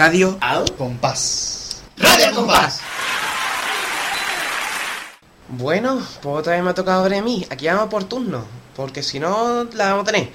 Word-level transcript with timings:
Radio 0.00 0.38
Al 0.40 0.64
compás. 0.76 1.82
Radio 1.98 2.26
al 2.26 2.34
compás. 2.34 2.79
Bueno, 5.60 6.00
pues 6.22 6.36
otra 6.36 6.54
vez 6.54 6.64
me 6.64 6.70
ha 6.70 6.74
tocado 6.74 7.06
mí. 7.22 7.46
Aquí 7.50 7.66
vamos 7.66 7.90
por 7.90 8.04
turno. 8.04 8.44
Porque 8.74 9.02
si 9.02 9.20
no, 9.20 9.64
la 9.74 9.90
vamos 9.90 10.08
a 10.08 10.12
tener. 10.12 10.30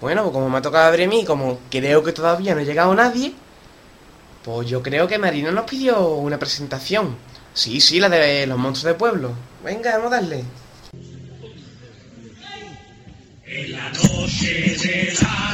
Bueno, 0.00 0.22
pues 0.22 0.32
como 0.32 0.48
me 0.48 0.58
ha 0.58 0.62
tocado 0.62 0.92
mí, 1.08 1.24
como 1.24 1.60
creo 1.70 2.02
que 2.02 2.12
todavía 2.12 2.54
no 2.54 2.60
ha 2.60 2.64
llegado 2.64 2.94
nadie, 2.94 3.32
pues 4.44 4.68
yo 4.68 4.82
creo 4.82 5.06
que 5.06 5.18
Marina 5.18 5.52
nos 5.52 5.66
pidió 5.66 6.14
una 6.14 6.38
presentación. 6.38 7.16
Sí, 7.54 7.80
sí, 7.80 8.00
la 8.00 8.08
de 8.08 8.46
los 8.46 8.58
monstruos 8.58 8.94
de 8.94 8.98
pueblo. 8.98 9.32
Venga, 9.62 9.96
vamos 9.98 10.12
a 10.12 10.16
darle. 10.16 10.44
Buenas. 13.44 15.49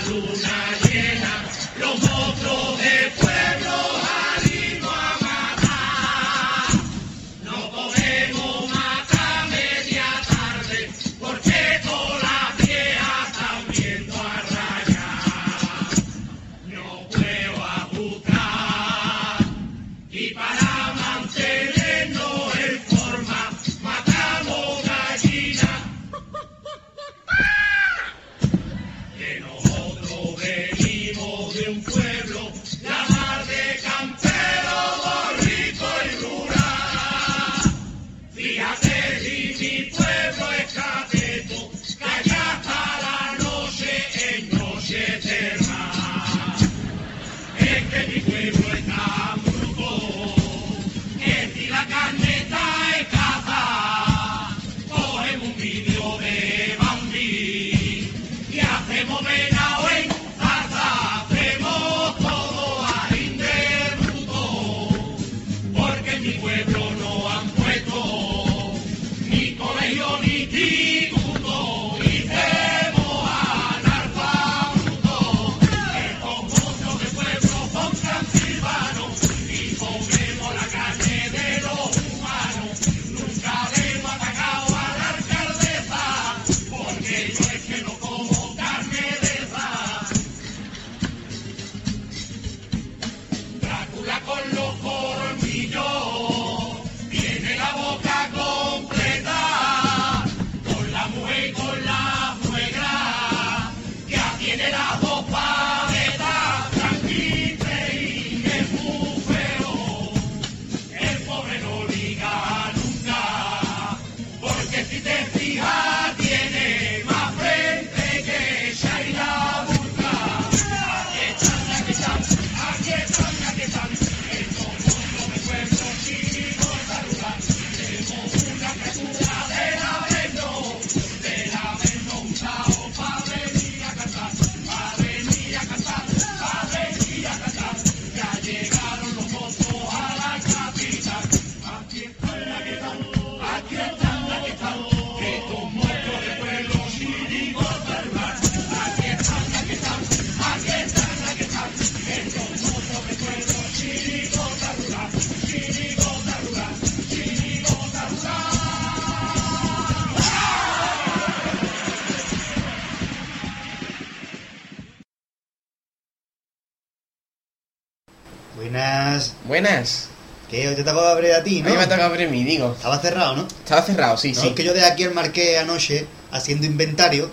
Hoy 170.68 170.74
te 170.76 170.84
tocó 170.84 171.00
abrir 171.00 171.32
a 171.32 171.42
ti, 171.42 171.60
A 171.60 171.64
¿no? 171.64 171.70
mí 171.70 171.76
me 171.76 171.82
ha 171.82 171.88
tocado 171.88 172.04
abrir 172.10 172.28
a 172.28 172.30
mí, 172.30 172.44
digo. 172.44 172.72
Estaba 172.76 172.98
cerrado, 172.98 173.36
¿no? 173.36 173.46
Estaba 173.46 173.82
cerrado, 173.82 174.16
sí, 174.16 174.32
No, 174.32 174.40
sí. 174.42 174.48
es 174.48 174.54
que 174.54 174.64
yo 174.64 174.72
de 174.74 174.84
aquí 174.84 175.04
al 175.04 175.14
marqué 175.14 175.58
anoche 175.58 176.06
haciendo 176.32 176.66
inventario, 176.66 177.30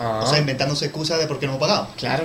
Ah, 0.00 0.22
o 0.24 0.26
sea, 0.28 0.38
inventándose 0.40 0.86
excusas 0.86 1.18
de 1.20 1.26
por 1.26 1.38
qué 1.38 1.46
no 1.46 1.54
he 1.56 1.58
pagado. 1.58 1.88
claro. 1.98 2.24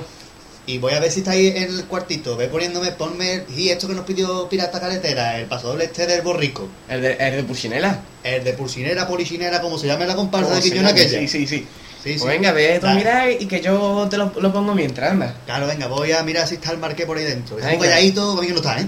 Y 0.66 0.78
voy 0.78 0.94
a 0.94 1.00
ver 1.00 1.12
si 1.12 1.22
está 1.22 1.32
ahí 1.32 1.48
en 1.48 1.64
el 1.64 1.86
cuartito. 1.86 2.38
Ve 2.38 2.48
poniéndome, 2.48 2.92
ponme. 2.92 3.44
Y 3.58 3.70
esto 3.70 3.88
que 3.88 3.96
nos 3.96 4.06
pidió 4.06 4.48
Pirata 4.48 4.80
Caletera, 4.80 5.40
el 5.40 5.48
pasador 5.48 5.82
este 5.82 6.06
del 6.06 6.22
borrico. 6.22 6.68
El 6.88 7.02
de, 7.02 7.14
el 7.14 7.38
de 7.38 7.44
Pulsinela. 7.44 8.00
El 8.24 8.44
de 8.44 8.54
pulsinera, 8.54 9.08
polichinera, 9.08 9.62
como 9.62 9.80
se 9.80 9.88
llame 9.88 10.06
la 10.06 10.16
comparsa 10.16 10.50
¿Cómo 10.50 10.62
de 10.62 10.70
Quiñón 10.70 10.86
aquella. 10.86 11.20
Sí, 11.22 11.28
sí, 11.28 11.48
sí. 11.48 11.66
Sí, 12.04 12.14
sí. 12.14 12.20
Pues 12.20 12.32
venga, 12.34 12.52
ve 12.54 12.78
tú 12.80 12.86
Dale. 12.86 12.98
mira 12.98 13.32
y 13.32 13.46
que 13.46 13.60
yo 13.60 14.08
te 14.10 14.18
lo, 14.18 14.32
lo 14.40 14.54
pongo 14.54 14.74
mientras, 14.74 15.12
anda. 15.12 15.36
Claro, 15.46 15.68
venga, 15.68 15.88
voy 15.88 16.12
a 16.14 16.24
mirar 16.24 16.48
si 16.48 16.56
está 16.56 16.72
el 16.72 16.78
marqué 16.78 17.06
por 17.06 17.18
ahí 17.18 17.26
dentro. 17.26 17.60
Es 17.60 17.66
un 17.66 17.80
calladito, 17.80 18.40
que 18.40 18.50
no 18.50 18.56
está, 18.58 18.80
¿eh? 18.80 18.88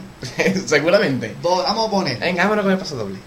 Seguramente. 0.66 1.35
Vamos 1.41 1.88
a 1.88 1.91
poner. 1.91 2.17
Venga, 2.19 2.44
vámonos 2.44 2.63
con 2.63 2.71
el 2.71 2.77
paso 2.77 2.95
doble. 2.95 3.19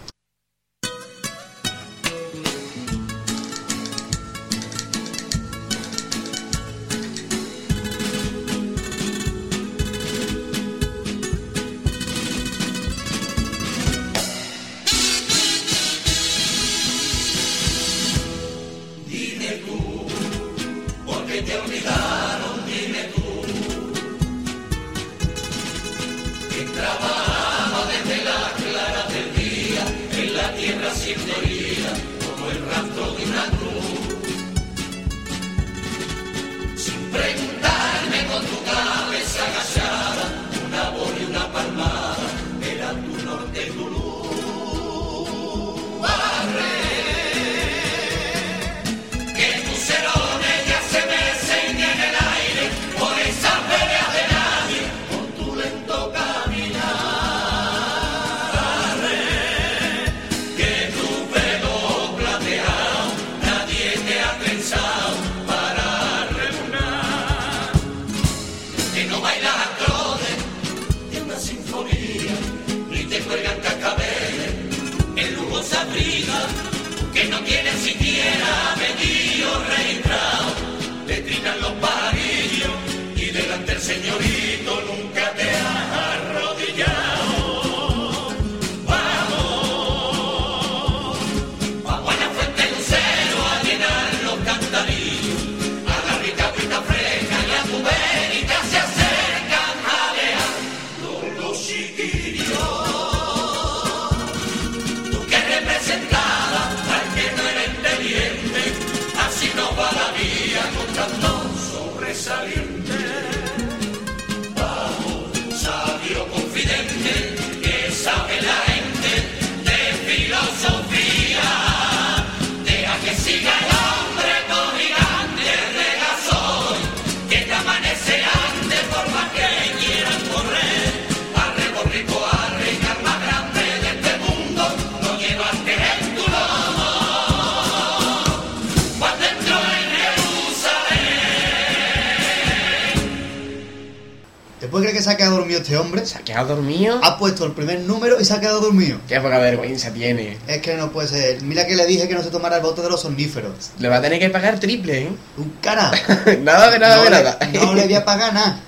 Ha 145.15 145.17
quedado 145.17 145.37
dormido 145.39 145.61
este 145.61 145.77
hombre? 145.77 146.05
¿Se 146.07 146.19
ha 146.19 146.21
quedado 146.23 146.55
dormido? 146.57 147.01
Ha 147.03 147.19
puesto 147.19 147.45
el 147.47 147.53
primer 147.53 147.81
número 147.81 148.21
y 148.21 148.25
se 148.25 148.35
ha 148.35 148.41
quedado 148.41 148.61
dormido. 148.61 148.99
Qué 149.09 149.21
poca 149.21 149.39
vergüenza 149.39 149.91
tiene. 149.93 150.39
Es 150.47 150.61
que 150.61 150.75
no 150.77 150.91
puede 150.93 151.09
ser. 151.09 151.43
Mira 151.43 151.67
que 151.67 151.75
le 151.77 151.87
dije 151.87 152.07
que 152.09 152.15
no 152.15 152.23
se 152.23 152.31
tomara 152.31 152.57
el 152.57 152.63
bote 152.63 152.83
de 152.83 152.91
los 152.91 153.01
somníferos. 153.01 153.71
Le 153.79 153.89
va 153.89 153.97
a 153.97 154.03
tener 154.03 154.19
que 154.19 154.31
pagar 154.31 154.61
triple, 154.61 155.03
¿eh? 155.05 155.09
Un 155.39 155.51
cara. 155.61 155.91
nada 156.43 156.71
de 156.71 156.79
nada 156.79 156.97
no 156.97 157.03
de 157.05 157.11
le- 157.11 157.17
nada. 157.23 157.39
No 157.53 157.75
le 157.75 157.85
voy 157.85 157.95
a 157.95 158.05
pagar 158.05 158.35
nada. 158.35 158.61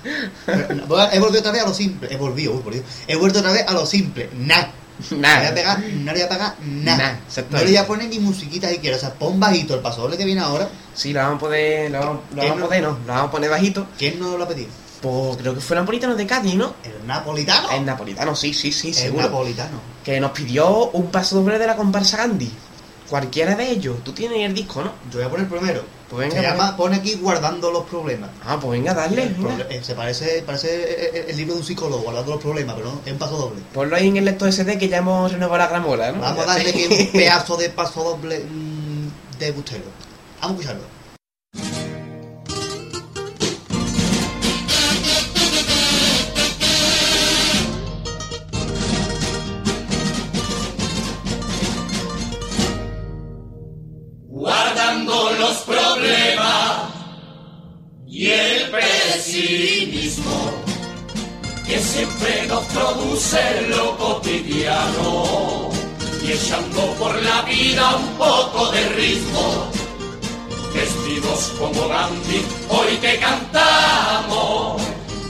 He 1.13 1.19
vuelto 1.19 1.39
otra 1.39 1.51
vez 1.51 1.61
a 1.63 1.67
lo 1.67 1.73
simple. 1.73 2.07
He 2.11 2.17
volvido, 2.17 2.53
uy, 2.53 2.61
por 2.61 2.73
Dios. 2.73 2.85
He 3.07 3.15
vuelto 3.15 3.39
otra 3.39 3.51
vez 3.51 3.65
a 3.67 3.73
lo 3.73 3.85
simple. 3.85 4.29
Nada. 4.37 4.71
Nada. 5.11 5.51
no 5.93 6.11
le 6.11 6.13
voy 6.13 6.21
a 6.21 6.29
pagar 6.29 6.55
nada. 6.65 7.19
Nah, 7.37 7.41
no 7.51 7.57
le 7.59 7.65
voy 7.65 7.77
a 7.77 7.85
poner 7.85 8.09
ni 8.09 8.17
musiquita 8.19 8.67
siquiera. 8.69 8.97
O 8.97 8.99
sea, 8.99 9.13
pon 9.13 9.39
bajito 9.39 9.75
el 9.75 9.81
paso 9.81 10.01
doble 10.01 10.17
que 10.17 10.25
viene 10.25 10.41
ahora. 10.41 10.67
Sí, 10.95 11.13
lo 11.13 11.19
vamos 11.19 11.35
a 11.35 11.39
poder, 11.39 11.91
lo 11.91 11.99
vamos, 11.99 12.19
lo 12.33 12.41
¿Qué 12.41 12.47
vamos 12.49 12.57
a 12.57 12.59
no? 12.61 12.65
poder, 12.67 12.81
no, 12.83 12.89
lo 12.89 13.13
vamos 13.13 13.27
a 13.27 13.31
poner 13.31 13.49
bajito. 13.51 13.87
¿Quién 13.97 14.19
no 14.19 14.35
lo 14.37 14.43
ha 14.43 14.47
pedido? 14.47 14.69
Pues 15.01 15.37
creo 15.37 15.53
que 15.53 15.61
fue 15.61 15.75
Napolitano 15.75 16.15
de 16.15 16.25
Cádiz, 16.25 16.55
¿no? 16.55 16.73
El 16.83 17.05
napolitano. 17.05 17.69
El 17.71 17.85
Napolitano, 17.85 18.35
sí, 18.35 18.53
sí, 18.53 18.71
sí, 18.71 18.89
el 18.89 18.93
seguro. 18.95 19.23
napolitano. 19.25 19.79
Que 20.03 20.19
nos 20.19 20.31
pidió 20.31 20.89
un 20.91 21.11
paso 21.11 21.35
doble 21.35 21.59
de 21.59 21.67
la 21.67 21.75
comparsa 21.75 22.17
Gandhi. 22.17 22.51
Cualquiera 23.09 23.55
de 23.55 23.69
ellos. 23.69 24.03
Tú 24.03 24.11
tienes 24.11 24.39
el 24.39 24.53
disco, 24.53 24.81
¿no? 24.83 24.91
Yo 25.11 25.19
voy 25.19 25.23
a 25.23 25.29
poner 25.29 25.45
el 25.45 25.51
primero. 25.51 25.83
Pues 26.09 26.29
venga, 26.29 26.41
Se 26.41 26.47
llama, 26.47 26.75
pone 26.75 26.95
aquí 26.97 27.15
guardando 27.15 27.69
los 27.71 27.83
problemas. 27.85 28.29
Ah, 28.45 28.57
pues 28.59 28.71
venga, 28.79 28.93
dale. 28.93 29.23
El 29.23 29.33
venga. 29.35 29.65
eh, 29.69 29.81
se 29.83 29.93
parece, 29.93 30.41
parece 30.45 30.69
eh, 31.17 31.25
el 31.29 31.37
libro 31.37 31.53
de 31.53 31.59
un 31.61 31.65
psicólogo, 31.65 32.01
guardando 32.03 32.31
los 32.33 32.41
problemas, 32.41 32.75
pero 32.75 32.91
no, 32.93 33.01
es 33.05 33.11
un 33.11 33.17
paso 33.19 33.37
doble. 33.37 33.61
Ponlo 33.73 33.95
ahí 33.95 34.07
en 34.07 34.17
el 34.17 34.25
lector 34.25 34.51
SD 34.51 34.77
que 34.77 34.87
ya 34.89 34.97
hemos 34.97 35.31
renovado 35.31 35.57
la 35.59 35.67
gramola, 35.67 36.11
¿no? 36.11 36.21
Vamos 36.21 36.43
a 36.43 36.47
darle 36.47 36.73
que 36.73 36.87
un 36.87 37.07
pedazo 37.11 37.55
de 37.57 37.69
paso 37.69 38.03
doble 38.03 38.39
mm, 38.39 39.37
de 39.39 39.51
bustero. 39.51 39.83
Vamos 40.41 40.57
a 40.57 40.61
escucharlo. 40.61 40.96
Siempre 61.97 62.47
nos 62.47 62.63
produce 62.65 63.39
lo 63.69 63.97
cotidiano 63.97 65.69
y 66.23 66.31
echando 66.31 66.81
por 66.99 67.15
la 67.23 67.41
vida 67.41 67.95
un 67.95 68.07
poco 68.17 68.71
de 68.71 68.87
ritmo 68.89 69.71
vestidos 70.75 71.53
como 71.57 71.87
Gandhi 71.87 72.45
hoy 72.69 72.97
te 73.01 73.17
cantamos 73.17 74.79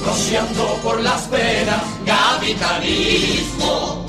rociando 0.05 0.63
por 0.83 1.01
las 1.01 1.29
venas 1.29 1.83
capitalismo 2.05 4.05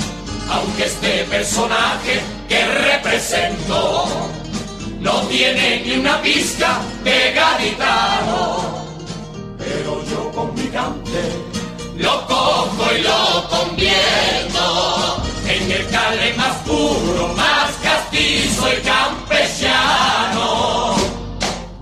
aunque 0.50 0.86
este 0.86 1.24
personaje 1.30 2.20
que 2.48 2.66
represento 2.66 4.08
no 4.98 5.12
tiene 5.28 5.84
ni 5.84 5.92
una 5.92 6.20
pizca 6.22 6.80
de 7.04 7.32
gaditano. 7.32 8.84
Pero 9.58 10.02
yo 10.10 10.32
con 10.32 10.52
mi 10.56 10.66
cante 10.68 11.47
lo 11.98 12.26
cojo 12.26 12.94
y 12.96 13.02
lo 13.02 13.46
convierto 13.48 15.22
en 15.46 15.70
el 15.72 15.86
cale 15.88 16.32
más 16.34 16.56
puro, 16.58 17.34
más 17.36 17.72
castizo 17.82 18.72
y 18.72 18.76
campechano. 18.82 20.94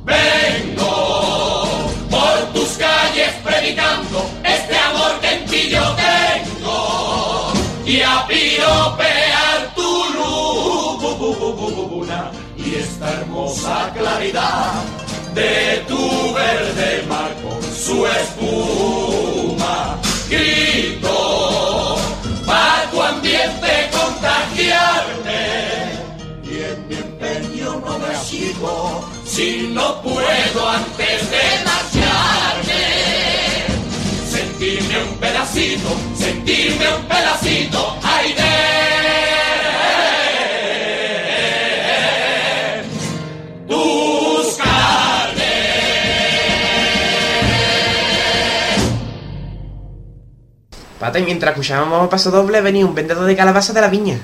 Vengo 0.04 1.90
por 2.10 2.38
tus 2.54 2.70
calles 2.78 3.34
predicando 3.44 4.26
este 4.42 4.78
amor 4.78 5.20
que 5.20 5.34
en 5.34 5.44
ti 5.46 5.68
yo 5.68 5.94
tengo 5.94 7.52
y 7.84 8.00
a 8.00 8.26
piropear 8.26 9.74
tu 9.74 10.04
luna 10.14 12.30
y 12.56 12.76
esta 12.76 13.12
hermosa 13.12 13.92
claridad 13.94 14.82
de 15.34 15.84
tu 15.86 16.32
verde 16.32 17.04
mar 17.06 17.34
con 17.42 17.62
su 17.62 18.06
espuma. 18.06 20.05
Grito 20.28 21.96
para 22.44 22.90
tu 22.90 23.00
ambiente 23.00 23.90
contagiarme 23.92 25.42
y 26.42 26.62
en 26.62 26.88
mi 26.88 26.94
empeño 26.96 27.80
no 27.84 27.98
me 27.98 28.16
sigo 28.24 29.08
si 29.24 29.68
no 29.72 30.02
puedo 30.02 30.68
antes 30.68 31.30
de 31.30 31.64
marcharme. 31.64 32.84
Sentirme 34.28 35.02
un 35.04 35.16
pedacito, 35.18 35.88
sentirme 36.18 36.88
un 36.96 37.04
pedacito, 37.04 37.96
ay 38.02 38.34
Pata, 51.00 51.18
y 51.18 51.22
mientras 51.24 51.52
escuchábamos 51.52 52.08
paso 52.08 52.30
doble 52.30 52.60
venía 52.60 52.86
un 52.86 52.94
vendedor 52.94 53.26
de 53.26 53.36
calabaza 53.36 53.72
de 53.72 53.80
la 53.82 53.88
viña. 53.88 54.18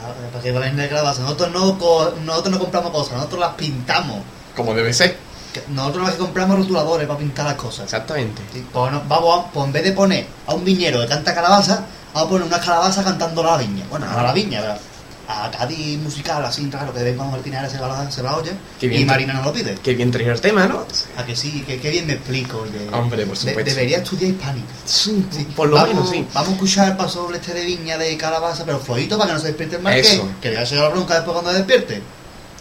Claro, 0.00 0.14
¿Para 0.32 0.42
qué 0.42 0.52
va 0.52 0.60
a 0.60 0.62
vender 0.62 0.88
calabaza? 0.88 1.22
Nosotros 1.22 1.50
no, 1.52 1.78
co- 1.78 2.14
nosotros 2.24 2.52
no 2.54 2.58
compramos 2.60 2.92
cosas, 2.92 3.14
nosotros 3.14 3.40
las 3.40 3.54
pintamos. 3.54 4.18
Como 4.56 4.74
debe 4.74 4.92
ser. 4.92 5.16
Que 5.52 5.62
Nosotros 5.68 6.04
más 6.04 6.12
que 6.12 6.18
compramos 6.18 6.58
rotuladores 6.58 7.06
para 7.08 7.18
pintar 7.18 7.46
las 7.46 7.54
cosas. 7.54 7.84
Exactamente. 7.84 8.42
Pues, 8.72 8.92
vamos 9.08 9.38
a, 9.46 9.50
pues 9.50 9.66
en 9.66 9.72
vez 9.72 9.84
de 9.84 9.92
poner 9.92 10.26
a 10.46 10.54
un 10.54 10.64
viñero 10.64 11.00
que 11.00 11.08
canta 11.08 11.34
calabaza, 11.34 11.84
vamos 12.12 12.26
a 12.28 12.30
poner 12.30 12.46
una 12.46 12.60
calabaza 12.60 13.02
cantando 13.02 13.40
a 13.42 13.52
la 13.52 13.56
viña. 13.56 13.84
Bueno, 13.90 14.06
no 14.06 14.18
a 14.18 14.22
la 14.22 14.32
viña, 14.32 14.60
¿verdad? 14.60 14.78
A 15.26 15.50
Cádiz 15.50 15.98
musical 16.00 16.44
así 16.44 16.68
raro 16.70 16.92
que 16.92 16.98
de 16.98 17.04
vez 17.06 17.12
en 17.12 17.16
cuando 17.18 17.36
Martínez 17.36 17.72
se 17.72 17.78
va, 17.78 18.10
se 18.10 18.22
la 18.22 18.36
oye 18.36 18.52
Qué 18.78 18.88
bien. 18.88 19.02
y 19.02 19.04
Marina 19.04 19.32
no 19.32 19.42
lo 19.42 19.52
pide. 19.52 19.74
Qué 19.82 19.94
bien 19.94 20.10
traído 20.10 20.32
el 20.32 20.40
tema, 20.40 20.66
¿no? 20.66 20.84
A 21.16 21.24
que 21.24 21.34
sí, 21.34 21.62
que, 21.66 21.80
que 21.80 21.90
bien 21.90 22.06
me 22.06 22.12
explico. 22.14 22.58
oye. 22.58 22.88
Hombre, 22.92 23.24
por 23.26 23.34
De- 23.36 23.40
supuesto. 23.40 23.70
debería 23.70 23.98
estudiar 23.98 24.30
hispánica. 24.32 24.66
Sí, 24.84 25.24
Sí, 25.30 25.44
por 25.56 25.68
lo 25.68 25.76
vamos, 25.76 25.88
menos, 25.94 26.10
sí. 26.10 26.26
Vamos 26.34 26.50
a 26.50 26.52
escuchar 26.52 26.88
el 26.90 26.96
paso 26.96 27.32
este 27.34 27.54
de 27.54 27.64
viña 27.64 27.96
de 27.96 28.16
calabaza, 28.16 28.64
pero 28.64 28.78
flojito 28.80 29.16
para 29.16 29.28
que 29.30 29.34
no 29.34 29.40
se 29.40 29.46
despierte 29.48 29.76
el 29.76 29.82
marqués. 29.82 30.12
Eso. 30.12 30.28
Que 30.42 30.50
le 30.50 30.56
va 30.56 30.62
a 30.62 30.66
ser 30.66 30.78
la 30.78 30.88
bronca 30.90 31.14
después 31.14 31.32
cuando 31.32 31.52
despierte. 31.52 32.02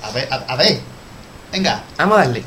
A 0.03 0.11
ver, 0.11 0.27
a, 0.31 0.35
a 0.35 0.55
ver. 0.55 0.79
Venga. 1.51 1.83
Vamos 1.97 2.17
a 2.17 2.21
darle. 2.21 2.43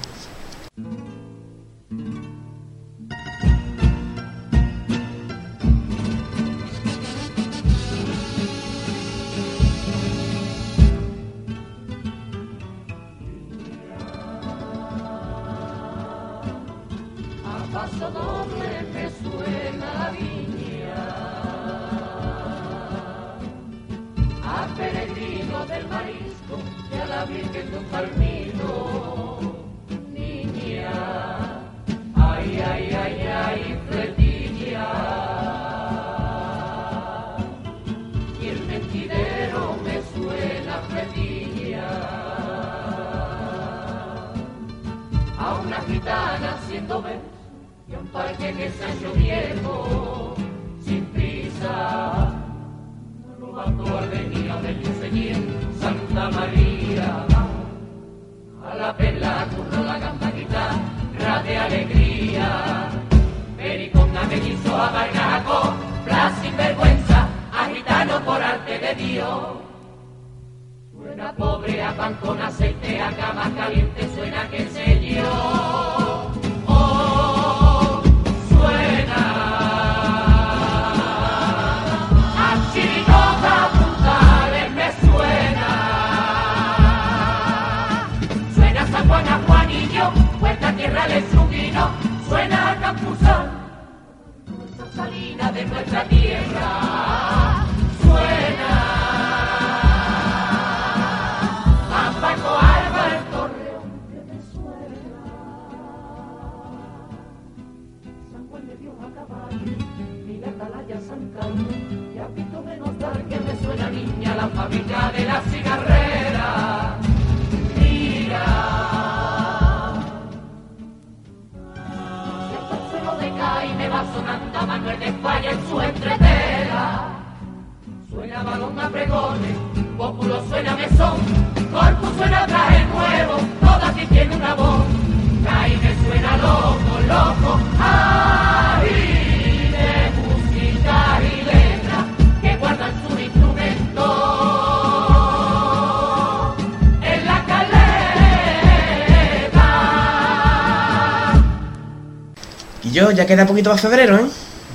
Ya 153.26 153.35
queda 153.37 153.47
poquito 153.47 153.71
para 153.71 153.80
febrero, 153.83 154.16
¿eh? 154.16 154.26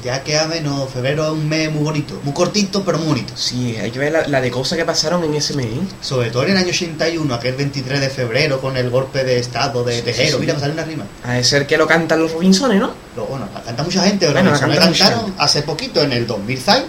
Ya 0.04 0.24
queda 0.24 0.48
menos, 0.48 0.90
febrero 0.90 1.26
es 1.28 1.32
un 1.34 1.48
mes 1.48 1.72
muy 1.72 1.84
bonito, 1.84 2.20
muy 2.24 2.34
cortito, 2.34 2.84
pero 2.84 2.98
muy 2.98 3.08
bonito. 3.08 3.34
Sí, 3.38 3.78
hay 3.78 3.92
que 3.92 4.00
ver 4.00 4.12
la, 4.12 4.28
la 4.28 4.42
de 4.42 4.50
cosas 4.50 4.76
que 4.78 4.84
pasaron 4.84 5.24
en 5.24 5.36
ese 5.36 5.54
mes, 5.54 5.68
¿eh? 5.68 5.80
Sobre 6.02 6.32
todo 6.32 6.44
en 6.44 6.52
el 6.52 6.58
año 6.58 6.70
81, 6.70 7.32
aquel 7.36 7.56
23 7.56 8.02
de 8.02 8.10
febrero, 8.10 8.60
con 8.60 8.76
el 8.78 8.90
golpe 8.90 9.24
de 9.24 9.38
estado 9.38 9.84
de 9.84 9.98
Sí, 9.98 10.02
Tejero. 10.02 10.38
sí, 10.38 10.42
Mira, 10.42 10.54
me 10.56 10.60
sale 10.60 10.74
una 10.74 10.84
rima. 10.86 11.06
A 11.24 11.34
de 11.34 11.44
ser 11.44 11.68
que 11.68 11.78
lo 11.78 11.86
cantan 11.86 12.20
los 12.20 12.32
Robinsones, 12.32 12.80
¿no? 12.80 12.92
Lo, 13.16 13.26
bueno, 13.28 13.48
la 13.54 13.62
canta 13.62 13.84
mucha 13.84 14.04
gente, 14.04 14.26
pero 14.26 14.34
Bueno, 14.40 14.52
la 14.52 14.60
canta 14.60 14.80
cantaron 14.80 15.20
gente. 15.26 15.34
hace 15.38 15.62
poquito, 15.62 16.02
en 16.02 16.14
el 16.14 16.26
2006. 16.26 16.84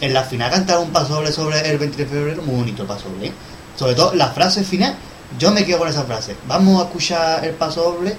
En 0.00 0.12
la 0.12 0.24
final 0.24 0.50
cantaron 0.50 0.82
un 0.86 0.90
paso 0.90 1.14
doble 1.14 1.30
sobre 1.30 1.60
el 1.70 1.78
23 1.78 2.10
de 2.10 2.16
febrero, 2.18 2.42
muy 2.42 2.56
bonito 2.56 2.82
el 2.82 2.88
paso 2.88 3.08
doble. 3.08 3.28
¿eh? 3.28 3.32
Sobre 3.78 3.94
todo 3.94 4.14
la 4.16 4.30
frase 4.32 4.64
final, 4.64 4.96
yo 5.38 5.52
me 5.52 5.64
quedo 5.64 5.78
con 5.78 5.88
esa 5.88 6.02
frase. 6.02 6.34
Vamos 6.48 6.82
a 6.82 6.86
escuchar 6.86 7.44
el 7.44 7.52
paso 7.54 7.82
doble, 7.84 8.16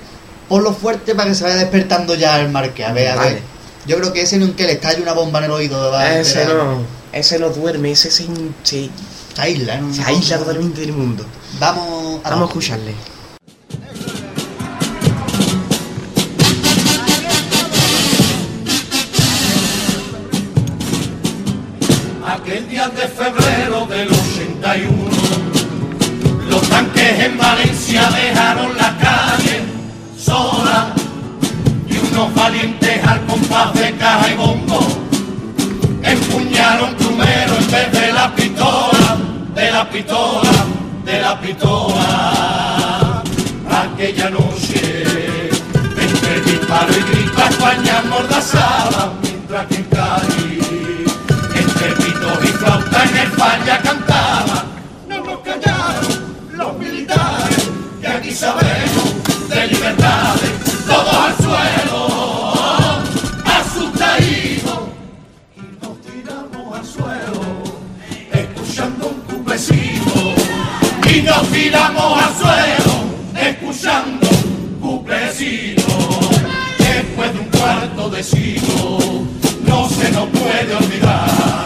ponlo 0.47 0.73
fuerte 0.73 1.15
para 1.15 1.29
que 1.29 1.35
se 1.35 1.43
vaya 1.43 1.55
despertando 1.55 2.15
ya 2.15 2.39
el 2.39 2.49
marque. 2.49 2.83
A 2.85 2.93
ver, 2.93 3.09
a 3.09 3.15
Vale. 3.15 3.33
ver. 3.33 3.41
Yo 3.85 3.97
creo 3.97 4.13
que 4.13 4.21
ese 4.21 4.39
que 4.55 4.63
le 4.63 4.73
estalle 4.73 5.01
una 5.01 5.13
bomba 5.13 5.39
en 5.39 5.45
el 5.45 5.51
oído. 5.51 5.99
ese 6.01 6.45
no, 6.45 6.81
ese 7.11 7.39
no 7.39 7.49
duerme, 7.49 7.91
ese 7.91 8.09
se, 8.11 8.25
se, 8.63 8.89
Se 9.35 9.41
aísla, 9.41 9.77
¿no? 9.77 9.93
se 9.93 10.03
aísla 10.03 10.37
totalmente 10.37 10.81
del 10.81 10.93
mundo. 10.93 11.25
Vamos 11.59 12.21
a, 12.23 12.29
Vamos 12.29 12.45
a 12.45 12.47
escucharle. 12.49 12.93
De 33.53 33.95
caja 33.97 34.31
y 34.31 34.35
bombo 34.35 34.79
empuñaron 36.01 36.95
plumero 36.95 37.55
en 37.55 37.71
vez 37.71 37.91
de 37.91 38.11
la 38.11 38.33
pistola, 38.35 39.17
de 39.53 39.71
la 39.71 39.87
pistola, 39.89 40.51
de 41.05 41.21
la 41.21 41.39
pistola. 41.39 43.23
Aquella 43.69 44.31
noche, 44.31 45.03
entre 46.01 46.41
disparo 46.41 46.93
y 46.93 47.11
grito, 47.11 47.41
a 47.41 47.49
España 47.49 47.99
amordazaba, 47.99 49.13
mientras 49.21 49.67
que 49.67 49.75
Nos 71.25 71.47
tiramos 71.49 72.21
al 72.21 72.35
suelo, 72.35 72.93
escuchando 73.35 74.27
un 74.29 74.79
cuplecito. 74.81 75.83
Después 76.77 77.33
de 77.33 77.39
un 77.39 77.45
cuarto 77.45 78.09
de 78.09 78.23
siglo, 78.23 78.97
no 79.65 79.89
se 79.89 80.11
nos 80.11 80.27
puede 80.29 80.75
olvidar 80.75 81.65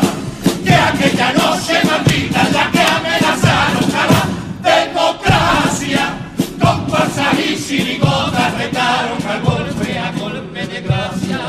que 0.64 0.74
aquella 0.74 1.34
noche 1.34 1.74
maldita 1.84 2.44
la 2.54 2.72
que 2.72 2.82
amenazaron 2.82 3.92
a 3.96 4.06
la 4.14 4.86
democracia 4.86 6.14
con 6.62 6.88
fuerzas 6.90 7.34
y 7.40 7.56
chirigotas 7.58 8.54
retaron 8.58 9.18
a 9.28 9.40
golpe 9.40 9.98
a 9.98 10.12
golpe 10.12 10.68
de 10.68 10.82
gracia 10.82 11.40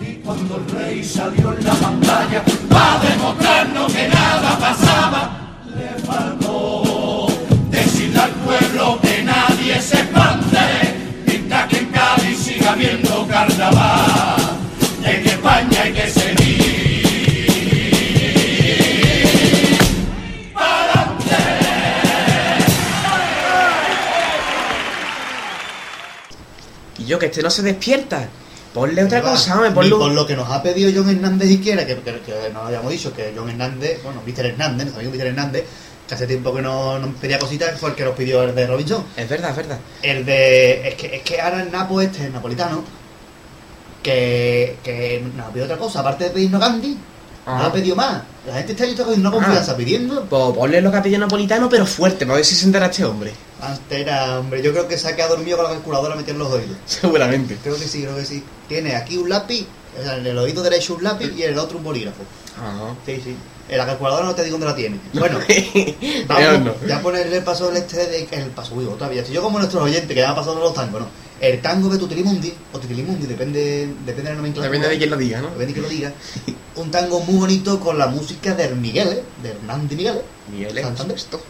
y 0.00 0.14
cuando 0.16 0.56
el 0.56 0.70
rey 0.70 1.04
salió 1.04 1.52
en 1.52 1.64
la 1.64 1.74
pantalla 1.74 2.42
para 2.68 3.00
demostrarnos 3.00 3.92
que 3.92 4.08
nada 4.08 4.58
pasaba, 4.58 5.31
que 27.22 27.26
este 27.26 27.42
no 27.42 27.50
se 27.50 27.62
despierta. 27.62 28.28
Ponle 28.74 29.04
otra 29.04 29.20
Va, 29.20 29.30
cosa, 29.30 29.54
hombre, 29.56 29.70
ponle 29.70 29.90
por 29.90 30.10
lo 30.12 30.26
que 30.26 30.34
nos 30.34 30.48
ha 30.50 30.62
pedido 30.62 30.90
John 30.94 31.08
Hernández 31.10 31.48
siquiera, 31.48 31.86
que, 31.86 31.96
que, 31.96 32.20
que 32.20 32.50
nos 32.52 32.66
habíamos 32.66 32.90
dicho 32.90 33.12
que 33.12 33.32
John 33.36 33.48
Hernández, 33.50 34.02
bueno, 34.02 34.22
Víctor 34.24 34.46
Hernández, 34.46 34.76
nuestro 34.86 34.96
amigo 35.00 35.12
Víctor 35.12 35.28
Hernández, 35.28 35.64
que 36.08 36.14
hace 36.14 36.26
tiempo 36.26 36.54
que 36.54 36.62
no 36.62 36.98
nos 36.98 37.14
pedía 37.16 37.38
cositas, 37.38 37.78
fue 37.78 37.90
el 37.90 37.96
que 37.96 38.04
nos 38.04 38.14
pidió 38.16 38.42
el 38.42 38.54
de 38.54 38.66
Robinson. 38.66 39.04
Es 39.16 39.28
verdad, 39.28 39.50
es 39.50 39.56
verdad. 39.56 39.78
El 40.02 40.24
de. 40.24 40.88
Es 40.88 40.94
que, 40.94 41.16
es 41.16 41.22
que 41.22 41.40
ahora 41.40 41.62
el 41.62 41.70
Napo 41.70 42.00
este, 42.00 42.24
el 42.26 42.32
napolitano, 42.32 42.82
que, 44.02 44.78
que 44.82 45.22
nos 45.36 45.50
pidió 45.50 45.64
otra 45.64 45.76
cosa, 45.76 46.00
aparte 46.00 46.24
de 46.24 46.30
pedirnos 46.30 46.60
Gandhi, 46.60 46.90
No 47.46 47.52
Ah. 47.52 47.66
ha 47.66 47.72
pedido 47.72 47.96
más. 47.96 48.22
La 48.46 48.54
gente 48.54 48.72
este 48.72 48.84
año 48.84 48.92
está 48.92 49.04
una 49.06 49.30
confianza 49.30 49.76
pidiendo. 49.76 50.24
Pues 50.26 50.42
ponle 50.56 50.80
lo 50.80 50.90
que 50.90 50.96
ha 50.96 51.02
pedido 51.02 51.18
napolitano, 51.20 51.68
pero 51.68 51.84
fuerte, 51.84 52.24
para 52.24 52.36
ver 52.36 52.44
si 52.44 52.54
se 52.54 52.66
entera 52.66 52.86
este 52.86 53.04
hombre. 53.04 53.32
Antes 53.62 53.98
era, 54.00 54.40
hombre, 54.40 54.60
yo 54.60 54.72
creo 54.72 54.88
que 54.88 54.98
se 54.98 55.06
ha 55.06 55.14
quedado 55.14 55.36
dormido 55.36 55.56
con 55.56 55.66
la 55.66 55.72
calculadora 55.72 56.16
metida 56.16 56.32
en 56.32 56.38
los 56.40 56.50
oídos. 56.50 56.76
Seguramente. 56.86 57.56
Creo 57.62 57.76
que 57.76 57.86
sí, 57.86 58.02
creo 58.02 58.16
que 58.16 58.24
sí. 58.24 58.42
Tiene 58.68 58.96
aquí 58.96 59.16
un 59.16 59.28
lápiz, 59.28 59.66
o 59.98 60.02
sea, 60.02 60.16
en 60.16 60.26
el 60.26 60.36
oído 60.36 60.64
derecho 60.64 60.96
un 60.96 61.04
lápiz 61.04 61.32
y 61.36 61.44
en 61.44 61.52
el 61.52 61.58
otro 61.58 61.78
un 61.78 61.84
bolígrafo. 61.84 62.24
Ajá. 62.56 62.94
Sí, 63.06 63.20
sí. 63.22 63.36
En 63.68 63.78
la 63.78 63.86
calculadora 63.86 64.26
no 64.26 64.34
te 64.34 64.42
digo 64.42 64.54
dónde 64.54 64.66
la 64.66 64.74
tiene. 64.74 64.98
Bueno, 65.12 65.38
vamos 66.26 66.74
ya 66.86 67.00
ponerle 67.00 67.38
el 67.38 67.44
paso 67.44 67.68
del 67.68 67.76
este 67.76 67.96
de, 68.06 68.28
el 68.32 68.50
paso, 68.50 68.74
otra 68.74 69.08
vez. 69.08 69.28
Si 69.28 69.32
yo 69.32 69.42
como 69.42 69.58
nuestros 69.58 69.82
oyentes 69.84 70.08
que 70.08 70.16
ya 70.16 70.30
han 70.30 70.34
pasado 70.34 70.58
los 70.58 70.74
tangos, 70.74 71.02
¿no? 71.02 71.08
El 71.40 71.60
tango 71.60 71.88
de 71.88 71.98
Tutilimundi, 71.98 72.52
o 72.72 72.78
Tutilimundi, 72.78 73.26
depende, 73.26 73.88
depende 74.04 74.22
de 74.22 74.28
la 74.30 74.34
nomenclatura. 74.34 74.66
Depende 74.66 74.88
de 74.88 74.98
quién 74.98 75.10
lo 75.10 75.16
diga, 75.16 75.40
¿no? 75.40 75.50
Depende 75.50 75.66
de 75.66 75.72
quién 75.72 75.82
lo 75.82 75.88
diga. 75.88 76.12
Un 76.76 76.90
tango 76.90 77.20
muy 77.20 77.36
bonito 77.36 77.80
con 77.80 77.98
la 77.98 78.08
música 78.08 78.54
de 78.54 78.68
Miguel, 78.74 79.22
de 79.42 79.50
Hernán 79.50 79.88
de 79.88 79.96
Miguel, 79.96 80.22
Miguel 80.50 80.82
Santander. 80.82 81.16
esto. 81.16 81.40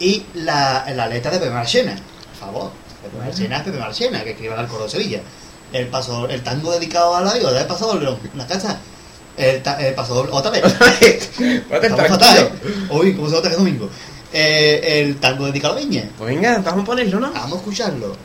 Y 0.00 0.24
la, 0.34 0.84
la 0.94 1.06
letra 1.06 1.30
de 1.30 1.38
Pepe 1.38 1.50
Marchena. 1.52 1.94
Por 1.94 2.48
favor, 2.48 2.70
Pepe 3.02 3.16
Marchena 3.18 3.58
es 3.58 3.62
Pepe 3.62 3.78
Marchena, 3.78 4.24
que 4.24 4.30
escribe 4.30 4.54
al 4.54 4.66
coro 4.66 4.84
de 4.84 4.90
Sevilla. 4.90 5.20
El, 5.72 5.86
paso, 5.86 6.28
el 6.28 6.42
tango 6.42 6.72
dedicado 6.72 7.14
a 7.14 7.20
la 7.20 7.32
vida 7.34 7.52
del 7.52 7.66
paso 7.66 7.86
doble, 7.86 8.16
la 8.34 8.46
casa. 8.46 8.78
El, 9.36 9.62
ta- 9.62 9.78
el 9.86 9.94
paso 9.94 10.14
doble, 10.14 10.32
otra 10.32 10.50
vez. 10.50 10.64
Estamos 11.70 12.08
fatal, 12.08 12.38
¿eh? 12.38 12.50
Uy, 12.90 13.14
¿cómo 13.14 13.28
se 13.28 13.34
nota 13.36 13.48
que 13.48 13.54
es 13.54 13.58
domingo? 13.58 13.88
Eh, 14.32 15.00
el 15.02 15.16
tango 15.18 15.46
dedicado 15.46 15.74
a 15.74 15.76
la 15.76 15.82
viña. 15.86 16.08
Pues 16.18 16.34
venga, 16.34 16.58
vamos 16.58 16.82
a 16.82 16.86
ponerlo, 16.86 17.20
¿no? 17.20 17.32
Vamos 17.32 17.52
a 17.52 17.56
escucharlo. 17.56 18.16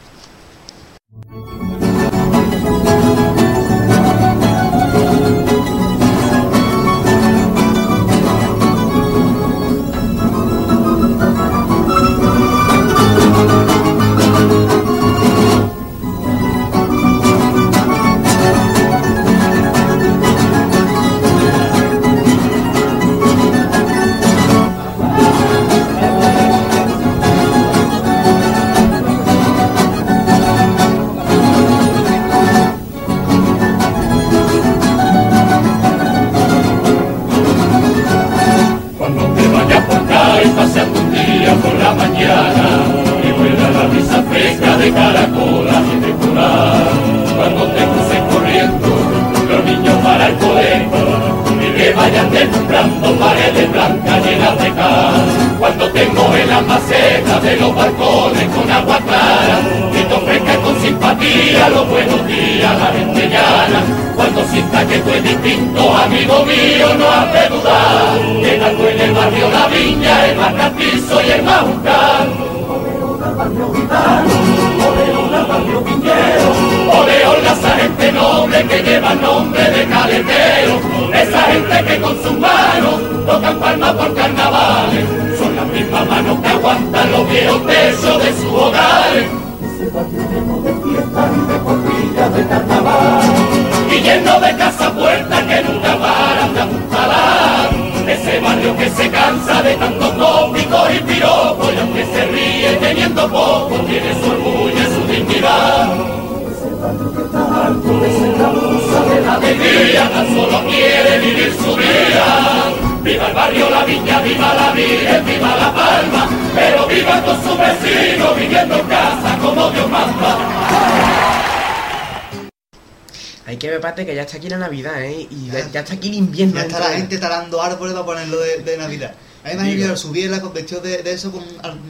Que 123.94 124.16
ya 124.16 124.22
está 124.24 124.38
aquí 124.38 124.50
la 124.50 124.58
Navidad, 124.58 125.04
¿eh? 125.04 125.28
Y 125.30 125.48
ya, 125.52 125.70
ya 125.72 125.80
está 125.82 125.94
aquí 125.94 126.08
el 126.08 126.16
invierno. 126.16 126.56
Ya 126.56 126.62
está 126.64 126.80
la 126.80 126.90
gente 126.98 127.18
talando 127.18 127.62
árboles 127.62 127.94
para 127.94 128.06
ponerlo 128.06 128.40
de, 128.40 128.58
de 128.64 128.78
Navidad. 128.78 129.14
A 129.44 129.50
mí 129.50 129.58
me 129.58 129.72
imagino 129.74 129.96
subirla 129.96 130.42
con 130.42 130.52
vestido 130.56 130.82
de, 130.82 131.04
de 131.04 131.14
eso 131.14 131.32
con, 131.32 131.44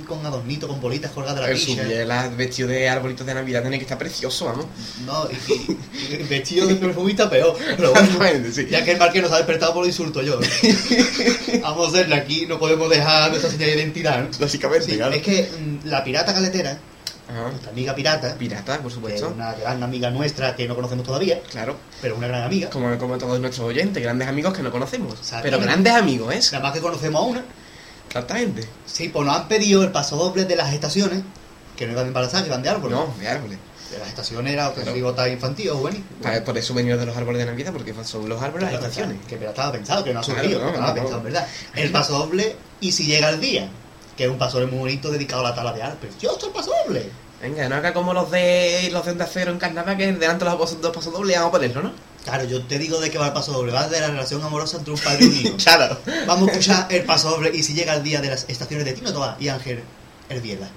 con 0.05 0.25
adornito, 0.25 0.67
con 0.67 0.81
bolitas 0.81 1.12
colgadas 1.12 1.36
de 1.38 1.41
la 2.05 2.25
El 2.25 2.36
vestido 2.36 2.67
de 2.67 2.89
arbolitos 2.89 3.25
de 3.25 3.34
Navidad 3.34 3.62
tiene 3.62 3.77
que 3.77 3.84
estar 3.84 3.97
precioso, 3.97 4.43
vamos. 4.43 4.65
No, 5.05 5.25
y, 5.47 5.53
y- 5.53 5.77
y 6.15 6.23
vestido 6.23 6.67
de 6.67 6.75
perfumista 6.75 7.29
peor. 7.29 7.55
Pero 7.77 7.91
bueno, 7.93 8.05
Exactamente, 8.08 8.51
sí. 8.51 8.67
ya 8.69 8.84
que 8.84 8.91
el 8.91 8.97
marqués 8.99 9.21
nos 9.21 9.31
ha 9.31 9.38
despertado 9.38 9.73
por 9.73 9.84
el 9.86 9.89
insulto 9.91 10.21
yo. 10.21 10.38
Vamos 11.62 11.88
a 11.88 11.89
hacerle 11.91 12.15
aquí, 12.15 12.45
no 12.45 12.60
podemos 12.60 12.89
dejar 12.89 13.29
nuestra 13.29 13.49
señal 13.49 13.69
de 13.69 13.75
identidad. 13.77 14.21
¿no? 14.23 14.29
Básicamente, 14.38 14.86
Sí, 14.91 14.97
claro. 14.97 15.13
es 15.13 15.21
que 15.21 15.49
mm, 15.58 15.88
la 15.88 16.03
pirata 16.03 16.34
caletera, 16.34 16.77
Ajá. 17.36 17.50
nuestra 17.50 17.71
amiga 17.71 17.95
pirata, 17.95 18.36
Pirata, 18.36 18.74
por 18.74 18.82
que 18.84 18.88
es 18.88 18.93
supuesto. 18.93 19.30
una 19.36 19.54
gran 19.54 19.84
amiga 19.84 20.10
nuestra 20.10 20.56
que 20.56 20.67
no 20.67 20.76
conocemos 20.76 21.06
todavía, 21.06 21.39
Claro. 21.52 21.76
pero 22.02 22.15
una 22.15 22.28
gran 22.28 22.43
amiga. 22.43 22.69
Como, 22.69 22.98
como 22.98 23.17
todos 23.17 23.39
nuestros 23.39 23.67
oyentes, 23.67 24.02
grandes 24.02 24.28
amigos 24.28 24.54
que 24.54 24.63
no 24.63 24.71
conocemos. 24.71 25.15
Pero 25.41 25.60
grandes 25.60 25.93
amigos, 25.93 26.34
¿eh? 26.34 26.39
Nada 26.54 26.63
más 26.63 26.74
que 26.74 26.80
conocemos 26.82 27.21
a 27.21 27.26
una. 27.26 27.43
Exactamente. 28.08 28.67
Sí, 28.86 29.10
pues 29.10 29.26
nos 29.26 29.36
han 29.36 29.48
pedido 29.48 29.84
el 29.84 29.91
paso 29.91 30.15
doble 30.15 30.45
de 30.45 30.56
las 30.56 30.74
estaciones, 30.74 31.21
que 31.76 31.86
no 31.86 31.91
iban 31.93 32.06
de 32.06 32.08
embarazar, 32.10 32.41
que 32.43 32.48
iban 32.48 32.62
de 32.63 32.69
árboles. 32.69 32.98
No, 32.98 33.13
de 33.19 33.28
árboles. 33.28 33.58
De 33.91 34.00
las 34.00 34.08
estaciones 34.08 34.52
era 34.54 34.69
otra 34.69 34.82
Claro. 34.84 34.95
figota 34.95 35.30
infantil 35.30 35.69
o 35.69 35.78
juvenil. 35.78 36.04
Ah, 36.24 36.39
Por 36.43 36.58
eso 36.58 36.74
venimos 36.74 37.00
de 37.00 37.06
los 37.06 37.15
árboles 37.15 37.39
de 37.39 37.45
Navidad, 37.45 37.71
porque 37.74 37.93
son 38.04 38.28
los 38.28 38.41
árboles 38.41 38.63
las 38.63 38.71
Claro, 38.80 38.86
estaciones. 38.88 39.17
Que 39.28 39.38
pero 39.38 39.52
estaba 39.52 39.71
pensado, 39.71 40.04
que 40.04 40.13
no 40.13 40.21
ha 40.21 40.24
Claro, 40.24 40.39
surgido, 40.41 40.62
no, 40.62 40.69
estaba 40.69 40.88
no. 40.88 40.93
pensado, 40.95 41.17
en 41.17 41.24
verdad. 41.24 41.48
El 41.76 41.91
paso 41.91 42.17
doble, 42.17 42.56
y 42.80 42.91
si 42.91 43.06
llega 43.06 43.30
el 43.30 43.39
día, 43.39 43.69
que 44.17 44.24
es 44.26 44.30
un 44.30 44.38
paso 44.38 44.60
doble 44.60 44.71
muy 44.71 44.80
bonito 44.80 45.12
dedicado 45.12 45.45
a 45.45 45.50
la 45.50 45.56
tala 45.56 45.74
de 45.74 45.84
árboles. 45.84 46.00
¡Precioso 46.13 46.48
el 46.48 46.54
paso 46.54 46.71
doble! 46.86 47.10
Venga, 47.41 47.69
no 47.69 47.76
haga 47.76 47.93
como 47.93 48.13
los 48.13 48.32
de 48.32 48.89
los 48.91 49.06
de 49.06 49.12
Onda 49.12 49.28
Cero 49.32 49.52
en 49.52 49.60
Carnaval, 49.60 49.98
que 49.98 50.12
delante 50.13 50.45
de 50.45 50.52
los 50.52 50.82
dos 50.82 50.95
pasos 50.95 51.13
dobles 51.13 51.36
vamos 51.36 51.50
a 51.50 51.52
ponerlo, 51.52 51.84
¿no? 51.84 51.91
Claro, 52.24 52.43
yo 52.45 52.63
te 52.63 52.80
digo 52.80 53.00
de 53.00 53.12
qué 53.12 53.19
va 53.19 53.28
el 53.28 53.34
paso 53.34 53.52
doble, 53.52 53.71
va 53.71 53.88
de 53.88 54.00
la 54.00 54.08
relación 54.08 54.41
amorosa 54.43 54.78
entre 54.78 54.93
un 54.93 55.00
padre 55.00 55.26
y 55.26 55.28
un 55.28 55.36
hijo. 55.36 55.58
Claro. 55.63 56.00
Vamos 56.26 56.50
a 56.50 56.52
escuchar 56.54 56.88
el 56.89 57.04
paso 57.04 57.30
doble 57.30 57.52
y 57.54 57.62
si 57.62 57.74
llega 57.74 57.93
el 57.93 58.04
día 58.04 58.19
de 58.19 58.30
las 58.30 58.45
estaciones 58.50 58.86
de 58.86 58.93
Tino 58.93 59.13
Toba 59.13 59.38
y 59.39 59.50
Ángel 59.50 59.84
Herbiela. 60.30 60.69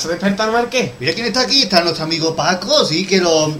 ¿Ya 0.00 0.04
se 0.04 0.08
despertó 0.08 0.44
el 0.44 0.52
marqués? 0.52 0.92
Mira 0.98 1.12
quién 1.12 1.26
está 1.26 1.42
aquí, 1.42 1.64
está 1.64 1.82
nuestro 1.82 2.04
amigo 2.04 2.34
Paco, 2.34 2.86
sí, 2.86 3.06
que 3.06 3.18
lo, 3.20 3.54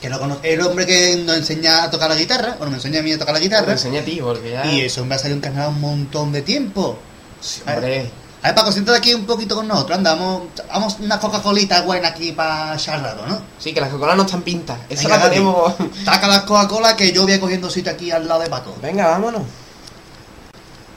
que 0.00 0.08
lo 0.08 0.20
conoce, 0.20 0.52
el 0.52 0.60
hombre 0.60 0.86
que 0.86 1.16
nos 1.16 1.36
enseña 1.36 1.82
a 1.82 1.90
tocar 1.90 2.08
la 2.08 2.14
guitarra, 2.14 2.54
bueno, 2.56 2.70
me 2.70 2.76
enseña 2.76 3.00
a 3.00 3.02
mí 3.02 3.12
a 3.12 3.18
tocar 3.18 3.34
la 3.34 3.40
guitarra, 3.40 3.72
enseñé 3.72 3.98
a 3.98 4.04
ti, 4.04 4.20
porque 4.22 4.52
ya... 4.52 4.64
y 4.66 4.82
ese 4.82 5.00
hombre 5.00 5.16
ha 5.16 5.18
salido 5.18 5.36
en 5.36 5.40
canal 5.40 5.70
un 5.70 5.80
montón 5.80 6.30
de 6.30 6.42
tiempo. 6.42 6.98
Sí, 7.40 7.62
hombre. 7.66 8.10
A 8.42 8.48
ver, 8.48 8.54
Paco, 8.54 8.70
siéntate 8.70 8.98
aquí 8.98 9.12
un 9.12 9.26
poquito 9.26 9.56
con 9.56 9.66
nosotros, 9.66 9.98
andamos, 9.98 10.42
vamos 10.68 10.96
una 11.00 11.18
Coca-Colita 11.18 11.82
buena 11.82 12.08
aquí 12.08 12.30
para 12.30 12.76
charlar, 12.76 13.16
¿no? 13.28 13.40
Sí, 13.58 13.74
que 13.74 13.80
las 13.80 13.90
Coca-Cola 13.90 14.14
no 14.14 14.22
están 14.22 14.42
pintas. 14.42 14.78
Esa 14.88 15.02
Venga, 15.08 15.16
la 15.18 15.30
tenemos... 15.30 15.74
Taca 16.04 16.28
las 16.28 16.42
Coca-Cola 16.42 16.94
que 16.94 17.10
yo 17.12 17.24
voy 17.24 17.32
a 17.32 17.40
cogiendo 17.40 17.68
sitio 17.68 17.90
aquí 17.90 18.12
al 18.12 18.28
lado 18.28 18.40
de 18.40 18.48
Paco. 18.48 18.76
Venga, 18.80 19.08
vámonos. 19.08 19.42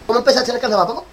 ¿Cómo 0.06 0.20
empezaste 0.20 0.52
en 0.52 0.56
el 0.56 0.62
carnaval, 0.62 0.88
Paco? 0.88 1.06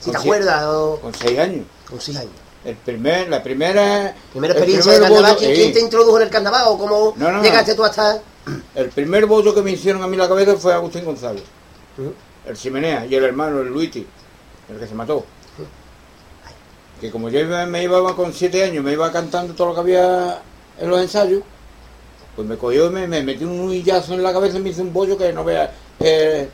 Si 0.00 0.04
Con 0.06 0.12
te 0.12 0.18
acuerdas, 0.18 0.64
o... 0.64 0.98
Con 1.00 1.14
seis 1.14 1.38
años. 1.38 1.64
con 1.88 2.00
seis 2.00 2.16
años. 2.18 2.41
El 2.64 2.76
primer, 2.76 3.28
la 3.28 3.42
primera... 3.42 4.14
Primera 4.30 4.54
experiencia 4.54 4.92
de 4.92 5.00
carnaval, 5.00 5.34
bollo- 5.34 5.38
¿quién, 5.38 5.54
quién 5.54 5.72
te 5.72 5.80
introdujo 5.80 6.16
en 6.18 6.22
el 6.24 6.30
carnaval 6.30 6.62
o 6.68 6.78
cómo 6.78 7.14
No, 7.16 7.30
no, 7.30 7.38
no. 7.38 7.42
llegaste 7.42 7.74
tú 7.74 7.84
hasta...? 7.84 8.20
El 8.74 8.88
primer 8.90 9.26
bollo 9.26 9.54
que 9.54 9.62
me 9.62 9.72
hicieron 9.72 10.02
a 10.02 10.06
mí 10.06 10.14
en 10.14 10.20
la 10.20 10.28
cabeza 10.28 10.56
fue 10.56 10.72
Agustín 10.72 11.04
González. 11.04 11.42
El 12.46 12.56
Chimenea 12.56 13.06
y 13.06 13.14
el 13.14 13.24
hermano, 13.24 13.60
el 13.60 13.68
Luiti, 13.68 14.06
el 14.70 14.78
que 14.78 14.86
se 14.86 14.94
mató. 14.94 15.24
Que 17.00 17.10
como 17.10 17.28
yo 17.28 17.40
iba- 17.40 17.66
me 17.66 17.82
iba 17.82 18.14
con 18.16 18.32
siete 18.32 18.62
años, 18.64 18.84
me 18.84 18.92
iba 18.92 19.10
cantando 19.10 19.54
todo 19.54 19.68
lo 19.68 19.74
que 19.74 19.80
había 19.80 20.40
en 20.78 20.88
los 20.90 21.00
ensayos, 21.00 21.42
pues 22.36 22.46
me 22.48 22.56
cogió 22.56 22.86
y 22.86 22.90
me, 22.90 23.06
me 23.08 23.22
metió 23.22 23.48
un 23.48 23.60
huillazo 23.68 24.14
en 24.14 24.22
la 24.22 24.32
cabeza 24.32 24.56
y 24.58 24.60
me 24.62 24.70
hizo 24.70 24.82
un 24.82 24.92
bollo 24.92 25.18
que 25.18 25.32
no 25.32 25.44
vea 25.44 25.72
eh, 26.00 26.48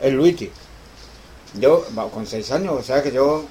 el 0.00 0.14
Luiti. 0.14 0.50
Yo, 1.54 1.84
con 2.12 2.26
seis 2.26 2.50
años, 2.52 2.74
o 2.78 2.82
sea 2.82 3.02
que 3.02 3.10
yo 3.12 3.44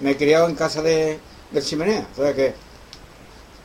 me 0.00 0.12
he 0.12 0.16
criado 0.16 0.48
en 0.48 0.54
casa 0.54 0.82
de, 0.82 1.18
del 1.50 1.64
Chimenea, 1.64 2.06
o 2.16 2.22
sea 2.22 2.34
que 2.34 2.54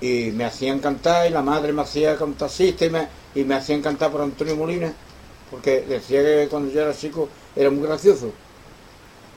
y 0.01 0.31
me 0.31 0.43
hacían 0.45 0.79
cantar 0.79 1.27
y 1.27 1.29
la 1.29 1.41
madre 1.41 1.71
me 1.71 1.81
hacía 1.81 2.17
cantar 2.17 2.49
y 2.59 2.75
me, 2.89 3.07
y 3.35 3.43
me 3.43 3.55
hacían 3.55 3.81
cantar 3.81 4.11
por 4.11 4.21
Antonio 4.21 4.55
Molina 4.55 4.91
porque 5.49 5.81
decía 5.81 6.21
que 6.21 6.47
cuando 6.49 6.71
yo 6.73 6.81
era 6.81 6.93
chico 6.97 7.29
era 7.55 7.69
muy 7.69 7.87
gracioso 7.87 8.31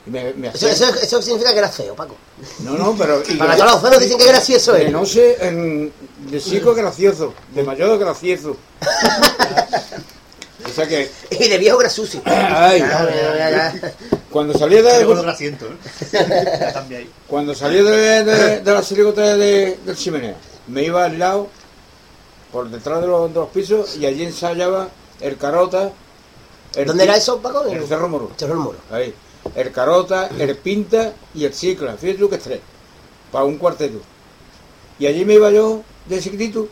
y 0.07 0.11
me, 0.11 0.33
me 0.35 0.49
Eso, 0.49 0.67
hacían- 0.69 0.91
eso, 0.91 1.01
eso 1.03 1.23
significa 1.23 1.53
que 1.53 1.59
eras 1.59 1.77
feo, 1.77 1.95
Paco. 1.95 2.17
no 2.61 2.77
no 2.79 2.95
pero 2.97 3.23
y 3.29 3.35
Para 3.35 3.57
todos 3.57 3.73
los 3.73 3.81
feos 3.91 4.01
dicen 4.03 4.19
que 4.19 4.27
gracioso 4.27 4.75
eres. 4.75 4.91
noche 4.93 5.37
en- 5.47 5.93
de 6.31 6.41
chico 6.41 6.75
gracioso 6.75 7.35
de 7.55 7.63
mayor 7.63 7.99
gracioso 7.99 8.57
o 10.65 10.69
sea 10.75 10.87
que 10.89 11.11
Y 11.31 11.49
de 11.49 11.59
viejo 11.59 11.79
grasucio. 11.79 12.21
ay, 12.25 12.81
ya, 12.81 13.09
ya, 13.37 13.51
ya. 13.51 13.93
Cuando 14.37 14.53
salía 14.59 14.83
Qué 14.83 15.07
de 15.07 15.07
que 15.23 15.31
asiento, 15.31 15.65
¿eh? 15.65 17.07
Cuando 17.27 17.55
salí 17.55 17.79
de, 17.83 18.23
de- 18.23 18.61
de 18.61 18.71
la 18.71 18.83
sirigota 18.83 19.35
de, 19.35 19.79
del 19.83 19.97
chimenea, 19.97 20.37
me 20.67 20.83
iba 20.83 21.07
al 21.07 21.19
lado, 21.19 21.49
por 22.53 22.69
detrás 22.69 23.01
de 23.01 23.07
los, 23.07 23.31
de 23.33 23.35
los 23.41 23.49
pisos, 23.49 23.97
y 23.97 24.05
allí 24.05 24.25
ensayaba 24.25 24.89
el 25.23 25.39
carota. 25.39 25.91
el 26.75 26.85
¿Dónde 26.87 27.05
era 27.05 27.17
eso, 27.17 27.41
Paco? 27.41 27.65
En 27.67 27.79
el 27.79 27.87
Cerro 27.87 28.11
Moro. 28.11 28.31
Cerro 28.37 28.57
Moro. 28.61 28.77
Ahí. 28.91 29.15
El 29.55 29.73
carota, 29.73 30.29
el 30.39 30.55
pinta 30.59 31.15
y 31.35 31.47
el 31.47 31.55
cicla. 31.55 31.97
Fíjate 31.97 32.19
tú 32.19 32.29
que 32.29 32.37
es 32.37 32.43
tres. 32.43 32.61
Para 33.33 33.47
un 33.47 33.57
cuarteto. 33.57 34.03
Y 34.99 35.07
allí 35.07 35.25
me 35.25 35.33
iba 35.33 35.51
yo 35.51 35.81
de 36.05 36.21
chiquitito 36.21 36.69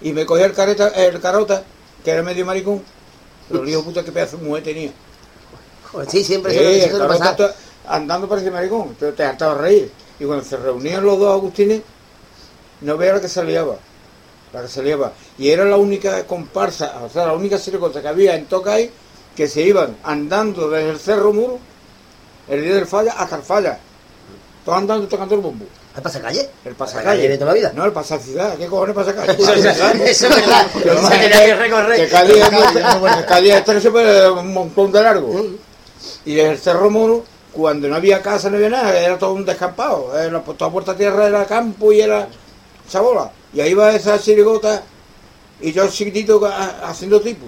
y 0.00 0.12
me 0.12 0.24
cogía 0.24 0.46
el, 0.46 0.52
careta, 0.52 0.86
el 0.90 1.20
carota, 1.20 1.64
que 2.04 2.12
era 2.12 2.22
medio 2.22 2.46
maricón. 2.46 2.80
Pero 3.48 3.68
hijo 3.68 3.82
puta 3.82 4.04
que 4.04 4.12
pedazo 4.12 4.36
de 4.36 4.44
mujer 4.44 4.62
tenía. 4.62 4.92
Joder, 5.92 6.10
sí, 6.10 6.24
siempre 6.24 6.84
está 6.84 7.54
andando 7.88 8.28
parece 8.28 8.50
maricón, 8.50 8.96
pero 8.98 9.12
te 9.12 9.24
hartaba 9.24 9.54
reír. 9.54 9.90
Y 10.18 10.24
cuando 10.24 10.44
se 10.44 10.56
reunían 10.56 11.04
los 11.04 11.18
dos 11.18 11.32
Agustines, 11.32 11.82
no 12.82 12.96
veía 12.96 13.14
la 13.14 13.20
que 13.20 13.28
se 13.28 13.42
liaba, 13.44 13.76
la 14.52 14.62
que 14.62 14.68
se 14.68 14.82
liaba. 14.82 15.12
Y 15.38 15.48
era 15.50 15.64
la 15.64 15.76
única 15.76 16.26
comparsa, 16.26 17.00
o 17.02 17.08
sea, 17.08 17.26
la 17.26 17.32
única 17.32 17.58
circota 17.58 18.00
que 18.00 18.08
había 18.08 18.34
en 18.34 18.46
Tocay 18.46 18.90
que 19.34 19.48
se 19.48 19.62
iban 19.62 19.96
andando 20.04 20.68
desde 20.68 20.90
el 20.90 20.98
Cerro 20.98 21.32
Muro, 21.32 21.58
el 22.48 22.62
día 22.62 22.74
del 22.74 22.86
falla, 22.86 23.12
hasta 23.12 23.36
el 23.36 23.42
falla. 23.42 23.78
Todos 24.64 24.78
andando 24.78 25.08
tocando 25.08 25.34
el 25.34 25.40
bombo. 25.40 25.64
¿El 25.96 26.02
pasacalle? 26.02 26.48
El 26.64 26.74
Pasacalle 26.74 27.28
de 27.28 27.36
toda 27.36 27.52
la 27.52 27.54
vida. 27.54 27.72
No, 27.74 27.84
el 27.84 27.92
pasaciudad. 27.92 28.56
¿Qué 28.56 28.66
cojones 28.66 28.94
pasacalle? 28.94 29.32
Eso 29.32 29.52
es 29.54 29.64
verdad, 29.64 29.96
eso 29.96 30.28
es 30.28 30.36
verdad. 30.36 30.66
Que 30.72 31.28
tenía 31.28 31.46
que 31.46 31.54
recorrer. 31.56 31.96
Que 31.96 32.08
cada 32.08 32.24
día, 32.24 32.50
que 32.50 33.24
cada 33.24 33.40
día 33.40 33.58
este 33.58 33.80
se 33.80 33.90
puede 33.90 34.30
un 34.30 34.52
montón 34.52 34.92
de 34.92 35.02
largo. 35.02 35.46
Y 36.24 36.34
desde 36.34 36.50
el 36.52 36.58
Cerro 36.58 36.90
Moro, 36.90 37.24
cuando 37.52 37.88
no 37.88 37.96
había 37.96 38.22
casa, 38.22 38.50
no 38.50 38.56
había 38.56 38.70
nada, 38.70 38.98
era 38.98 39.18
todo 39.18 39.34
un 39.34 39.44
descampado. 39.44 40.18
Era, 40.18 40.42
pues, 40.42 40.56
toda 40.56 40.70
puerta 40.70 40.96
tierra 40.96 41.26
era 41.26 41.44
campo 41.46 41.92
y 41.92 42.00
era 42.00 42.28
chabola. 42.88 43.32
Y 43.52 43.60
ahí 43.60 43.74
va 43.74 43.92
esa 43.92 44.18
chirigota 44.18 44.82
y 45.60 45.72
yo 45.72 45.88
chiquitito 45.88 46.40
haciendo 46.82 47.20
tipo. 47.20 47.46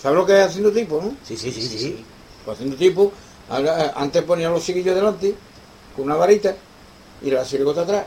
¿Sabes 0.00 0.16
lo 0.16 0.24
que 0.24 0.38
es 0.38 0.46
haciendo 0.46 0.70
tipo, 0.70 1.00
no? 1.02 1.16
Sí, 1.24 1.36
sí, 1.36 1.50
sí, 1.50 1.62
sí. 1.62 2.04
Pues 2.44 2.56
haciendo 2.56 2.76
tipo, 2.76 3.12
ahora, 3.48 3.92
antes 3.96 4.22
ponían 4.22 4.52
los 4.52 4.64
chiquillos 4.64 4.94
delante 4.94 5.34
con 5.94 6.04
una 6.04 6.14
varita 6.14 6.54
y 7.20 7.30
la 7.30 7.44
chirigota 7.44 7.82
atrás. 7.82 8.04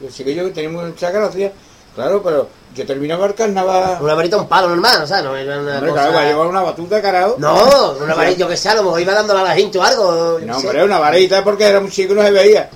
Los 0.00 0.14
chiquillos 0.14 0.48
que 0.48 0.52
teníamos 0.54 0.88
mucha 0.88 1.10
gracia, 1.10 1.52
claro, 1.94 2.22
pero 2.22 2.48
yo 2.74 2.86
terminaba 2.86 3.26
el 3.26 3.34
carnaval. 3.34 3.98
Una 4.00 4.14
varita, 4.14 4.36
un 4.36 4.48
palo 4.48 4.68
normal, 4.68 5.02
o 5.02 5.06
sea, 5.06 5.22
no 5.22 5.36
era 5.36 5.58
una 5.58 5.74
Hombre, 5.76 5.90
cosa... 5.90 6.02
claro, 6.02 6.16
va 6.16 6.20
a 6.22 6.24
llevar 6.24 6.46
una 6.46 6.62
batuta, 6.62 7.02
carajo. 7.02 7.36
No, 7.38 7.92
una 8.00 8.14
varita, 8.14 8.38
yo 8.38 8.48
que 8.48 8.56
sé, 8.56 8.68
a 8.68 8.74
lo 8.74 8.84
mejor 8.84 9.00
iba 9.00 9.14
dándole 9.14 9.40
a 9.40 9.44
la 9.44 9.54
gente 9.54 9.78
o 9.78 9.82
algo. 9.82 10.38
No, 10.40 10.54
qué 10.54 10.60
sé. 10.60 10.66
hombre, 10.68 10.84
una 10.84 10.98
varita 10.98 11.42
porque 11.42 11.64
era 11.64 11.80
muy 11.80 11.90
chico 11.90 12.12
y 12.12 12.16
no 12.16 12.22
se 12.22 12.30
veía. 12.30 12.70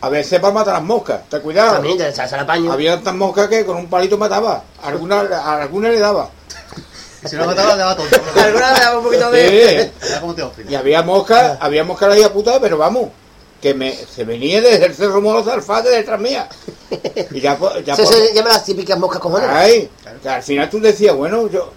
A 0.00 0.08
veces 0.08 0.40
para 0.40 0.52
matar 0.52 0.74
las 0.74 0.82
moscas, 0.82 1.20
ten 1.28 1.40
cuidado. 1.40 1.74
También, 1.74 1.96
te 1.96 2.08
echarse 2.08 2.34
al 2.34 2.44
paño. 2.44 2.72
Había 2.72 2.96
tantas 2.96 3.14
moscas 3.14 3.46
que 3.46 3.64
con 3.64 3.76
un 3.76 3.88
palito 3.88 4.18
mataba. 4.18 4.64
Alguna, 4.82 5.20
a 5.20 5.62
alguna 5.62 5.90
le 5.90 6.00
daba. 6.00 6.28
Y 7.22 7.28
si 7.28 7.36
no 7.36 7.46
mataba, 7.46 7.76
le 7.76 7.78
daba 7.78 7.96
tonto. 7.96 8.16
Alguna 8.36 8.72
vez 8.72 8.80
daba 8.80 8.98
un 8.98 9.04
poquito 9.04 9.30
de... 9.30 9.92
Sí. 10.00 10.62
Y 10.68 10.74
había 10.74 11.02
moscas, 11.02 11.56
había 11.60 11.84
moscas 11.84 12.08
la 12.08 12.18
hija 12.18 12.32
puta, 12.32 12.58
pero 12.60 12.76
vamos, 12.78 13.10
que 13.62 13.72
me, 13.74 13.94
se 13.94 14.24
venía 14.24 14.60
desde 14.60 14.86
el 14.86 14.94
Cerro 14.94 15.20
Moro 15.22 15.38
hasta 15.38 15.54
el 15.54 15.62
Fate 15.62 15.88
detrás 15.88 16.20
mía. 16.20 16.48
Y 17.30 17.40
ya, 17.40 17.56
ya 17.84 17.94
Eso 17.98 18.02
po- 18.04 18.12
se 18.12 18.34
llama 18.34 18.50
las 18.50 18.64
típicas 18.64 18.98
moscas 18.98 19.20
cojones. 19.20 19.48
Ay, 19.48 19.88
que 20.22 20.28
al 20.28 20.42
final 20.42 20.68
tú 20.68 20.80
decías, 20.80 21.14
bueno, 21.14 21.48
yo 21.48 21.72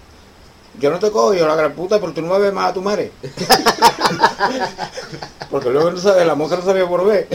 yo 0.78 0.90
no 0.90 0.98
te 0.98 1.10
cojo, 1.10 1.32
yo 1.32 1.46
la 1.46 1.54
gran 1.54 1.72
puta, 1.72 1.98
pero 1.98 2.12
tú 2.12 2.20
no 2.20 2.34
me 2.34 2.38
ves 2.40 2.52
más 2.52 2.70
a 2.70 2.74
tu 2.74 2.82
madre. 2.82 3.10
Porque 5.50 5.70
luego 5.70 5.90
no 5.92 5.98
sabes, 5.98 6.26
la 6.26 6.34
mosca 6.34 6.56
no 6.56 6.64
sabía 6.64 6.86
por 6.86 7.06
ver. 7.06 7.28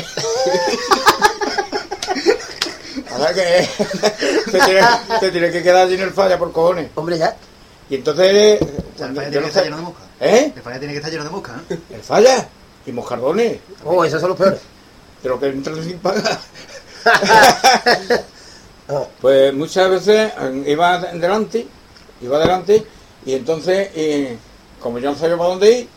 Ahora 3.12 3.34
que 3.34 3.68
se 4.52 4.60
tiene, 4.60 4.82
se 5.20 5.32
tiene 5.32 5.52
que 5.52 5.64
quedar 5.64 5.88
sin 5.90 6.02
el 6.02 6.12
falla 6.12 6.38
por 6.38 6.52
cojones. 6.52 6.90
Hombre, 6.96 7.18
ya. 7.18 7.36
Y 7.90 7.96
entonces, 7.96 8.62
O 8.62 8.98
sea, 8.98 9.08
el 9.08 9.16
falla 9.16 9.30
tiene 9.30 9.42
que 9.44 9.48
estar 9.48 9.64
lleno 9.64 9.78
de 9.78 9.82
moscas. 9.84 10.04
¿eh? 10.20 10.54
El 10.56 10.62
falla 10.62 10.80
tiene 10.80 10.94
que 10.94 10.98
estar 10.98 11.12
lleno 11.12 11.24
de 11.24 11.30
moscas, 11.30 11.56
¿eh? 11.70 11.80
El 11.90 12.02
falla 12.02 12.48
y 12.86 12.92
moscardones, 12.92 13.60
Oh, 13.86 14.04
esos 14.04 14.20
son 14.22 14.30
los 14.32 14.38
peores. 14.38 14.60
de 15.24 15.30
lo 15.30 15.40
que 15.40 15.48
entran 15.48 15.84
sin 15.84 15.98
pagar. 16.00 16.40
Pues 19.22 19.54
muchas 19.54 19.90
veces 19.90 20.32
eh, 20.40 20.64
iba 20.68 20.98
delante, 21.00 21.66
iba 22.22 22.40
delante, 22.40 22.86
y 23.26 23.34
entonces, 23.34 23.90
eh, 23.96 24.38
como 24.82 25.00
yo 25.00 25.12
no 25.12 25.18
sabía 25.18 25.38
para 25.38 25.50
dónde 25.50 25.72
ir, 25.72 25.88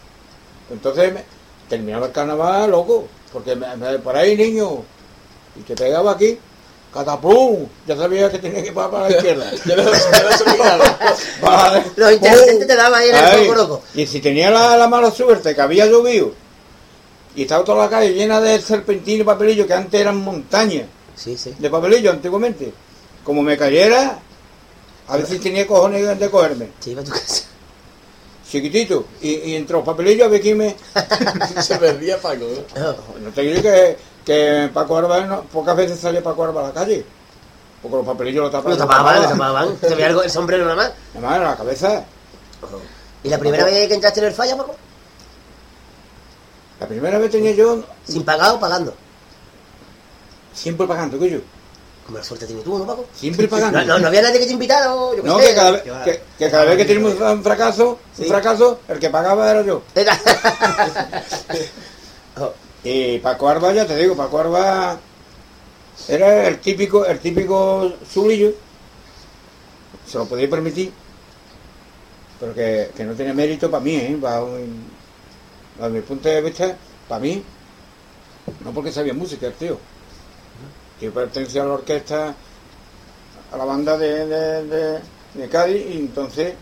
entonces 0.70 1.12
me- 1.12 1.24
terminaba 1.68 2.06
el 2.06 2.12
carnaval 2.12 2.70
loco, 2.70 3.08
porque 3.32 3.56
me- 3.56 3.76
me- 3.76 3.98
por 3.98 4.16
ahí 4.16 4.36
niño, 4.36 4.84
y 5.56 5.60
te 5.62 5.74
pegaba 5.74 6.12
aquí, 6.12 6.38
cataplum, 6.92 7.66
ya 7.86 7.96
sabía 7.96 8.30
que 8.30 8.38
tenía 8.38 8.62
que 8.62 8.70
parar 8.70 8.90
para 8.92 9.10
la 9.10 9.16
izquierda. 9.16 9.50
Yo. 9.64 9.74
Vale. 11.42 11.84
Los 11.96 12.12
inteligentes 12.12 12.56
¡Pum! 12.58 12.66
te 12.68 12.76
daban 12.76 13.00
ahí 13.00 13.08
en 13.08 13.16
el 13.16 13.54
loco. 13.56 13.82
Y 13.94 14.06
si 14.06 14.20
tenía 14.20 14.50
la, 14.52 14.76
la 14.76 14.86
mala 14.86 15.10
suerte 15.10 15.52
que 15.54 15.60
había 15.60 15.86
llovido 15.86 16.32
y 17.34 17.42
estaba 17.42 17.64
toda 17.64 17.84
la 17.84 17.90
calle 17.90 18.12
llena 18.14 18.40
de 18.40 18.60
serpentines 18.60 19.20
y 19.20 19.24
papelillos 19.24 19.66
que 19.66 19.74
antes 19.74 20.00
eran 20.00 20.16
montañas 20.18 20.86
Sí, 21.16 21.36
sí. 21.36 21.54
de 21.58 21.70
papelillos 21.70 22.12
antiguamente, 22.14 22.72
como 23.24 23.42
me 23.42 23.56
cayera, 23.56 24.18
a 25.08 25.16
veces 25.16 25.40
tenía 25.40 25.66
cojones 25.66 26.18
de 26.18 26.30
cogerme, 26.30 26.68
Sí, 26.80 26.90
iba 26.92 27.02
a 27.02 27.04
tu 27.04 27.10
casa. 27.12 27.44
chiquitito, 28.48 29.06
y, 29.22 29.30
y 29.50 29.56
entre 29.56 29.76
los 29.76 29.84
papelillos 29.84 30.26
había 30.26 30.40
que 30.40 30.54
me... 30.54 30.76
Se 31.62 31.76
perdía 31.76 32.18
Paco. 32.20 32.44
¿no? 33.22 33.30
Te 33.30 33.42
diré 33.42 33.62
que, 33.62 33.96
que 34.24 34.70
Paco 34.72 34.96
Arba, 34.98 35.20
no- 35.22 35.42
pocas 35.42 35.76
veces 35.76 35.98
salía 35.98 36.22
Paco 36.22 36.44
Arba 36.44 36.60
a 36.62 36.68
la 36.68 36.72
calle, 36.72 37.04
porque 37.82 37.96
los 37.96 38.06
papelillos 38.06 38.44
lo 38.44 38.50
tapaban. 38.50 38.78
Lo 38.78 38.84
tapaban, 38.86 39.22
lo 39.22 39.28
tapaban. 39.28 39.78
Se 39.80 39.94
veía 39.94 40.06
algo, 40.06 40.22
el 40.22 40.30
sombrero 40.30 40.64
nada 40.64 40.76
más. 40.76 40.92
Además, 41.12 41.36
en 41.36 41.42
la 41.44 41.56
cabeza. 41.56 42.04
¿Y 43.22 43.28
la 43.28 43.38
primera 43.38 43.64
vez 43.64 43.88
que 43.88 43.94
entraste 43.94 44.20
en 44.20 44.26
el 44.26 44.32
falla, 44.32 44.56
Paco? 44.56 44.74
La 46.84 46.88
primera 46.88 47.18
vez 47.18 47.30
tenía 47.30 47.52
yo 47.52 47.82
¿Sin 48.06 48.24
pagar 48.24 48.52
o 48.54 48.60
pagando? 48.60 48.94
siempre 50.52 50.86
pagando, 50.86 51.18
que 51.18 51.30
yo. 51.30 51.38
Como 52.04 52.18
la 52.18 52.24
suerte 52.24 52.44
tienes 52.44 52.62
tú, 52.62 52.78
¿no, 52.78 52.84
Paco? 52.86 53.06
Siempre 53.14 53.48
pagando. 53.48 53.78
No, 53.80 53.86
no, 53.86 53.98
no 54.00 54.08
había 54.08 54.20
nadie 54.20 54.38
que 54.38 54.44
te 54.44 54.52
invitara 54.52 54.84
yo 54.84 55.12
qué 55.16 55.22
No, 55.22 55.38
sé. 55.38 55.46
que 55.48 55.54
cada, 55.54 55.70
vez, 55.70 55.82
que, 56.04 56.22
que 56.38 56.50
cada 56.50 56.64
vez 56.66 56.76
que 56.76 56.84
teníamos 56.84 57.14
un 57.18 57.42
fracaso, 57.42 57.98
Sí. 58.14 58.24
un 58.24 58.28
fracaso, 58.28 58.80
el 58.86 58.98
que 58.98 59.08
pagaba 59.08 59.50
era 59.50 59.62
yo. 59.62 59.80
Era- 59.94 60.20
Y 62.84 63.18
Paco 63.20 63.48
Arba, 63.48 63.72
ya 63.72 63.86
te 63.86 63.96
digo, 63.96 64.14
Paco 64.14 64.40
Arba 64.40 64.98
era 66.06 66.48
el 66.48 66.58
típico, 66.60 67.06
el 67.06 67.18
típico 67.18 67.94
zulillo, 68.12 68.52
se 70.06 70.18
lo 70.18 70.26
podía 70.26 70.50
permitir, 70.50 70.92
pero 72.38 72.52
que, 72.52 72.90
que 72.94 73.04
no 73.04 73.14
tenía 73.14 73.32
mérito 73.32 73.70
para 73.70 73.82
mí, 73.82 73.96
¿eh? 73.96 74.18
Bajo 75.78 75.90
mi 75.90 76.00
punto 76.00 76.28
de 76.28 76.40
vista, 76.40 76.76
para 77.08 77.20
mí, 77.20 77.42
no 78.64 78.72
porque 78.72 78.92
sabía 78.92 79.14
música, 79.14 79.46
el 79.46 79.54
tío. 79.54 79.78
Yo 81.00 81.12
pertenecía 81.12 81.62
a 81.62 81.66
la 81.66 81.74
orquesta, 81.74 82.34
a 83.52 83.56
la 83.56 83.64
banda 83.64 83.96
de, 83.98 84.26
de, 84.26 84.64
de- 84.66 85.00
de 85.34 85.48
Cádiz, 85.48 85.84
y 85.90 85.98
entonces 85.98 86.54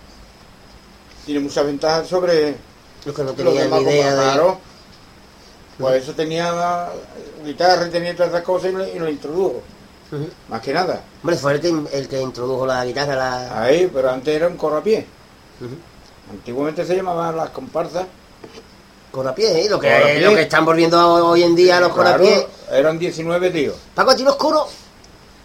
tiene 1.26 1.40
muchas 1.40 1.66
ventajas 1.66 2.08
sobre 2.08 2.56
Los 3.04 3.14
que 3.14 3.22
no 3.22 3.32
tenían 3.32 3.64
demás 3.64 3.80
ni 3.82 3.90
idea 3.90 4.10
de... 4.10 4.16
compañeros. 4.16 4.56
Pues 5.78 6.02
eso 6.02 6.12
tenía 6.12 6.88
guitarra 7.44 7.86
y 7.86 7.90
tenía 7.90 8.14
todas 8.14 8.30
esas 8.30 8.42
cosas 8.42 8.70
y 8.70 8.74
lo, 8.74 8.86
y 8.86 8.98
lo 8.98 9.08
introdujo, 9.10 9.62
más 10.48 10.60
que 10.60 10.72
nada. 10.72 11.02
Hombre, 11.22 11.36
fue 11.36 11.52
el 11.54 11.60
que, 11.60 11.68
el 11.92 12.08
que 12.08 12.20
introdujo 12.20 12.66
la 12.66 12.84
guitarra, 12.84 13.16
la... 13.16 13.62
Ahí, 13.62 13.90
pero 13.92 14.10
antes 14.10 14.34
era 14.34 14.48
un. 14.48 14.54
Ujú. 14.54 14.70
Antiguamente 16.30 16.84
se 16.84 16.94
llamaban 16.96 17.36
las 17.36 17.50
comparsas. 17.50 18.06
Corrapiés, 19.12 19.50
¿eh? 19.66 19.66
Lo 19.70 19.78
que, 19.78 19.88
Corrapiés. 19.92 20.22
lo 20.22 20.34
que 20.34 20.42
están 20.42 20.64
volviendo 20.64 21.14
hoy 21.26 21.42
en 21.42 21.54
día 21.54 21.78
los 21.80 21.92
Claro, 21.92 22.12
corrapiés. 22.18 22.46
eran 22.70 22.98
19 22.98 23.50
tíos. 23.50 23.76
Paco, 23.94 24.10
¿a 24.10 24.16
ti 24.16 24.22
los 24.22 24.36
coros? 24.36 24.64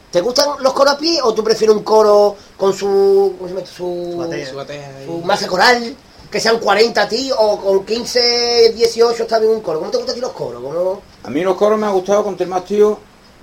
¿Te 0.10 0.22
gustan 0.22 0.50
los 0.62 0.72
corapiés 0.74 1.20
o 1.22 1.34
tú 1.34 1.44
prefieres 1.44 1.76
un 1.76 1.84
coro 1.84 2.36
con 2.56 2.74
su... 2.74 3.36
¿Cómo 3.38 3.50
se 3.50 3.54
llama? 3.54 3.68
Su... 3.68 4.12
Su 4.50 4.56
batea 4.56 4.88
ahí. 4.98 5.06
su 5.06 5.18
masa 5.20 5.48
coral? 5.48 5.96
Que 6.32 6.40
sean 6.40 6.60
40 6.60 7.02
a 7.02 7.08
ti 7.10 7.30
o 7.38 7.58
con 7.60 7.86
15, 7.86 8.72
18 8.74 9.24
está 9.24 9.38
bien 9.40 9.52
un 9.52 9.62
coro. 9.62 9.80
¿Cómo 9.80 9.92
te 9.92 9.98
gustan 9.98 10.14
a 10.14 10.16
ti 10.16 10.22
los 10.22 10.32
coros? 10.32 10.62
¿Cómo- 10.64 11.02
A 11.24 11.30
mí 11.30 11.42
los 11.44 11.56
coros 11.58 11.78
me 11.78 11.88
ha 11.88 11.90
gustado 11.90 12.24
con 12.24 12.38
más 12.50 12.64
tíos, 12.66 12.98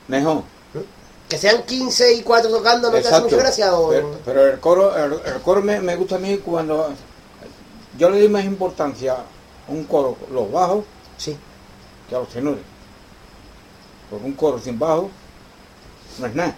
mejor. 0.09 0.43
Que 1.29 1.39
sean 1.39 1.63
15 1.65 2.15
y 2.15 2.23
4 2.23 2.51
tocando, 2.51 2.91
¿no 2.91 2.99
te 3.01 3.09
hace 3.09 3.21
mucha 3.23 3.37
gracia? 3.37 3.75
O... 3.75 3.91
Pero, 3.91 4.11
pero 4.25 4.47
el 4.47 4.59
coro, 4.61 4.97
el, 4.97 5.13
el 5.13 5.43
coro 5.43 5.61
me, 5.63 5.81
me 5.81 5.97
gusta 5.97 6.17
a 6.17 6.19
mí 6.19 6.39
cuando 6.39 6.89
yo 7.99 8.11
le 8.11 8.19
doy 8.21 8.29
más 8.29 8.45
importancia 8.45 9.13
a 9.15 9.25
un 9.69 9.85
coro, 9.85 10.17
los 10.33 10.51
bajos, 10.51 10.85
Sí. 11.17 11.37
que 12.09 12.17
a 12.17 12.19
los 12.19 12.29
tenores. 12.29 12.63
Porque 14.11 14.27
un 14.27 14.33
coro 14.35 14.59
sin 14.59 14.79
bajo 14.79 15.11
no 16.19 16.27
es 16.27 16.35
nada. 16.35 16.55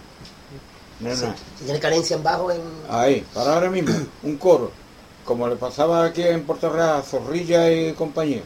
No 0.99 1.09
es 1.09 1.19
sí. 1.19 1.25
nada. 1.25 1.35
Si 1.57 1.63
tiene 1.65 1.79
carencia 1.79 2.15
en 2.17 2.23
bajo, 2.23 2.51
en... 2.51 2.61
Ahí, 2.89 3.25
para 3.33 3.53
ahora 3.53 3.69
mismo, 3.69 3.93
un 4.23 4.37
coro, 4.37 4.71
como 5.25 5.47
le 5.47 5.55
pasaba 5.55 6.05
aquí 6.05 6.23
en 6.23 6.43
Puerto 6.45 6.69
Real 6.69 6.99
a 6.99 7.03
Zorrilla 7.03 7.71
y 7.71 7.93
compañía. 7.93 8.41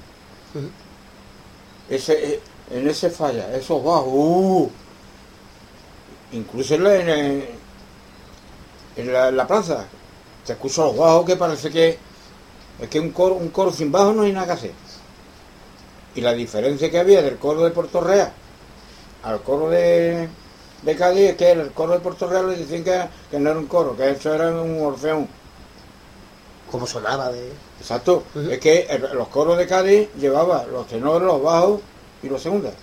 Ese, 1.90 2.34
eh, 2.36 2.40
en 2.72 2.90
ese 2.90 3.10
falla, 3.10 3.54
esos 3.56 3.84
bajos, 3.84 4.08
uh, 4.08 4.70
incluso 6.34 6.76
en 6.76 6.84
la, 6.84 6.96
en, 6.96 7.46
la, 9.14 9.28
en 9.30 9.38
la 9.38 9.48
plaza, 9.48 9.86
te 10.46 10.54
escucho 10.54 10.86
los 10.86 10.98
bajos 10.98 11.26
que 11.26 11.36
parece 11.36 11.70
que 11.70 11.98
es 12.82 12.90
que 12.90 13.00
un 13.00 13.12
coro, 13.12 13.36
un 13.36 13.50
coro 13.50 13.72
sin 13.72 13.92
bajo 13.92 14.12
no 14.14 14.24
hay 14.24 14.34
nada 14.34 14.48
que 14.48 14.52
hacer. 14.54 14.72
Y 16.16 16.22
la 16.22 16.34
diferencia 16.34 16.90
que 16.92 17.00
había 17.00 17.22
del 17.22 17.38
coro 17.38 17.64
de 17.64 17.72
Puerto 17.72 18.02
Real 18.02 18.32
al 19.24 19.42
coro 19.44 19.70
de, 19.70 20.28
de 20.82 20.96
Cádiz 20.96 21.30
es 21.30 21.36
que 21.38 21.52
el 21.52 21.72
coro 21.72 21.94
de 21.94 22.00
Puerto 22.00 22.28
Real 22.28 22.50
le 22.50 22.58
decían 22.58 22.84
que, 22.84 23.02
que 23.30 23.40
no 23.40 23.52
era 23.52 23.60
un 23.60 23.68
coro, 23.68 23.96
que 23.96 24.10
eso 24.10 24.34
era 24.34 24.50
un 24.50 24.82
orfeón. 24.84 25.28
Cómo 26.72 26.88
sonaba 26.88 27.32
de... 27.32 27.52
Exacto. 27.80 28.24
Es 28.50 28.60
que 28.60 28.88
el- 28.90 29.10
los 29.14 29.28
coros 29.28 29.58
de 29.58 29.68
Cádiz 29.68 30.10
llevaban 30.18 30.72
los 30.72 30.88
tenores, 30.88 31.28
los 31.28 31.42
bajos 31.44 31.82
y 32.24 32.30
los 32.30 32.42
segundas. 32.42 32.74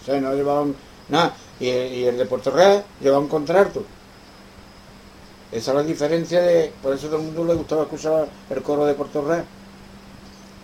O 0.00 0.04
sea, 0.04 0.20
no 0.20 0.32
llevaban 0.34 0.74
nada. 1.08 1.34
Y, 1.58 1.68
el- 1.68 1.92
y 1.94 2.04
el 2.06 2.16
de 2.16 2.26
Puerto 2.26 2.50
Real 2.50 2.84
llevaba 3.00 3.20
un 3.22 3.28
contralto. 3.28 3.84
Esa 5.50 5.70
es 5.70 5.76
la 5.76 5.82
diferencia 5.82 6.40
de... 6.42 6.72
Por 6.82 6.94
eso 6.94 7.06
a 7.06 7.10
todo 7.10 7.20
el 7.20 7.26
mundo 7.26 7.44
le 7.44 7.54
gustaba 7.54 7.82
escuchar 7.84 8.28
el 8.50 8.62
coro 8.62 8.84
de 8.84 8.94
Puerto 8.94 9.22
Real. 9.26 9.44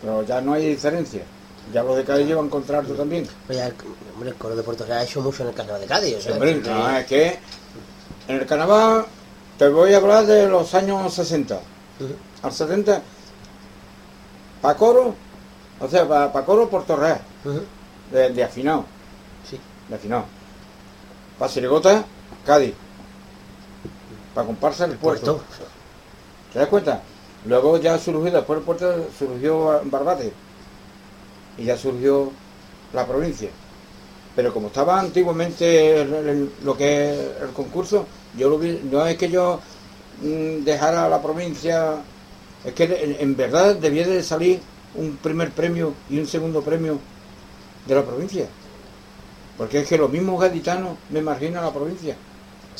Pero 0.02 0.22
ya 0.24 0.40
no 0.40 0.52
hay 0.52 0.66
diferencia. 0.68 1.22
Ya 1.72 1.82
los 1.82 1.96
de 1.96 2.04
Cádiz 2.04 2.26
llevan 2.26 2.50
contralto 2.50 2.92
también. 2.94 3.26
Pues 3.46 3.58
ya 3.58 3.66
el, 3.68 3.74
hombre, 4.14 4.28
el 4.30 4.34
coro 4.36 4.54
de 4.54 4.62
Puerto 4.62 4.84
Real 4.84 4.98
ha 4.98 5.04
hecho 5.04 5.22
mucho 5.22 5.42
en 5.42 5.48
el 5.48 5.54
carnaval 5.54 5.80
de 5.80 5.86
Cádiz. 5.86 6.16
O 6.16 6.20
sea, 6.20 6.32
Hombre, 6.34 6.60
que- 6.60 6.68
no, 6.70 6.90
es 6.98 7.06
que 7.06 7.38
en 8.28 8.36
el 8.36 8.46
carnaval 8.46 9.06
te 9.58 9.68
voy 9.68 9.94
a 9.94 9.96
hablar 9.96 10.26
de 10.26 10.46
los 10.48 10.74
años 10.74 11.14
60. 11.14 11.54
Ujú. 11.54 12.14
Al 12.42 12.52
70, 12.52 13.00
para 14.60 14.76
coro, 14.76 15.14
o 15.80 15.88
sea, 15.88 16.06
para 16.06 16.44
coro 16.44 16.68
Puerto 16.68 16.96
Real, 16.96 17.20
de, 18.12 18.30
de 18.30 18.44
afinado, 18.44 18.84
Sí. 19.48 19.58
de 19.88 19.94
afinado. 19.94 20.24
Para 21.38 21.50
Sirigota, 21.50 22.04
Cádiz. 22.44 22.74
Para 24.34 24.46
comparsa 24.46 24.84
el 24.86 24.96
puerto. 24.96 25.36
Puerto. 25.36 25.64
¿Te 26.52 26.58
das 26.58 26.68
cuenta? 26.68 27.02
Luego 27.46 27.78
ya 27.78 27.98
surgió, 27.98 28.30
después 28.32 28.58
del 28.58 28.64
puerto 28.64 29.06
surgió 29.18 29.80
Barbate. 29.84 30.32
Y 31.58 31.64
ya 31.64 31.76
surgió 31.76 32.30
la 32.92 33.06
provincia. 33.06 33.50
Pero 34.34 34.52
como 34.52 34.68
estaba 34.68 34.98
antiguamente 34.98 36.00
el- 36.00 36.12
el- 36.14 36.50
lo 36.64 36.76
que 36.76 37.12
es 37.12 37.42
el 37.42 37.50
concurso, 37.50 38.06
yo 38.36 38.48
lo 38.48 38.58
vi, 38.58 38.80
no 38.90 39.06
es 39.06 39.16
que 39.16 39.30
yo 39.30 39.60
mm, 40.22 40.64
dejara 40.64 41.08
la 41.08 41.20
provincia, 41.20 41.96
es 42.64 42.72
que 42.72 42.84
en, 42.84 43.16
en 43.20 43.36
verdad 43.36 43.74
debía 43.76 44.06
de 44.06 44.22
salir 44.22 44.60
un 44.94 45.16
primer 45.16 45.50
premio 45.50 45.92
y 46.08 46.18
un 46.18 46.26
segundo 46.26 46.62
premio 46.62 46.98
de 47.86 47.94
la 47.96 48.02
provincia. 48.02 48.46
Porque 49.58 49.80
es 49.80 49.88
que 49.88 49.98
los 49.98 50.10
mismos 50.10 50.40
gaditanos 50.40 50.96
me 51.10 51.20
marginan 51.20 51.64
la 51.64 51.72
provincia. 51.72 52.16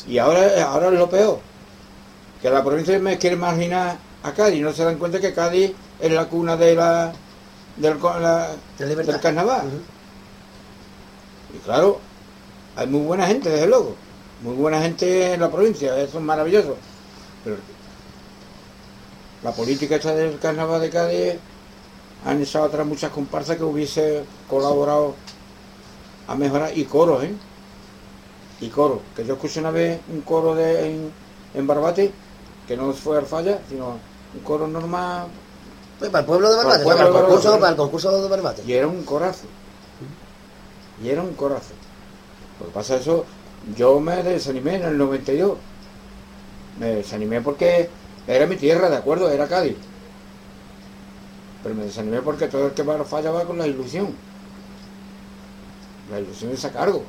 Y 0.07 0.17
ahora, 0.17 0.63
ahora 0.65 0.87
es 0.87 0.93
lo 0.93 1.09
peor. 1.09 1.39
Que 2.41 2.49
la 2.49 2.63
provincia 2.63 2.99
me 2.99 3.17
quiere 3.17 3.35
marginar 3.35 3.97
a 4.23 4.33
Cádiz. 4.33 4.61
No 4.61 4.71
se 4.73 4.83
dan 4.83 4.97
cuenta 4.97 5.19
que 5.19 5.33
Cádiz 5.33 5.71
es 5.99 6.11
la 6.11 6.25
cuna 6.27 6.55
de 6.57 6.75
la, 6.75 7.13
del, 7.77 7.97
la- 8.01 8.49
De 8.77 8.95
del 8.95 9.19
carnaval. 9.19 9.69
Y 11.53 11.57
claro, 11.59 11.99
hay 12.75 12.87
muy 12.87 13.01
buena 13.01 13.25
gente, 13.27 13.49
desde 13.49 13.67
luego. 13.67 13.95
Muy 14.43 14.53
buena 14.55 14.81
gente 14.81 15.33
en 15.33 15.39
la 15.39 15.49
provincia, 15.49 15.97
eso 15.99 16.17
es 16.17 16.23
maravilloso. 16.23 16.75
Pero 17.43 17.57
la 19.43 19.51
política 19.51 19.95
esta 19.95 20.13
del 20.13 20.39
carnaval 20.39 20.81
de 20.81 20.89
Cádiz 20.89 21.33
han 22.25 22.41
echado 22.41 22.65
atrás 22.65 22.85
muchas 22.85 23.11
comparsas 23.11 23.57
que 23.57 23.63
hubiese 23.63 24.23
colaborado 24.49 25.15
a 26.27 26.35
mejorar. 26.35 26.75
Y 26.77 26.85
coros, 26.85 27.23
¿eh? 27.23 27.33
Y 28.61 28.69
coros. 28.69 28.99
Que 29.15 29.25
yo 29.25 29.33
escuché 29.33 29.59
una 29.59 29.71
vez 29.71 29.99
un 30.11 30.21
coro 30.21 30.55
de, 30.55 30.89
en, 30.89 31.11
en 31.53 31.67
Barbate, 31.67 32.11
que 32.67 32.77
no 32.77 32.93
fue 32.93 33.17
al 33.17 33.25
falla, 33.25 33.59
sino 33.69 33.97
un 34.33 34.39
coro 34.43 34.67
normal. 34.67 35.27
Pues 35.99 36.09
para 36.11 36.21
el 36.21 36.25
pueblo 36.25 36.49
de 36.49 36.57
Barbate, 36.57 36.83
Para 36.83 37.07
el 37.07 37.13
concurso, 37.13 37.59
para 37.59 37.71
el 37.71 37.77
concurso 37.77 38.21
de 38.21 38.29
Barbate. 38.29 38.63
Y 38.65 38.73
era 38.73 38.87
un 38.87 39.03
corazo. 39.03 39.47
Y 41.03 41.09
era 41.09 41.21
un 41.21 41.33
corazo. 41.33 41.73
Lo 42.59 42.67
que 42.67 42.71
pasa 42.71 42.95
es 42.95 43.01
eso, 43.01 43.25
yo 43.75 43.99
me 43.99 44.23
desanimé 44.23 44.75
en 44.75 44.83
el 44.83 44.97
92. 44.97 45.57
Me 46.79 46.87
desanimé 46.87 47.41
porque 47.41 47.89
era 48.27 48.45
mi 48.45 48.55
tierra, 48.55 48.89
de 48.89 48.97
acuerdo, 48.97 49.29
era 49.29 49.47
Cádiz. 49.47 49.77
Pero 51.63 51.75
me 51.75 51.85
desanimé 51.85 52.21
porque 52.21 52.47
todo 52.47 52.67
el 52.67 52.73
que 52.73 52.83
va 52.83 52.95
a 52.95 52.99
la 52.99 53.05
falla 53.05 53.31
va 53.31 53.45
con 53.45 53.57
la 53.57 53.67
ilusión. 53.67 54.13
La 56.11 56.19
ilusión 56.19 56.51
es 56.51 56.63
a 56.65 56.71
cargo. 56.71 57.03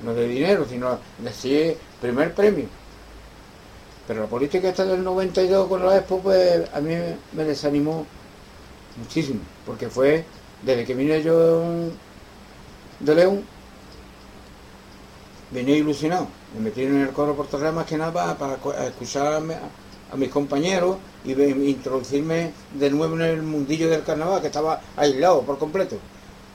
No 0.00 0.14
de 0.14 0.28
dinero, 0.28 0.66
sino 0.68 1.00
de 1.18 1.32
sí, 1.32 1.76
primer 2.00 2.34
premio. 2.34 2.68
Pero 4.06 4.22
la 4.22 4.28
política 4.28 4.68
esta 4.68 4.84
del 4.84 5.02
92 5.02 5.68
con 5.68 5.84
la 5.84 5.96
Expo, 5.96 6.20
pues 6.22 6.68
a 6.72 6.80
mí 6.80 6.94
me 7.32 7.44
desanimó 7.44 8.06
muchísimo, 8.96 9.40
porque 9.66 9.90
fue 9.90 10.26
desde 10.62 10.84
que 10.86 10.94
vine 10.94 11.22
yo 11.22 11.92
de 13.00 13.14
León, 13.14 13.44
venía 15.50 15.76
ilusionado. 15.76 16.28
Me 16.54 16.60
metí 16.60 16.82
en 16.82 17.00
el 17.00 17.12
coro 17.12 17.34
por 17.36 17.46
Torreal 17.48 17.74
más 17.74 17.86
que 17.86 17.96
nada 17.96 18.36
para, 18.36 18.58
escuchar 18.88 19.32
a, 19.34 19.40
mi- 19.40 19.54
a 19.54 20.16
mis 20.16 20.28
compañeros 20.30 20.98
y 21.24 21.32
introducirme 21.32 22.52
de 22.72 22.90
nuevo 22.90 23.14
en 23.16 23.22
el 23.22 23.42
mundillo 23.42 23.88
del 23.88 24.02
carnaval, 24.04 24.40
que 24.40 24.48
estaba 24.48 24.80
aislado 24.96 25.42
por 25.42 25.58
completo. 25.58 25.96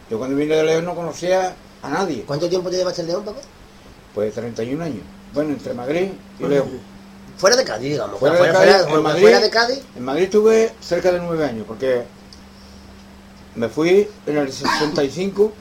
Yo 0.09 0.17
cuando 0.17 0.35
vine 0.35 0.55
de 0.55 0.63
León 0.63 0.85
no 0.85 0.95
conocía 0.95 1.55
a 1.81 1.89
nadie, 1.89 2.23
¿Cuánto 2.25 2.49
tiempo 2.49 2.69
te 2.69 2.77
llevaste 2.77 3.01
en 3.01 3.07
León, 3.07 3.23
Paco? 3.23 3.39
pues 4.13 4.33
31 4.33 4.83
años. 4.83 5.03
Bueno, 5.33 5.51
entre 5.51 5.73
Madrid 5.73 6.09
y 6.39 6.43
León. 6.45 6.67
Fuera 7.37 7.55
de 7.55 7.63
Cádiz, 7.63 7.91
digamos. 7.91 8.19
Fuera 8.19 8.35
de 8.35 8.51
Cádiz, 8.51 8.71
fuera- 8.75 8.93
en 8.97 9.03
Madrid. 9.03 9.21
fuera 9.21 9.39
de 9.39 9.49
Cádiz. 9.49 9.81
En 9.95 10.03
Madrid 10.03 10.23
estuve 10.23 10.71
cerca 10.81 11.11
de 11.11 11.19
nueve 11.19 11.45
años, 11.45 11.65
porque 11.67 12.03
me 13.55 13.69
fui 13.69 14.07
en 14.25 14.37
el 14.37 14.51
65 14.51 15.51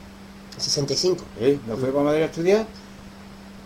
65. 0.57 1.25
Sí, 1.39 1.61
me 1.69 1.77
fui 1.77 1.91
para 1.91 2.05
Madrid 2.05 2.23
a 2.23 2.27
estudiar, 2.27 2.67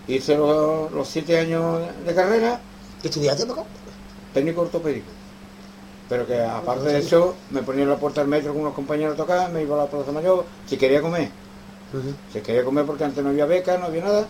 hice 0.07 0.37
los, 0.37 0.93
los 0.93 1.09
siete 1.09 1.39
años 1.39 1.81
de 2.07 2.15
carrera, 2.15 2.61
¿Qué 3.01 3.09
estudiaste, 3.09 3.47
Paco? 3.47 3.65
técnico 4.35 4.61
ortopédico. 4.63 5.07
Pero 6.09 6.27
que 6.27 6.39
aparte 6.43 6.85
de 6.85 6.99
eso, 6.99 7.35
me 7.51 7.63
ponía 7.63 7.85
en 7.85 7.89
la 7.89 7.97
puerta 7.97 8.21
del 8.21 8.29
metro 8.29 8.53
con 8.53 8.61
unos 8.61 8.75
compañeros 8.75 9.15
a 9.15 9.17
tocar, 9.17 9.51
me 9.51 9.63
iba 9.63 9.75
a 9.75 9.85
la 9.85 9.91
Plaza 9.91 10.13
Mayor, 10.13 10.45
si 10.67 10.77
quería 10.77 11.01
comer. 11.01 11.31
Si 12.33 12.41
quería 12.41 12.65
comer 12.65 12.85
porque 12.87 13.05
antes 13.05 13.23
no 13.23 13.31
había 13.31 13.47
beca, 13.47 13.77
no 13.79 13.87
había 13.87 14.05
nada. 14.05 14.27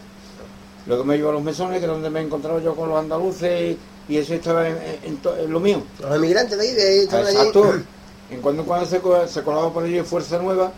Luego 0.87 1.05
me 1.05 1.17
iba 1.17 1.31
a 1.31 1.33
los 1.33 1.43
mesones, 1.43 1.79
que 1.79 1.85
es 1.87 1.91
donde 1.91 2.11
me 2.11 2.21
encontraba 2.21 2.61
yo 2.61 2.75
con 2.75 2.89
los 2.89 2.99
andaluces, 2.99 3.77
y 4.09 4.17
eso 4.17 4.35
estaba 4.35 4.69
en, 4.69 4.77
en 5.05 5.53
lo 5.53 5.61
mío. 5.61 5.83
Los 6.01 6.17
emigrantes 6.17 6.59
de 6.59 6.65
ahí, 6.65 6.73
de 6.75 7.03
estaban 7.05 7.27
allí. 7.27 7.37
Exacto. 7.37 7.75
En 8.31 8.41
cuando 8.41 8.63
en 8.63 8.69
cuando 8.69 8.87
se, 8.87 8.99
co- 9.01 9.27
se 9.29 9.43
colaba 9.43 9.71
por 9.71 9.85
allí 9.85 10.01
Fuerza 10.01 10.39
Nueva, 10.39 10.73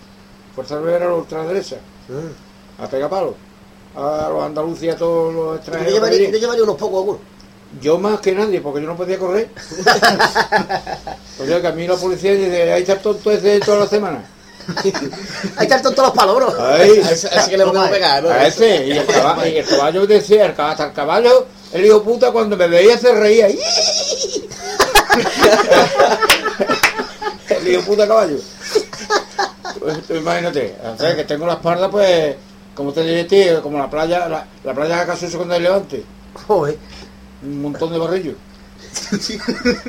Fuerza 0.56 0.74
Nueva 0.80 0.96
era 0.96 1.06
la 1.06 1.14
ultraderecha, 1.14 1.76
Mm. 2.08 2.82
a 2.82 2.88
pegar 2.88 3.08
palos. 3.08 3.34
A 3.94 4.28
los 4.28 4.42
andaluces 4.42 4.82
y 4.82 4.88
a 4.88 4.96
todos 4.96 5.32
los 5.32 5.56
extranjeros. 5.58 5.94
llevaría, 5.94 6.18
allí. 6.26 6.32
yo 6.32 6.38
llevaría 6.38 6.64
unos 6.64 6.74
pocos 6.76 6.98
algunos. 6.98 7.20
Yo 7.80 7.96
más 8.00 8.18
que 8.18 8.32
nadie, 8.34 8.60
porque 8.60 8.80
yo 8.80 8.88
no 8.88 8.96
podía 8.96 9.18
correr. 9.20 9.50
o 11.40 11.44
sea 11.46 11.60
que 11.60 11.66
a 11.66 11.72
mí 11.72 11.86
la 11.86 11.96
policía 11.96 12.32
dice, 12.34 12.72
ahí 12.72 12.82
está 12.82 12.98
tonto 13.00 13.30
ese 13.30 13.60
toda 13.60 13.78
la 13.80 13.86
semana. 13.86 14.24
Ahí 15.56 15.66
están 15.66 15.94
todos 15.94 16.14
los. 16.40 16.58
Ahí, 16.58 17.00
Así 17.00 17.26
así 17.26 17.50
que 17.50 17.58
le 17.58 17.64
podemos 17.64 17.88
pegar, 17.90 18.22
¿no? 18.22 18.30
a 18.30 18.46
ese, 18.46 18.86
y 18.86 18.92
el 18.92 19.06
caballo, 19.06 19.46
y 19.46 19.56
el 19.58 19.66
caballo 19.66 20.06
decía, 20.06 20.46
el, 20.46 20.54
hasta 20.58 20.86
el 20.86 20.92
caballo, 20.92 21.46
el 21.72 21.84
hijo 21.84 22.02
puta 22.02 22.30
cuando 22.32 22.56
me 22.56 22.68
veía 22.68 22.96
se 22.98 23.12
reía. 23.12 23.48
el 27.48 27.68
hijo 27.68 27.82
puta 27.82 28.06
caballo. 28.08 28.38
Pues 29.80 30.02
tú 30.06 30.14
imagínate, 30.14 30.76
o 30.82 30.96
sea 30.98 31.14
que 31.14 31.24
tengo 31.24 31.46
la 31.46 31.54
espalda 31.54 31.90
pues, 31.90 32.36
como 32.74 32.92
te 32.92 33.02
dije 33.02 33.24
tío, 33.24 33.62
como 33.62 33.78
la 33.78 33.90
playa, 33.90 34.28
la, 34.28 34.46
la 34.64 34.74
playa 34.74 34.96
de 34.96 35.02
Acasuso 35.02 35.36
cuando 35.36 35.54
hay 35.54 35.60
levante, 35.62 36.04
Joder. 36.46 36.78
un 37.42 37.62
montón 37.62 37.92
de 37.92 37.98
barrillos. 37.98 38.36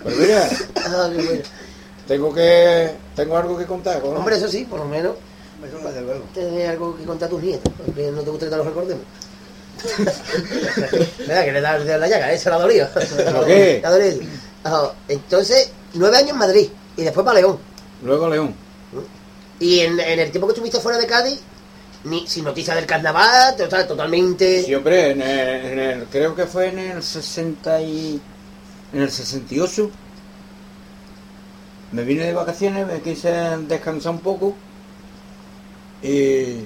Pues 0.00 0.16
mira. 0.16 0.48
Tengo 2.08 2.34
que, 2.34 2.90
tengo 3.14 3.36
algo 3.36 3.56
que 3.56 3.66
contar. 3.66 4.02
¿no? 4.02 4.10
Hombre, 4.10 4.36
eso 4.36 4.48
sí, 4.48 4.64
por 4.64 4.80
lo 4.80 4.86
menos 4.86 5.14
Eso 5.64 5.78
desde 5.86 6.00
luego. 6.00 6.24
tienes 6.34 6.68
algo 6.68 6.96
que 6.96 7.04
contar 7.04 7.26
a 7.28 7.30
tus 7.30 7.42
nietos. 7.42 7.72
Aunque 7.86 8.10
no 8.10 8.22
te 8.22 8.30
guste 8.30 8.46
que 8.46 8.50
te 8.50 8.56
lo 8.56 8.64
recordemos. 8.64 9.04
Mira, 11.20 11.44
que 11.44 11.52
le 11.52 11.60
da 11.60 11.78
la 11.78 12.08
llaga, 12.08 12.32
¿eh? 12.32 12.38
Se 12.38 12.50
la 12.50 12.56
ha 12.56 12.58
dolido. 12.60 12.88
¿Lo 13.32 13.44
qué? 13.44 13.78
Le 13.82 13.86
ha 13.86 13.90
dolido. 13.90 14.20
Ajá. 14.64 14.92
Entonces, 15.08 15.70
nueve 15.94 16.16
años 16.16 16.30
en 16.30 16.38
Madrid 16.38 16.68
y 16.96 17.02
después 17.02 17.24
para 17.24 17.38
León. 17.40 17.58
Luego 18.02 18.28
León. 18.28 18.54
Y 19.60 19.80
en, 19.80 19.98
en 20.00 20.18
el 20.20 20.30
tiempo 20.30 20.46
que 20.46 20.52
estuviste 20.52 20.78
fuera 20.80 20.98
de 20.98 21.06
Cádiz, 21.06 21.40
ni, 22.04 22.26
sin 22.26 22.44
noticias 22.44 22.76
del 22.76 22.86
carnaval, 22.86 23.56
total, 23.56 23.86
totalmente. 23.86 24.62
Sí, 24.64 24.74
hombre, 24.74 25.10
en 25.10 25.22
el, 25.22 25.64
en 25.66 25.78
el- 25.78 26.04
creo 26.06 26.34
que 26.34 26.46
fue 26.46 26.68
en 26.68 26.78
el 26.78 27.02
60 27.02 27.80
y, 27.82 28.20
en 28.92 29.02
el 29.02 29.10
68. 29.10 29.90
Me 31.92 32.02
vine 32.04 32.24
de 32.24 32.34
vacaciones, 32.34 32.86
me 32.86 33.00
quise 33.00 33.30
descansar 33.66 34.12
un 34.12 34.20
poco 34.20 34.54
y, 36.02 36.64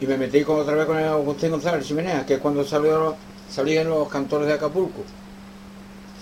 y 0.00 0.06
me 0.06 0.18
metí 0.18 0.44
con, 0.44 0.60
otra 0.60 0.74
vez 0.74 0.86
con 0.86 0.98
el 0.98 1.08
Agustín 1.08 1.50
González 1.50 1.86
Chimenea, 1.86 2.26
que 2.26 2.34
es 2.34 2.40
cuando 2.40 2.64
salió, 2.64 3.16
salían 3.48 3.88
los 3.88 4.08
cantores 4.08 4.46
de 4.48 4.54
Acapulco. 4.54 5.02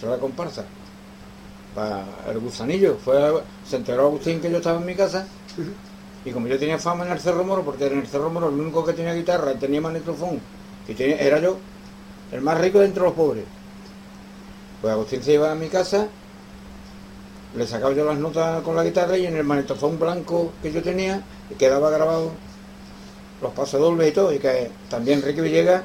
Fue 0.01 0.09
la 0.09 0.19
comparsa. 0.19 0.65
Para 1.75 2.05
el 2.31 2.39
gusanillo. 2.39 2.97
Fue, 2.97 3.43
se 3.69 3.77
enteró 3.77 4.07
Agustín 4.07 4.41
que 4.41 4.51
yo 4.51 4.59
estaba 4.59 4.79
en 4.79 4.87
mi 4.87 4.95
casa 4.95 5.27
y 6.25 6.31
como 6.31 6.47
yo 6.47 6.59
tenía 6.59 6.79
fama 6.79 7.07
en 7.07 7.13
el 7.13 7.21
Cerro 7.21 7.45
Moro, 7.45 7.63
porque 7.63 7.87
en 7.87 7.99
el 7.99 8.07
Cerro 8.07 8.31
Moro 8.31 8.49
el 8.49 8.55
único 8.55 8.85
que 8.85 8.93
tenía 8.93 9.15
guitarra 9.15 9.53
y 9.53 9.57
tenía 9.57 9.81
magnetofón, 9.81 10.41
tenía, 10.87 11.17
era 11.17 11.39
yo, 11.39 11.57
el 12.33 12.41
más 12.41 12.61
rico 12.61 12.81
de 12.81 12.87
entre 12.87 13.03
los 13.03 13.13
pobres. 13.15 13.45
Pues 14.81 14.93
Agustín 14.93 15.23
se 15.23 15.35
iba 15.35 15.51
a 15.51 15.55
mi 15.55 15.69
casa, 15.69 16.09
le 17.57 17.67
sacaba 17.67 17.93
yo 17.95 18.05
las 18.05 18.19
notas 18.19 18.63
con 18.63 18.77
la 18.77 18.85
guitarra 18.85 19.17
y 19.17 19.27
en 19.27 19.37
el 19.37 19.45
magnetofón 19.45 19.99
blanco 19.99 20.53
que 20.63 20.73
yo 20.73 20.83
tenía 20.83 21.23
quedaba 21.59 21.91
grabado 21.91 22.31
los 23.41 23.53
pasodobles 23.53 24.09
y 24.09 24.13
todo, 24.13 24.33
y 24.33 24.39
que 24.39 24.71
también 24.91 25.23
Ricky 25.23 25.41
Villegas, 25.41 25.83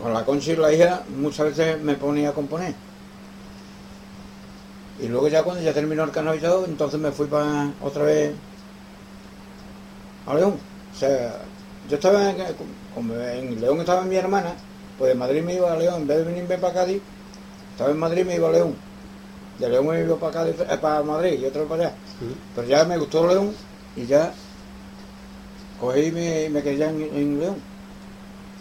con 0.00 0.14
la 0.14 0.24
Conchi 0.24 0.52
y 0.52 0.56
la 0.56 0.72
hija, 0.72 1.02
muchas 1.16 1.46
veces 1.46 1.82
me 1.82 1.94
ponía 1.94 2.30
a 2.30 2.32
componer. 2.32 2.74
Y 5.00 5.08
luego 5.08 5.28
ya 5.28 5.42
cuando 5.42 5.62
ya 5.62 5.72
terminó 5.72 6.04
el 6.04 6.10
canal 6.10 6.36
y 6.36 6.40
todo, 6.40 6.64
entonces 6.64 7.00
me 7.00 7.10
fui 7.10 7.26
para 7.26 7.72
otra 7.82 8.04
vez 8.04 8.32
a 10.26 10.34
León. 10.34 10.54
O 10.94 10.98
sea, 10.98 11.40
yo 11.88 11.96
estaba 11.96 12.30
en 12.30 13.60
León 13.60 13.80
estaba 13.80 14.02
mi 14.02 14.16
hermana, 14.16 14.54
pues 14.98 15.12
de 15.12 15.14
Madrid 15.18 15.42
me 15.42 15.54
iba 15.54 15.72
a 15.72 15.76
León, 15.76 16.02
en 16.02 16.06
vez 16.06 16.18
de 16.18 16.24
venirme 16.24 16.58
para 16.58 16.74
Cádiz, 16.74 17.02
estaba 17.72 17.90
en 17.90 17.98
Madrid 17.98 18.24
me 18.24 18.36
iba 18.36 18.48
a 18.48 18.52
León. 18.52 18.89
De 19.60 19.68
León 19.68 19.86
me 19.88 20.00
iba 20.00 20.16
para 20.16 20.48
eh, 20.48 20.54
para 20.80 21.02
Madrid 21.02 21.32
y 21.34 21.42
vez 21.42 21.52
para 21.52 21.82
allá. 21.88 21.94
Pero 22.54 22.66
ya 22.66 22.84
me 22.84 22.96
gustó 22.98 23.26
León 23.26 23.52
y 23.96 24.06
ya 24.06 24.32
cogí 25.78 26.00
y 26.06 26.12
me, 26.12 26.48
me 26.48 26.62
quedé 26.62 26.84
en, 26.86 27.02
en 27.02 27.40
León. 27.40 27.56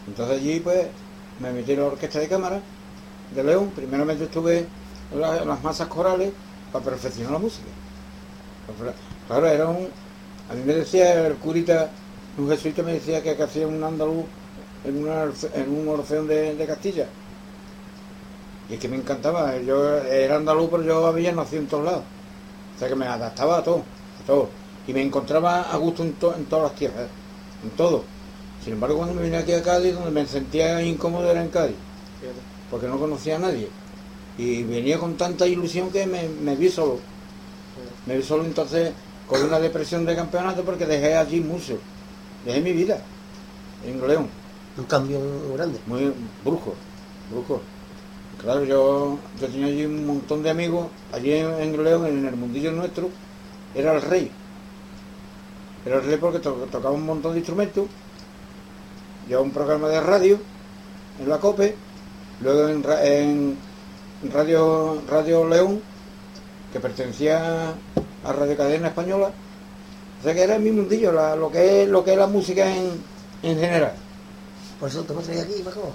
Entonces 0.08 0.38
allí 0.38 0.60
pues 0.60 0.88
me 1.40 1.52
metí 1.52 1.72
en 1.74 1.80
la 1.80 1.86
orquesta 1.86 2.20
de 2.20 2.28
cámara 2.28 2.62
de 3.34 3.44
León. 3.44 3.72
Primeramente 3.76 4.26
estuve 4.26 4.66
en, 5.14 5.22
la- 5.22 5.38
en 5.42 5.48
las 5.48 5.64
masas 5.64 5.88
corales 5.88 6.32
para 6.72 6.84
perfeccionar 6.86 7.32
la 7.34 7.40
música. 7.40 7.68
Claro, 9.28 9.48
era 9.48 9.68
un... 9.68 9.88
A 10.50 10.54
mí 10.56 10.62
me 10.66 10.74
decía 10.74 11.28
el 11.28 11.36
curita, 11.36 11.90
un 12.38 12.50
jesuita 12.50 12.82
me 12.82 12.94
decía 12.94 13.22
que, 13.22 13.36
que 13.36 13.44
hacía 13.44 13.68
un 13.68 13.84
andaluz 13.84 14.26
en, 14.84 15.04
una 15.04 15.26
en 15.54 15.70
un 15.78 15.88
orfeón 15.88 16.28
de, 16.28 16.56
de 16.56 16.66
Castilla. 16.66 17.06
Y 18.70 18.74
es 18.76 18.80
que 18.80 18.88
me 18.88 18.98
encantaba. 18.98 19.58
Yo 19.58 19.98
era 19.98 20.36
andaluz, 20.38 20.70
pero 20.70 20.84
yo 20.84 21.06
había 21.08 21.32
nacido 21.32 21.62
en 21.62 21.68
todos 21.68 21.86
lados. 21.86 22.04
O 22.76 22.80
sea 22.80 22.88
que 22.88 22.96
me 22.96 23.06
adaptaba 23.08 23.58
a 23.58 23.64
todo, 23.64 23.84
a 24.22 24.26
todo. 24.26 24.50
Y 24.88 24.94
me 24.94 25.02
encontraba 25.02 25.62
a 25.62 25.78
gusto 25.78 26.04
en, 26.04 26.14
to- 26.14 26.36
en 26.36 26.46
todas 26.46 26.72
las 26.72 26.76
tierras, 26.80 27.08
en 27.64 27.70
todo. 27.72 28.04
Sin 28.64 28.74
embargo, 28.74 28.98
cuando 28.98 29.16
me 29.16 29.24
vine 29.24 29.38
aquí 29.38 29.54
a 29.54 29.62
Cádiz, 29.64 29.94
donde 29.94 30.12
me 30.12 30.26
sentía 30.26 30.82
incómodo 30.82 31.30
era 31.30 31.42
en 31.42 31.50
Cádiz, 31.50 31.76
porque 32.70 32.88
no 32.88 33.00
conocía 33.00 33.36
a 33.38 33.40
nadie. 33.40 33.68
Y 34.38 34.64
venía 34.64 34.98
con 34.98 35.16
tanta 35.16 35.46
ilusión 35.48 35.90
que 35.92 36.06
me, 36.08 36.28
me 36.30 36.56
vi 36.56 36.70
solo. 36.70 37.00
Me 38.06 38.18
vi 38.18 38.24
solo 38.24 38.44
entonces 38.46 38.92
con 39.28 39.42
una 39.44 39.60
depresión 39.60 40.06
de 40.06 40.16
campeonato 40.16 40.64
porque 40.64 40.86
dejé 40.86 41.16
allí 41.16 41.40
mucho. 41.40 41.78
Dejé 42.46 42.62
mi 42.62 42.72
vida 42.74 43.00
en 43.86 44.06
León. 44.08 44.28
Un 44.78 44.86
cambio 44.86 45.20
grande. 45.54 45.80
Muy 45.88 46.12
brujo, 46.44 46.74
brujo. 47.32 47.62
Claro, 48.42 48.64
yo, 48.64 49.18
yo 49.40 49.48
tenía 49.48 49.68
allí 49.68 49.86
un 49.86 50.06
montón 50.08 50.42
de 50.44 50.50
amigos, 50.50 50.88
allí 51.12 51.34
en, 51.34 51.84
León, 51.84 52.06
en 52.08 52.26
el 52.26 52.36
mundillo 52.38 52.72
nuestro, 52.72 53.10
era 53.76 53.94
el 53.94 54.02
rey. 54.02 54.32
Era 55.86 55.98
el 55.98 56.04
rey 56.06 56.18
porque 56.18 56.40
to- 56.40 56.68
tocaba 56.72 56.92
un 56.96 57.06
montón 57.06 57.34
de 57.34 57.40
instrumentos, 57.40 57.88
llevaba 59.28 59.46
un 59.46 59.52
programa 59.52 59.90
de 59.90 60.00
radio 60.00 60.40
en 61.20 61.30
la 61.30 61.38
COPE, 61.38 61.76
luego 62.42 62.70
en, 62.70 62.84
ra- 62.84 63.06
en 63.06 63.58
Radio, 64.32 65.02
radio 65.10 65.48
León, 65.48 65.82
que 66.72 66.80
pertenecía 66.80 67.70
a 68.24 68.34
Radio 68.34 68.56
Cadena 68.58 68.88
Española. 68.88 69.32
O 70.20 70.24
sea 70.24 70.34
que 70.34 70.44
era 70.44 70.58
mi 70.60 70.72
mundillo, 70.72 71.12
la- 71.12 71.36
lo, 71.36 71.52
que 71.52 71.84
es, 71.84 71.90
lo 71.90 72.04
que 72.06 72.14
es 72.14 72.18
la 72.18 72.28
música 72.28 72.70
en, 72.74 72.92
en 73.44 73.60
general. 73.60 73.94
Por 74.80 74.88
eso 74.88 75.04
te 75.04 75.14
traído 75.14 75.44
aquí, 75.44 75.62
Paco. 75.64 75.92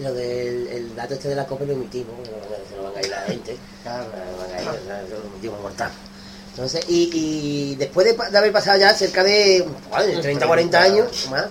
Lo 0.00 0.14
del 0.14 0.66
el 0.68 0.96
dato 0.96 1.14
este 1.14 1.28
de 1.28 1.34
la 1.34 1.46
copa 1.46 1.64
lo 1.64 1.74
a- 1.74 1.76
se 1.90 2.76
lo 2.76 2.82
van 2.84 2.96
a 2.96 3.00
ir 3.00 3.08
la 3.08 3.20
gente. 3.22 3.56
Claro. 3.82 4.04
Se 4.04 4.32
lo 4.32 4.38
van 4.38 4.50
a 4.50 5.02
ir, 5.02 5.10
lo 5.10 5.30
emitimos 5.30 5.60
mortal. 5.60 5.90
Entonces, 6.50 6.84
y, 6.88 7.10
y 7.12 7.74
después 7.76 8.06
de, 8.06 8.36
haber 8.38 8.52
pasado 8.52 8.78
ya 8.78 8.92
cerca 8.94 9.22
de 9.22 9.66
bueno, 9.90 10.20
30, 10.20 10.46
40 10.46 10.82
años 10.82 11.28
más, 11.30 11.46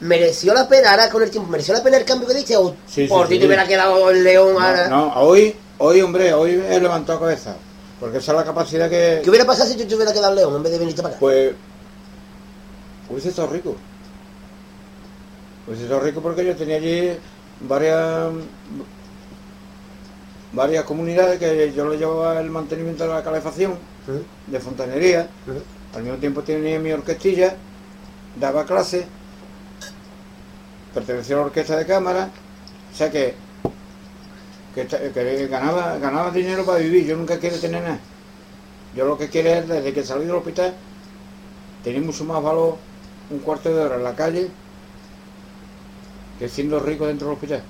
¿mereció 0.00 0.54
la 0.54 0.68
pena 0.68 0.90
ahora 0.92 1.08
con 1.10 1.22
el 1.22 1.30
tiempo? 1.30 1.50
¿Mereció 1.50 1.74
la 1.74 1.82
pena 1.82 1.96
el 1.96 2.04
cambio 2.04 2.28
que 2.28 2.34
diste? 2.34 2.56
¿O 2.56 2.70
Sí, 2.86 3.02
sí, 3.02 3.06
por 3.08 3.26
ti 3.28 3.34
sí. 3.34 3.40
te 3.40 3.46
hubiera 3.46 3.66
quedado 3.66 4.10
el 4.10 4.22
león 4.22 4.62
ahora? 4.62 4.88
No, 4.88 5.06
no, 5.06 5.14
hoy, 5.22 5.54
hoy, 5.78 6.00
hombre, 6.02 6.32
hoy 6.34 6.62
he 6.68 6.80
levantado 6.80 7.20
cabeza. 7.20 7.56
Porque 7.98 8.18
esa 8.18 8.32
es 8.32 8.38
la 8.38 8.44
capacidad 8.44 8.88
que. 8.90 9.20
¿Qué 9.24 9.30
hubiera 9.30 9.46
pasado 9.46 9.68
si 9.70 9.76
yo 9.76 9.86
te 9.86 9.94
hubiera 9.94 10.12
quedado 10.12 10.30
el 10.30 10.36
león 10.36 10.56
en 10.56 10.62
vez 10.62 10.72
de 10.72 10.78
venirte 10.78 11.00
para 11.02 11.12
acá? 11.14 11.20
Pues. 11.20 11.52
Hubiese 13.08 13.30
estado 13.30 13.48
rico. 13.48 13.74
Hubiese 15.66 15.84
estado 15.84 16.00
rico 16.00 16.20
porque 16.20 16.44
yo 16.44 16.54
tenía 16.54 16.76
allí 16.76 17.18
varias. 17.60 18.32
varias 20.52 20.84
comunidades 20.84 21.38
que 21.38 21.72
yo 21.74 21.88
le 21.88 21.98
llevaba 21.98 22.40
el 22.40 22.50
mantenimiento 22.50 23.04
de 23.04 23.10
la 23.12 23.22
calefacción, 23.22 23.74
de 24.46 24.60
fontanería. 24.60 25.28
Al 25.94 26.02
mismo 26.02 26.18
tiempo 26.18 26.42
tenía 26.42 26.78
mi 26.78 26.92
orquestilla, 26.92 27.56
daba 28.38 28.64
clases, 28.64 29.04
pertenecía 30.94 31.36
a 31.36 31.40
la 31.40 31.44
orquesta 31.46 31.76
de 31.76 31.86
cámara, 31.86 32.30
o 32.92 32.96
sea 32.96 33.10
que, 33.10 33.34
que 34.74 35.46
ganaba, 35.48 35.98
ganaba 35.98 36.30
dinero 36.30 36.64
para 36.64 36.78
vivir, 36.78 37.06
yo 37.06 37.16
nunca 37.16 37.38
quiero 37.38 37.58
tener 37.58 37.82
nada. 37.82 37.98
Yo 38.94 39.04
lo 39.06 39.18
que 39.18 39.28
quiero 39.28 39.50
es, 39.50 39.68
desde 39.68 39.92
que 39.92 40.02
salí 40.02 40.24
del 40.24 40.36
hospital, 40.36 40.74
tenía 41.84 42.00
mucho 42.00 42.24
más 42.24 42.42
valor 42.42 42.76
un 43.30 43.38
cuarto 43.40 43.74
de 43.74 43.80
hora 43.80 43.96
en 43.96 44.04
la 44.04 44.14
calle 44.14 44.48
que 46.38 46.48
siendo 46.48 46.80
rico 46.80 47.06
dentro 47.06 47.28
del 47.28 47.34
hospital. 47.36 47.62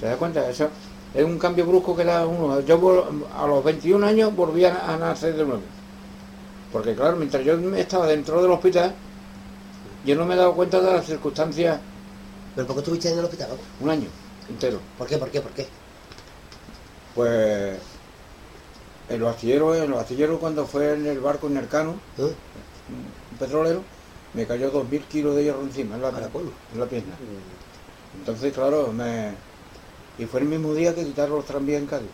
¿Te 0.00 0.06
das 0.06 0.16
cuenta? 0.16 0.48
Eso 0.48 0.68
es 1.14 1.24
un 1.24 1.38
cambio 1.38 1.66
brusco 1.66 1.96
que 1.96 2.04
da 2.04 2.26
uno. 2.26 2.60
Yo 2.60 3.18
a 3.36 3.46
los 3.46 3.64
21 3.64 4.06
años 4.06 4.34
volví 4.34 4.64
a, 4.64 4.96
nacer 4.98 5.34
de 5.34 5.44
nuevo. 5.44 5.62
Porque 6.72 6.94
claro, 6.94 7.16
mientras 7.16 7.44
yo 7.44 7.54
estaba 7.76 8.06
dentro 8.06 8.42
del 8.42 8.50
hospital, 8.50 8.94
yo 10.04 10.14
no 10.14 10.26
me 10.26 10.34
he 10.34 10.36
dado 10.36 10.54
cuenta 10.54 10.80
de 10.80 10.92
las 10.92 11.06
circunstancias 11.06 11.80
¿Pero 12.56 12.66
por 12.66 12.76
qué 12.76 12.80
estuviste 12.80 13.12
en 13.12 13.18
el 13.18 13.24
hospital? 13.24 13.50
loco? 13.50 13.62
un 13.80 13.90
año 13.90 14.08
entero. 14.48 14.80
¿Por 14.96 15.06
qué? 15.06 15.18
¿Por 15.18 15.30
qué? 15.30 15.40
¿Por 15.42 15.52
qué? 15.52 15.66
Pues 17.14 17.78
en 19.10 19.20
los 19.20 19.34
astilleros, 19.34 19.76
en 19.76 19.90
los 19.90 20.00
astilleros 20.00 20.40
cuando 20.40 20.66
fue 20.66 20.94
en 20.94 21.06
el 21.06 21.20
barco 21.20 21.48
en 21.48 21.58
Ercano, 21.58 21.96
¿Eh? 22.16 22.22
un 22.22 23.38
petrolero, 23.38 23.82
me 24.36 24.46
cayó 24.46 24.70
2.000 24.70 25.02
kilos 25.04 25.34
de 25.34 25.44
hierro 25.44 25.62
encima, 25.62 25.96
en 25.96 26.02
la, 26.02 26.08
en 26.74 26.80
la 26.80 26.86
pierna. 26.86 27.14
Entonces, 28.20 28.52
claro, 28.52 28.92
me... 28.92 29.32
Y 30.18 30.24
fue 30.26 30.40
el 30.40 30.46
mismo 30.46 30.74
día 30.74 30.94
que 30.94 31.04
quitaron 31.04 31.36
los 31.36 31.44
tranvías 31.44 31.80
en 31.80 31.86
Cádiz. 31.86 32.08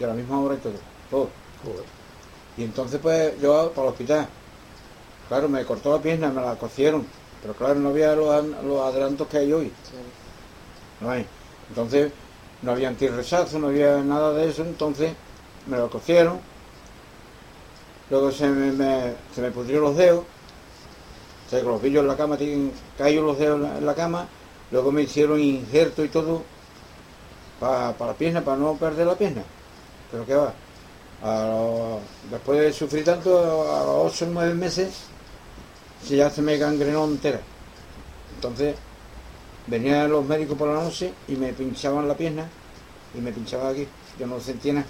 Y 0.00 0.04
a 0.04 0.08
la 0.08 0.14
misma 0.14 0.40
hora 0.40 0.54
y 0.54 0.58
todo. 0.58 0.72
todo. 1.10 1.28
Joder. 1.64 1.84
Y 2.56 2.64
entonces 2.64 3.00
pues 3.00 3.40
yo 3.40 3.72
para 3.72 3.88
el 3.88 3.92
hospital. 3.92 4.28
Claro, 5.28 5.48
me 5.48 5.64
cortó 5.64 5.92
la 5.96 6.02
pierna, 6.02 6.30
me 6.30 6.40
la 6.42 6.54
cosieron. 6.56 7.04
Pero 7.42 7.54
claro, 7.54 7.76
no 7.76 7.90
había 7.90 8.14
los, 8.14 8.44
los 8.64 8.80
adelantos 8.82 9.26
que 9.28 9.38
hay 9.38 9.52
hoy. 9.52 9.72
No 11.00 11.10
hay. 11.10 11.26
Entonces 11.68 12.12
no 12.62 12.72
había 12.72 12.88
antirrechazo, 12.88 13.58
no 13.58 13.68
había 13.68 13.98
nada 13.98 14.32
de 14.34 14.48
eso. 14.48 14.62
Entonces 14.62 15.12
me 15.66 15.76
lo 15.76 15.90
cosieron. 15.90 16.40
Luego 18.10 18.30
se 18.32 18.48
me, 18.48 18.72
me- 18.72 19.14
se 19.34 19.42
me 19.42 19.50
pudrieron 19.50 19.84
los 19.84 19.96
dedos. 19.96 20.24
O 21.48 21.50
sea, 21.50 21.60
que 21.60 21.66
los 21.66 21.80
pillos 21.80 22.02
en 22.02 22.08
la 22.08 22.16
cama 22.16 22.36
tienen 22.36 22.70
los 22.98 23.38
dedos 23.38 23.58
en 23.78 23.86
la, 23.86 23.94
cama. 23.94 24.28
Luego 24.70 24.92
me 24.92 25.00
hicieron 25.00 25.40
injerto 25.40 26.04
y 26.04 26.08
todo 26.08 26.42
para 27.58 27.94
la 27.98 28.12
pierna, 28.12 28.44
para 28.44 28.58
no 28.58 28.74
perder 28.74 29.06
la 29.06 29.14
pierna. 29.16 29.42
Pero 30.10 30.26
qué 30.26 30.34
va. 30.34 30.52
Después 32.30 32.60
de 32.60 32.70
sufrir 32.74 33.02
tanto, 33.02 33.38
a 33.72 33.82
los 33.82 34.12
8 34.12 34.26
o 34.26 34.28
9 34.28 34.54
meses, 34.54 35.04
se 36.04 36.16
ya 36.16 36.28
se 36.28 36.42
me 36.42 36.58
gangrenó 36.58 37.06
entera. 37.06 37.40
Entonces, 38.34 38.76
venían 39.68 40.10
los 40.10 40.26
médicos 40.26 40.58
por 40.58 40.68
la 40.68 40.82
noche 40.82 41.14
y 41.28 41.36
me 41.36 41.54
pinchaban 41.54 42.06
la 42.06 42.14
pierna 42.14 42.46
y 43.14 43.22
me 43.22 43.32
pinchaban 43.32 43.72
aquí. 43.72 43.88
Yo 44.20 44.26
no 44.26 44.38
sentía 44.38 44.74
nada. 44.74 44.86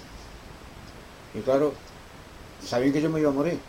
Y 1.33 1.39
claro, 1.39 1.71
sabían 2.61 2.91
que 2.91 3.01
yo 3.01 3.09
me 3.09 3.21
iba 3.21 3.29
a 3.29 3.33
morir. 3.33 3.59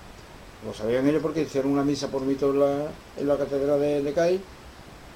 Lo 0.65 0.75
sabían 0.75 1.09
ellos 1.09 1.23
porque 1.23 1.43
hicieron 1.43 1.73
una 1.73 1.85
misa 1.85 2.09
por 2.09 2.23
mí 2.23 2.37
en 2.39 2.61
la, 2.61 2.89
en 3.17 3.29
la 3.29 3.37
catedral 3.39 3.81
de, 3.81 4.03
de 4.03 4.41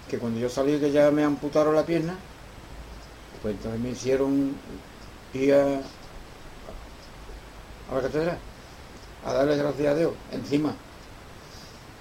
que 0.08 0.18
cuando 0.18 0.40
yo 0.40 0.48
salí 0.48 0.78
que 0.78 0.90
ya 0.90 1.10
me 1.10 1.22
amputaron 1.22 1.74
la 1.74 1.84
pierna, 1.84 2.16
pues 3.42 3.54
entonces 3.56 3.80
me 3.80 3.90
hicieron 3.90 4.54
ir 5.34 5.54
a, 5.54 5.80
a 7.90 7.94
la 7.94 8.00
catedral 8.00 8.38
a 9.24 9.32
darle 9.32 9.56
gracias 9.56 9.86
a 9.86 9.96
Dios, 9.96 10.12
encima, 10.32 10.74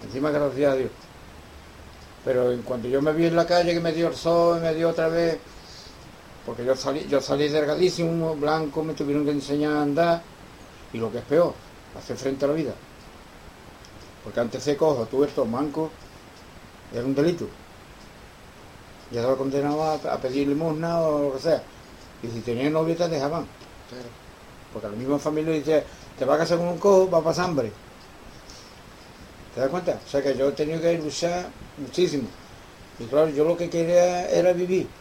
encima 0.04 0.30
gracias 0.32 0.72
a 0.72 0.76
Dios. 0.76 0.92
Pero 2.26 2.52
en 2.52 2.62
cuanto 2.62 2.88
yo 2.88 3.02
me 3.02 3.12
vi 3.12 3.26
en 3.26 3.36
la 3.36 3.46
calle 3.46 3.74
que 3.74 3.80
me 3.80 3.92
dio 3.92 4.08
el 4.08 4.16
sol, 4.16 4.62
me 4.62 4.74
dio 4.74 4.90
otra 4.90 5.10
vez, 5.10 5.38
porque 6.46 6.64
yo 6.64 6.76
salí, 6.76 7.06
yo 7.10 7.20
salí 7.22 7.50
delgadísimo, 7.50 8.36
blanco, 8.36 8.84
me 8.84 8.94
tuvieron 8.94 9.26
que 9.26 9.32
enseñar 9.32 9.74
a 9.74 9.82
andar, 9.82 10.22
y 10.94 10.98
lo 10.98 11.12
que 11.12 11.18
es 11.20 11.26
peor, 11.26 11.54
hacer 11.98 12.16
frente 12.16 12.46
a 12.46 12.48
la 12.50 12.54
vida. 12.54 12.74
Porque 14.24 14.40
antes 14.40 14.66
de 14.66 14.76
cojo, 14.78 15.08
tuerto, 15.08 15.46
manco, 15.46 15.84
era 16.92 17.06
un 17.06 17.16
delito. 17.16 17.48
Ya 19.10 19.20
estaba 19.22 19.38
condenado 19.38 19.82
a, 19.84 19.94
a 20.16 20.20
pedir 20.20 20.46
limosna 20.50 21.00
o 21.02 21.22
lo 21.24 21.34
que 21.34 21.40
sea. 21.40 21.66
Y 22.22 22.30
si 22.30 22.42
tenía 22.42 22.70
novia 22.70 22.96
te 22.98 23.08
dejaban. 23.10 23.50
Porque 24.72 24.90
la 24.90 24.96
misma 24.96 25.20
familia 25.20 25.54
dice, 25.54 25.86
te 26.16 26.26
vas 26.26 26.36
a 26.36 26.40
casar 26.40 26.58
con 26.58 26.68
un 26.68 26.78
cojo, 26.80 27.10
va 27.10 27.20
a 27.20 27.24
pasar 27.24 27.46
hambre. 27.46 27.74
¿Te 29.52 29.60
das 29.60 29.70
cuenta? 29.70 30.02
O 30.04 30.08
sea 30.08 30.22
que 30.22 30.36
yo 30.36 30.50
he 30.50 30.54
tenido 30.54 30.82
que 30.82 30.98
luchar 30.98 31.54
muchísimo. 31.78 32.30
Y 33.00 33.08
claro, 33.08 33.30
yo 33.30 33.46
lo 33.46 33.58
que 33.58 33.70
quería 33.70 34.30
era 34.30 34.54
vivir. 34.54 34.94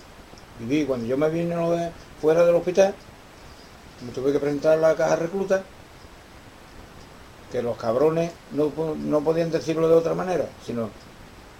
Vivir. 0.57 0.87
Cuando 0.87 1.07
yo 1.07 1.19
me 1.19 1.31
vine 1.31 1.57
lo 1.57 1.73
de- 1.73 1.95
fuera 2.17 2.45
del 2.47 2.57
hospital, 2.57 2.97
me 4.01 4.13
tuve 4.13 4.33
que 4.33 4.41
presentar 4.41 4.75
a 4.79 4.81
la 4.83 4.97
caja 4.97 5.17
recluta, 5.17 5.67
que 7.53 7.63
los 7.63 7.77
cabrones 7.77 8.33
no, 8.53 8.73
no 8.97 9.21
podían 9.21 9.51
decirlo 9.51 9.87
de 9.87 9.95
otra 9.95 10.15
manera, 10.15 10.49
sino 10.65 10.89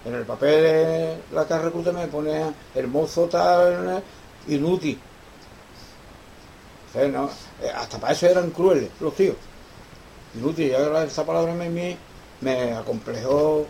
en 0.03 0.15
el 0.15 0.25
papel 0.25 0.63
de 0.63 1.17
la 1.31 1.45
caja 1.45 1.65
recluta 1.65 1.91
me 1.91 2.07
ponía 2.07 2.51
el 2.73 2.87
mozo 2.87 3.27
tal, 3.27 4.03
inútil. 4.47 4.99
Eh, 6.95 7.15
hasta 7.75 7.99
para 7.99 8.13
eso 8.13 8.27
eran 8.27 8.49
crueles 8.49 8.89
los 8.99 9.15
tíos. 9.15 9.35
Inútil, 10.35 10.71
y 10.71 10.73
ahora 10.73 11.03
esa 11.03 11.25
palabra 11.25 11.53
me, 11.53 11.69
me, 11.69 11.95
me 12.41 12.73
acomplejó 12.73 13.67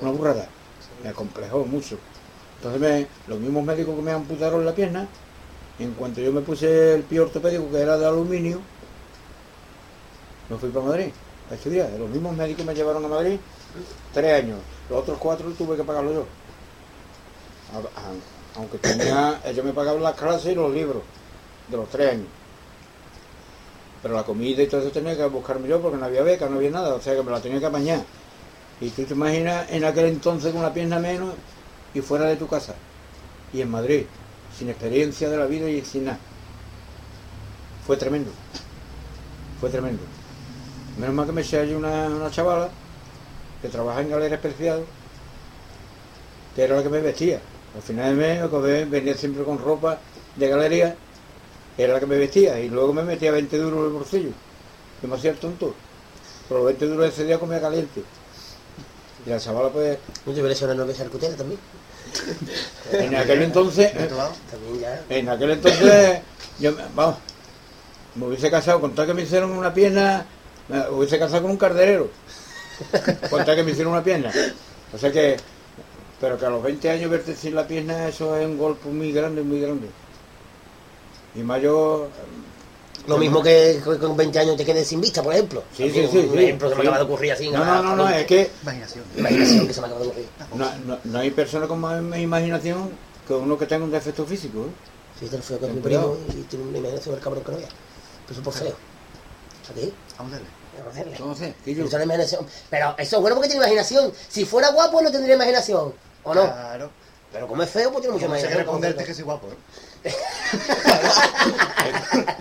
una 0.00 0.10
burrada. 0.12 0.46
Me 1.02 1.10
acomplejó 1.10 1.64
mucho. 1.64 1.98
Entonces 2.58 2.80
me, 2.80 3.06
los 3.26 3.40
mismos 3.40 3.64
médicos 3.64 3.96
que 3.96 4.02
me 4.02 4.12
amputaron 4.12 4.64
la 4.64 4.74
pierna, 4.74 5.06
en 5.78 5.92
cuanto 5.94 6.20
yo 6.20 6.32
me 6.32 6.40
puse 6.40 6.94
el 6.94 7.02
pie 7.02 7.20
ortopédico 7.20 7.70
que 7.70 7.80
era 7.80 7.98
de 7.98 8.06
aluminio, 8.06 8.60
me 10.48 10.56
fui 10.56 10.70
para 10.70 10.86
Madrid 10.86 11.12
a 11.50 11.54
estudiar. 11.54 11.90
Los 11.98 12.10
mismos 12.10 12.36
médicos 12.36 12.64
me 12.64 12.74
llevaron 12.74 13.04
a 13.04 13.08
Madrid 13.08 13.38
tres 14.12 14.42
años. 14.42 14.58
Los 14.88 15.00
otros 15.00 15.18
cuatro 15.18 15.50
tuve 15.52 15.76
que 15.76 15.84
pagarlo 15.84 16.12
yo. 16.12 16.26
Aunque 18.56 18.78
tenía, 18.78 19.40
ellos 19.44 19.64
me 19.64 19.72
pagaban 19.72 20.02
las 20.02 20.14
clases 20.14 20.52
y 20.52 20.54
los 20.54 20.72
libros 20.72 21.02
de 21.68 21.76
los 21.76 21.88
tres 21.88 22.12
años. 22.12 22.26
Pero 24.02 24.14
la 24.14 24.22
comida 24.22 24.62
y 24.62 24.66
todo 24.66 24.80
eso 24.82 24.90
tenía 24.90 25.16
que 25.16 25.24
buscarme 25.26 25.68
yo 25.68 25.80
porque 25.80 25.98
no 25.98 26.04
había 26.04 26.22
beca, 26.22 26.48
no 26.48 26.56
había 26.56 26.70
nada, 26.70 26.94
o 26.94 27.00
sea 27.00 27.14
que 27.14 27.22
me 27.22 27.30
la 27.30 27.40
tenía 27.40 27.58
que 27.58 27.66
apañar. 27.66 28.02
Y 28.80 28.90
tú 28.90 29.04
te 29.04 29.14
imaginas 29.14 29.70
en 29.70 29.84
aquel 29.84 30.06
entonces 30.06 30.52
con 30.52 30.60
una 30.60 30.72
pierna 30.72 30.98
menos 30.98 31.34
y 31.94 32.00
fuera 32.00 32.26
de 32.26 32.36
tu 32.36 32.46
casa. 32.46 32.74
Y 33.52 33.62
en 33.62 33.70
Madrid, 33.70 34.04
sin 34.56 34.68
experiencia 34.68 35.28
de 35.28 35.36
la 35.36 35.46
vida 35.46 35.68
y 35.68 35.84
sin 35.84 36.04
nada. 36.04 36.18
Fue 37.86 37.96
tremendo. 37.96 38.30
Fue 39.60 39.70
tremendo. 39.70 40.02
Menos 40.98 41.14
mal 41.14 41.26
que 41.26 41.32
me 41.32 41.42
eché 41.42 41.58
allí 41.58 41.74
una, 41.74 42.06
una 42.06 42.30
chavala 42.30 42.70
que 43.60 43.68
trabaja 43.68 44.00
en 44.00 44.10
galera 44.10 44.36
especial, 44.36 44.84
que 46.54 46.62
era 46.62 46.76
la 46.76 46.82
que 46.82 46.88
me 46.88 47.00
vestía. 47.00 47.40
Al 47.74 47.82
final 47.82 48.16
de 48.16 48.38
mes 48.38 48.50
que 48.50 48.84
venía 48.86 49.14
siempre 49.14 49.44
con 49.44 49.58
ropa 49.58 49.98
de 50.36 50.48
galería, 50.48 50.96
era 51.76 51.94
la 51.94 52.00
que 52.00 52.06
me 52.06 52.16
vestía, 52.16 52.58
y 52.60 52.70
luego 52.70 52.94
me 52.94 53.02
metía 53.02 53.30
20 53.30 53.58
duros 53.58 53.80
en 53.80 53.84
el 53.86 53.92
bolsillo. 53.92 54.30
Yo 55.02 55.08
me 55.08 55.16
hacía 55.16 55.32
el 55.32 55.36
tonto. 55.36 55.74
Pero 56.48 56.60
los 56.60 56.66
20 56.66 56.86
duros 56.86 57.08
ese 57.08 57.24
día 57.24 57.38
comía 57.38 57.60
caliente. 57.60 58.02
Y 59.26 59.30
la 59.30 59.38
chavala 59.38 59.68
pues, 59.68 59.98
¿No 60.24 60.32
te 60.32 60.40
hubiera 60.40 60.54
hecho 60.54 60.64
una 60.64 60.74
novia 60.74 60.94
charcutera 60.94 61.36
también? 61.36 61.60
en 62.92 63.16
aquel 63.16 63.42
entonces, 63.42 63.92
en 65.08 65.28
aquel 65.28 65.50
entonces, 65.50 66.20
yo, 66.58 66.72
vamos, 66.94 67.16
me 68.14 68.26
hubiese 68.26 68.50
casado, 68.50 68.80
con 68.80 68.94
tal 68.94 69.06
que 69.06 69.14
me 69.14 69.22
hicieron 69.22 69.50
una 69.50 69.74
pierna, 69.74 70.24
me 70.68 70.88
hubiese 70.90 71.18
casado 71.18 71.42
con 71.42 71.50
un 71.52 71.56
carderero, 71.56 72.08
con 73.30 73.44
tal 73.44 73.56
que 73.56 73.62
me 73.62 73.70
hicieron 73.72 73.92
una 73.92 74.02
pierna. 74.04 74.30
O 74.92 74.98
sea 74.98 75.10
que, 75.12 75.36
pero 76.20 76.38
que 76.38 76.46
a 76.46 76.50
los 76.50 76.62
20 76.62 76.90
años 76.90 77.10
verte 77.10 77.34
sin 77.34 77.54
la 77.54 77.66
pierna, 77.66 78.08
eso 78.08 78.36
es 78.36 78.46
un 78.46 78.56
golpe 78.58 78.88
muy 78.88 79.12
grande, 79.12 79.42
muy 79.42 79.60
grande. 79.60 79.88
Y 81.34 81.40
más 81.40 81.60
yo, 81.60 82.08
Lo 83.06 83.18
mismo 83.18 83.42
que 83.42 83.80
con 84.00 84.16
20 84.16 84.38
años 84.38 84.56
te 84.56 84.64
quedes 84.64 84.88
sin 84.88 85.00
vista, 85.00 85.22
por 85.22 85.34
ejemplo. 85.34 85.62
Sí, 85.76 85.90
sí, 85.90 86.08
sí, 86.10 86.18
Un 86.18 86.32
sí, 86.32 86.38
ejemplo 86.44 86.68
que 86.70 86.74
me 86.76 86.80
sí. 86.82 86.86
acaba 86.88 86.98
de 86.98 87.04
ocurrir 87.04 87.32
así. 87.32 87.50
No, 87.50 87.64
no, 87.64 87.82
no, 87.82 87.96
no, 87.96 88.08
es 88.08 88.26
que 88.26 88.50
Imaginación. 88.62 89.04
Imaginación 89.16 89.66
que 89.66 89.72
se 89.74 89.80
me 89.80 89.86
acaba 89.86 90.00
de 90.02 90.06
ocurrir. 90.08 90.26
no, 90.54 90.70
no- 90.86 90.98
no 91.04 91.18
hay 91.18 91.30
persona 91.30 91.66
con 91.68 91.78
más 91.80 92.02
imaginación 92.18 92.90
que 93.28 93.34
uno 93.34 93.58
que 93.58 93.66
tenga 93.66 93.84
un 93.84 93.90
defecto 93.90 94.24
físico. 94.24 94.60
¿eh? 94.60 95.18
Fíjate 95.20 95.36
lo 95.36 95.42
feo 95.42 95.58
que 95.60 95.66
es 95.66 95.72
mi 95.74 95.80
primo 95.80 96.16
y 96.30 96.42
tiene 96.42 96.64
una 96.64 96.78
imaginación 96.78 97.14
del 97.14 97.24
cabrón 97.24 97.44
que 97.44 97.52
no 97.52 97.58
vea. 97.58 97.68
Pero 98.28 98.42
por 98.42 98.52
feo. 98.54 98.74
Vamos 100.18 100.32
a 100.32 100.36
darle. 100.36 100.48
Vamos 100.78 100.86
a 100.86 100.90
hacerle. 100.90 101.12
Entonces, 101.16 101.54
que 101.64 101.74
yo... 101.74 101.84
Usa 101.84 101.98
la 101.98 102.04
imaginación. 102.04 102.46
Pero 102.70 102.94
eso 102.98 103.16
es 103.16 103.20
bueno 103.22 103.36
porque 103.36 103.48
tiene 103.48 103.64
imaginación. 103.64 104.12
Si 104.28 104.44
fuera 104.44 104.70
guapo 104.70 105.00
no 105.02 105.10
tendría 105.10 105.34
imaginación. 105.36 105.94
¿O 106.24 106.34
no? 106.34 106.44
Claro. 106.44 106.90
Pero 107.32 107.48
como 107.48 107.62
es 107.62 107.70
feo, 107.70 107.90
pues 107.90 108.02
tiene 108.02 108.14
mucha 108.14 108.26
Como 108.26 108.36
sé 108.38 108.42
que 108.42 108.54
imaginación. 108.54 108.64
responderte 108.64 109.04
que 109.04 109.14
soy 109.14 109.24
guapo, 109.24 109.48
¿eh? 109.48 109.56
Es, 110.04 110.14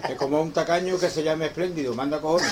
es 0.11 0.15
como 0.17 0.41
un 0.41 0.51
tacaño 0.53 0.97
que 0.99 1.09
se 1.09 1.23
llame 1.23 1.47
espléndido, 1.47 1.93
manda 1.95 2.21
cojones. 2.21 2.49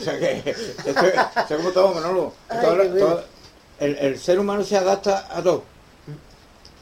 o 0.00 0.04
sea 0.04 0.18
que, 0.18 0.38
esto 0.50 1.06
es, 1.06 1.56
como 1.56 1.70
todo, 1.72 1.94
Manolo. 1.94 2.32
Ay, 2.48 2.58
Todo- 2.60 2.76
qué 2.82 2.88
bueno. 2.88 3.06
todo- 3.06 3.24
el, 3.80 3.96
el 3.98 4.18
ser 4.20 4.38
humano 4.38 4.62
se 4.64 4.76
adapta 4.76 5.26
a 5.30 5.42
todo. 5.42 5.64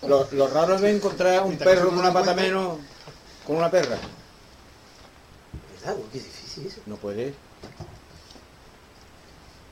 Lo, 0.07 0.27
lo 0.33 0.49
raro 0.49 0.77
es 0.77 0.83
encontrar 0.83 1.43
un 1.43 1.57
perro 1.57 1.87
con 1.87 1.95
no 1.97 2.01
una 2.03 2.13
pata 2.13 2.35
menos 2.35 2.79
con 3.47 3.57
una 3.57 3.71
perra. 3.71 3.97
¿Verdad? 5.81 5.97
Qué 6.13 6.19
difícil 6.19 6.67
eso. 6.67 6.81
No 6.87 6.97
puede. 6.97 7.35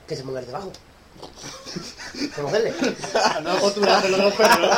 Que 0.07 0.17
se 0.17 0.23
ponga 0.23 0.41
ahí 0.41 0.47
debajo. 0.47 0.73
Vamos 2.37 2.53
a 2.53 2.57
hacerle. 2.57 2.75
No 3.43 4.01
de 4.01 4.19
los 4.19 4.35
perros. 4.35 4.71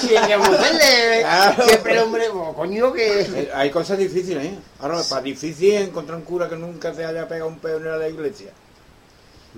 Sí, 0.00 0.08
que 0.08 0.36
vamos 0.36 0.48
a 0.58 0.60
hacerle. 0.60 1.20
Claro. 1.20 1.64
Siempre 1.68 1.92
el 1.92 1.98
hombre, 2.00 2.28
oh, 2.28 2.54
coño, 2.54 2.92
que. 2.92 3.20
Eh, 3.22 3.50
Hay 3.54 3.70
cosas 3.70 3.98
difíciles, 3.98 4.44
¿eh? 4.46 4.58
Ahora, 4.80 5.00
para 5.08 5.22
difícil 5.22 5.72
es 5.74 5.88
encontrar 5.88 6.18
un 6.18 6.24
cura 6.24 6.48
que 6.48 6.56
nunca 6.56 6.92
se 6.94 7.04
haya 7.04 7.26
pegado 7.28 7.48
un 7.48 7.58
pedo 7.60 7.76
en 7.78 7.98
la 8.00 8.08
iglesia. 8.08 8.50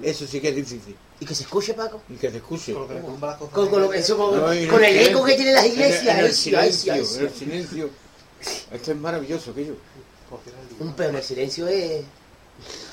Eso 0.02 0.26
sí 0.26 0.40
que 0.40 0.50
es 0.50 0.56
difícil. 0.56 0.96
Y 1.20 1.26
que 1.26 1.34
se 1.34 1.42
escuche, 1.44 1.74
Paco. 1.74 2.02
Y 2.08 2.14
que 2.14 2.30
se 2.30 2.36
escuche. 2.38 2.74
Con 2.74 3.70
lo- 3.80 3.92
eso, 3.92 4.16
con, 4.16 4.36
No, 4.40 4.52
el 4.52 4.68
silencio. 4.70 5.02
eco 5.10 5.24
que 5.24 5.34
tienen 5.34 5.54
las 5.54 5.66
iglesias. 5.66 6.02
En 6.02 6.08
el, 6.10 6.18
en 6.18 6.24
el 6.26 6.32
silencio, 6.34 6.94
en 6.94 7.00
el 7.26 7.32
silencio. 7.34 7.90
Esto 8.72 8.90
es 8.92 8.96
maravilloso, 8.96 9.50
aquello. 9.52 9.74
Un 10.80 10.92
peo 10.94 11.08
en 11.10 11.16
el 11.16 11.22
silencio 11.22 11.68
es. 11.68 12.02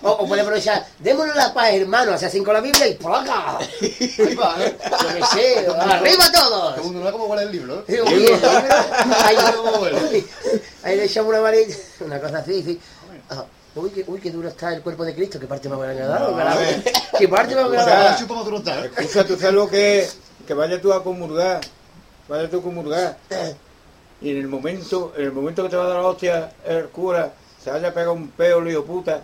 O, 0.02 0.10
o 0.10 0.28
puede 0.28 0.42
aprovechar, 0.42 0.86
démonos 0.98 1.36
la 1.36 1.54
paz, 1.54 1.74
hermano, 1.74 2.14
hacen 2.14 2.44
con 2.44 2.54
la 2.54 2.62
Biblia 2.62 2.88
y 2.88 2.96
por 2.96 3.14
acá. 3.14 3.58
Ahí 3.60 4.36
va, 4.36 4.56
¿eh? 4.60 4.76
Yo 4.90 5.08
qué 5.16 5.26
sé, 5.34 5.68
arriba 5.68 6.32
todos. 6.32 6.76
Que 6.76 6.82
uno 6.82 7.00
no 7.02 7.12
como 7.12 7.26
huele 7.26 7.44
el 7.44 7.52
libro, 7.52 7.80
¿eh? 7.80 7.84
Digo, 7.88 8.06
oye, 8.08 8.34
ahí, 9.24 10.26
ahí 10.84 10.96
le 10.98 11.04
echamos 11.06 11.30
una 11.30 11.40
varita, 11.42 11.76
una 12.00 12.20
cosa 12.20 12.38
así, 12.40 12.64
sí. 12.64 12.80
Ah, 13.30 13.46
Uy, 13.76 13.92
qué, 13.92 14.04
uy, 14.08 14.20
qué 14.20 14.32
duro 14.32 14.50
está 14.50 14.74
el 14.74 14.82
cuerpo 14.82 15.06
de 15.06 15.14
Cristo, 15.14 15.40
qué 15.40 15.46
parte 15.46 15.70
más 15.70 15.78
buena 15.78 15.94
ha 15.94 16.08
dado. 16.08 16.36
Qué 17.18 17.28
parte 17.28 17.56
más 17.56 17.66
buena 17.68 17.84
ha 17.84 17.86
O 17.86 17.88
sea, 17.88 18.00
dado. 18.00 18.10
¿eh? 18.10 18.92
Escucha, 18.98 19.26
tú 19.28 19.36
sabes 19.38 19.54
lo 19.54 19.70
que 19.70 20.00
es 20.00 20.18
que 20.48 20.54
vaya 20.56 20.82
tú 20.82 20.92
a 20.92 21.04
comulgar. 21.04 21.62
Vaya 22.28 22.50
tú 22.50 22.60
a 22.60 22.62
comulgar. 22.64 23.18
Y 24.22 24.32
en 24.32 24.38
el 24.38 24.48
momento, 24.48 25.14
en 25.16 25.26
el 25.26 25.32
momento 25.32 25.64
que 25.64 25.70
te 25.70 25.78
va 25.78 25.86
a 25.86 25.88
dar 25.88 25.98
la 25.98 26.08
hostia 26.08 26.52
el 26.66 26.90
cura, 26.90 27.34
se 27.64 27.72
haya 27.72 27.94
pegado 27.94 28.14
un 28.14 28.30
peo, 28.30 28.62
lío 28.62 28.84
puta. 28.84 29.24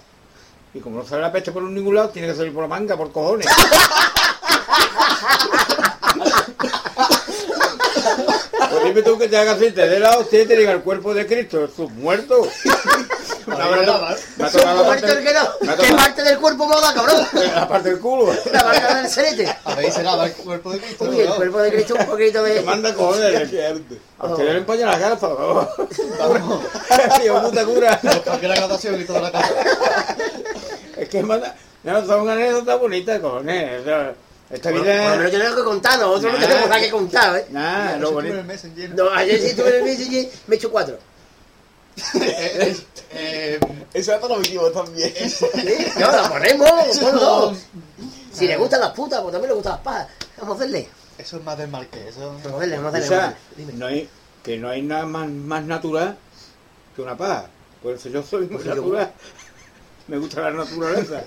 Y 0.73 0.79
como 0.79 0.99
no 0.99 1.05
sale 1.05 1.21
la 1.21 1.31
peste 1.31 1.51
por 1.51 1.63
ningún 1.63 1.95
lado, 1.95 2.09
tiene 2.09 2.27
que 2.29 2.35
salir 2.35 2.53
por 2.53 2.63
la 2.63 2.67
manga, 2.69 2.97
por 2.97 3.11
cojones. 3.11 3.47
Pues 8.69 8.74
dime 8.85 9.01
tú 9.01 9.17
que 9.17 9.27
te 9.27 9.37
hagas 9.37 9.57
así, 9.57 9.71
te 9.71 9.87
dé 9.87 9.99
la 9.99 10.17
hostia 10.17 10.43
y 10.43 10.45
te 10.45 10.55
diga 10.55 10.71
el 10.71 10.81
cuerpo 10.81 11.13
de 11.13 11.25
Cristo, 11.25 11.67
sus 11.67 11.91
muertos. 11.91 12.47
¿eh? 12.47 12.69
la 13.47 15.77
¿Qué 15.77 15.93
parte 15.93 16.23
del 16.23 16.39
cuerpo 16.39 16.67
moda, 16.67 16.93
cabrón? 16.93 17.27
la 17.55 17.67
parte 17.67 17.89
del 17.89 17.99
culo. 17.99 18.33
La 18.51 18.63
marca 18.63 18.95
del 18.95 19.09
serete. 19.09 19.55
Habéis 19.63 19.93
cenado 19.93 20.23
el 20.23 20.33
cuerpo 20.33 20.71
de 20.71 20.79
Cristo. 20.79 21.05
Uy, 21.05 21.19
el 21.19 21.29
¿no? 21.29 21.35
cuerpo 21.35 21.59
de 21.59 21.71
Cristo 21.71 21.95
un 21.99 22.05
poquito 22.05 22.43
de... 22.43 22.61
manda 22.61 22.93
cojones. 22.93 23.53
A 24.17 24.27
usted 24.27 24.45
le 24.45 24.57
empaña 24.57 24.85
las 24.85 24.99
gafas, 24.99 25.31
vamos. 25.37 25.67
Vamos. 26.17 26.63
Tío, 27.21 27.41
puta 27.41 27.65
cura. 27.65 27.99
Nos 28.01 28.19
cambié 28.19 28.47
la 28.47 28.55
graduación 28.55 29.01
y 29.01 29.03
toda 29.03 29.21
la 29.21 29.31
cosa. 29.31 29.53
Es 30.97 31.09
que 31.09 31.21
manda. 31.21 31.55
No, 31.83 32.05
son 32.05 32.29
anécdotas 32.29 32.79
bonitas, 32.79 33.19
cojones. 33.19 33.81
O 33.81 33.83
sea, 33.83 34.15
Esta 34.49 34.69
Por, 34.69 34.79
por 34.79 34.87
lo 34.87 34.93
vida. 34.93 35.15
menos 35.17 35.31
yo 35.31 35.39
tengo 35.41 35.55
que 35.55 35.63
contar, 35.63 35.99
nosotros 35.99 36.33
no 36.33 36.39
Nah. 36.39 36.45
tenemos 36.47 36.69
nada 36.69 36.81
que 36.81 36.91
contar, 36.91 37.35
¿eh? 37.37 37.45
En 37.49 38.01
bonito. 38.13 38.35
el 38.39 38.45
Messenger. 38.45 38.89
No, 38.95 39.09
ayer 39.11 39.39
sí 39.41 39.47
estuve 39.47 39.69
en 39.69 39.75
el 39.75 39.83
Messenger, 39.83 40.29
me 40.47 40.55
he 40.55 40.57
hecho 40.57 40.71
cuatro. 40.71 40.97
Eh, 42.21 42.75
eh, 43.11 43.59
Eso 43.93 44.11
ya 44.11 44.19
te 44.19 44.27
lo 44.27 44.39
dijimos 44.39 44.73
también. 44.73 45.13
¿Sí? 45.29 45.45
No, 45.97 46.11
la 46.11 46.29
ponemos, 46.29 46.69
ponlo. 46.99 47.51
no- 47.51 47.57
Si 48.33 48.45
le 48.47 48.57
gustan 48.57 48.81
las 48.81 48.91
putas, 48.91 49.21
pues 49.21 49.31
también 49.31 49.49
le 49.49 49.55
gustan 49.55 49.73
las 49.73 49.81
pajas. 49.81 50.07
Vamos 50.37 50.55
a 50.55 50.57
hacerle. 50.59 50.89
Eso 51.17 51.37
es 51.37 51.43
más 51.43 51.57
del 51.57 51.69
marqués. 51.69 52.07
Eso... 52.07 52.19
Vamos 52.27 52.45
a 52.45 52.55
hacerle, 52.57 52.75
vamos 52.77 52.93
a 52.93 52.97
hacerle. 52.97 53.15
sea. 53.17 53.37
Dime. 53.55 53.73
no 53.73 53.85
hay, 53.87 54.09
que 54.43 54.57
no 54.57 54.69
hay 54.69 54.81
nada 54.81 55.05
más, 55.05 55.29
más 55.29 55.63
natural 55.63 56.17
que 56.95 57.01
una 57.01 57.15
paja. 57.17 57.45
Por 57.81 57.93
eso 57.93 58.09
yo 58.09 58.21
soy 58.21 58.41
muy 58.47 58.55
Pues 58.57 58.65
yo- 58.65 58.75
natural. 58.75 59.13
Me 60.07 60.17
gusta 60.17 60.41
la 60.41 60.51
naturaleza. 60.51 61.23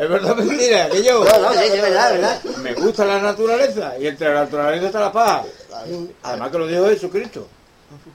Es 0.00 0.08
verdad 0.08 0.36
mentira, 0.36 0.88
que 0.88 1.02
yo. 1.02 1.24
No, 1.24 1.38
no, 1.38 1.52
sí, 1.52 1.58
sí, 1.60 1.64
es 1.74 1.82
verdad, 1.82 2.14
es 2.14 2.20
verdad. 2.20 2.42
Me 2.62 2.74
gusta 2.74 3.04
la 3.04 3.20
naturaleza 3.20 3.98
y 3.98 4.06
entre 4.06 4.32
la 4.32 4.44
naturaleza 4.44 4.86
está 4.86 5.00
la 5.00 5.12
paja. 5.12 5.44
Sí. 5.86 6.10
Además 6.22 6.50
que 6.50 6.58
lo 6.58 6.66
dijo 6.66 6.88
Jesucristo. 6.88 7.46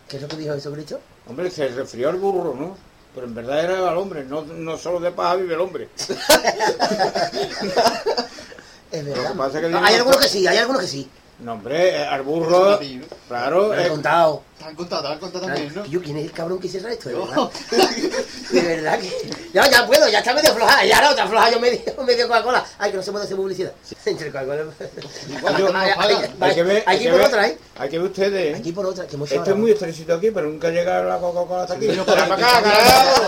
¿Qué 0.07 0.17
es 0.17 0.21
lo 0.21 0.27
que 0.27 0.37
dijo 0.37 0.53
Jesucristo? 0.53 0.99
Hombre, 1.27 1.49
se 1.51 1.67
refirió 1.69 2.09
al 2.09 2.17
burro, 2.17 2.53
¿no? 2.57 2.77
Pero 3.15 3.27
en 3.27 3.35
verdad 3.35 3.63
era 3.63 3.89
al 3.89 3.97
hombre, 3.97 4.23
no, 4.23 4.41
no 4.43 4.77
solo 4.77 4.99
de 4.99 5.11
paja 5.11 5.35
vive 5.35 5.53
el 5.53 5.61
hombre. 5.61 5.89
Es 8.91 9.03
Lo 9.03 9.11
verdad. 9.13 9.31
que 9.31 9.37
pasa 9.37 9.57
es 9.57 9.63
que 9.65 9.69
No, 9.71 9.77
digo- 9.77 9.87
hay 9.87 9.95
algunos 9.95 10.17
que 10.17 10.27
sí, 10.29 10.47
hay 10.47 10.57
algunos 10.57 10.81
que 10.83 10.87
sí. 10.87 11.09
No, 11.39 11.53
hombre, 11.53 11.89
eh, 11.89 12.05
al 12.05 12.21
burro, 12.21 12.79
claro, 13.27 13.67
lo 13.67 13.73
he 13.73 13.85
eh, 13.85 13.89
contado. 13.89 14.43
Te 14.57 14.65
han 14.65 14.75
contado, 14.75 15.01
te 15.01 15.07
han 15.09 15.19
contado 15.19 15.45
también, 15.47 15.73
¿no? 15.75 15.85
Yo, 15.85 16.01
¿quién 16.01 16.17
es 16.17 16.25
el 16.25 16.31
cabrón 16.31 16.59
que 16.59 16.69
cierra 16.69 16.93
esto? 16.93 17.09
De 17.09 17.15
verdad. 17.15 17.49
De 18.51 18.61
verdad 18.61 18.99
que. 18.99 19.11
Ya, 19.51 19.69
ya 19.69 19.85
puedo, 19.85 20.07
ya 20.07 20.19
está 20.19 20.33
medio 20.33 20.51
aflojada. 20.51 20.85
Ya 20.85 21.01
no, 21.01 21.09
está 21.09 21.23
aflojada 21.23 21.51
yo 21.51 21.59
medio, 21.59 21.81
medio 22.05 22.27
Coca-Cola. 22.27 22.63
Ay, 22.77 22.91
que 22.91 22.97
no 22.97 23.03
se 23.03 23.11
puede 23.11 23.25
hacer 23.25 23.35
publicidad. 23.35 23.73
Entre 24.05 24.31
Coca-Cola. 24.31 24.65
No 26.39 26.45
hay 26.45 26.55
que 26.55 26.63
ver, 26.63 26.83
hay 26.85 26.95
Aquí 26.95 27.05
que 27.05 27.09
por 27.09 27.19
ver- 27.19 27.27
otra, 27.27 27.47
¿eh? 27.47 27.57
hay 27.77 27.89
que 27.89 27.99
ver 27.99 28.07
ustedes, 28.07 28.55
¿eh? 28.55 28.59
Aquí 28.59 28.71
por 28.71 28.85
otra, 28.85 29.07
que 29.07 29.15
hemos 29.15 29.31
Esto 29.31 29.49
es 29.49 29.57
muy 29.57 29.71
estresito 29.71 30.13
aquí, 30.13 30.31
pero 30.31 30.47
nunca 30.47 30.69
llega 30.69 31.01
la 31.01 31.17
Coca-Cola 31.17 31.63
hasta 31.63 31.73
aquí. 31.73 31.87
Yo 31.87 32.05
Para 32.05 32.23
acá, 32.23 32.37
carajo. 32.37 33.21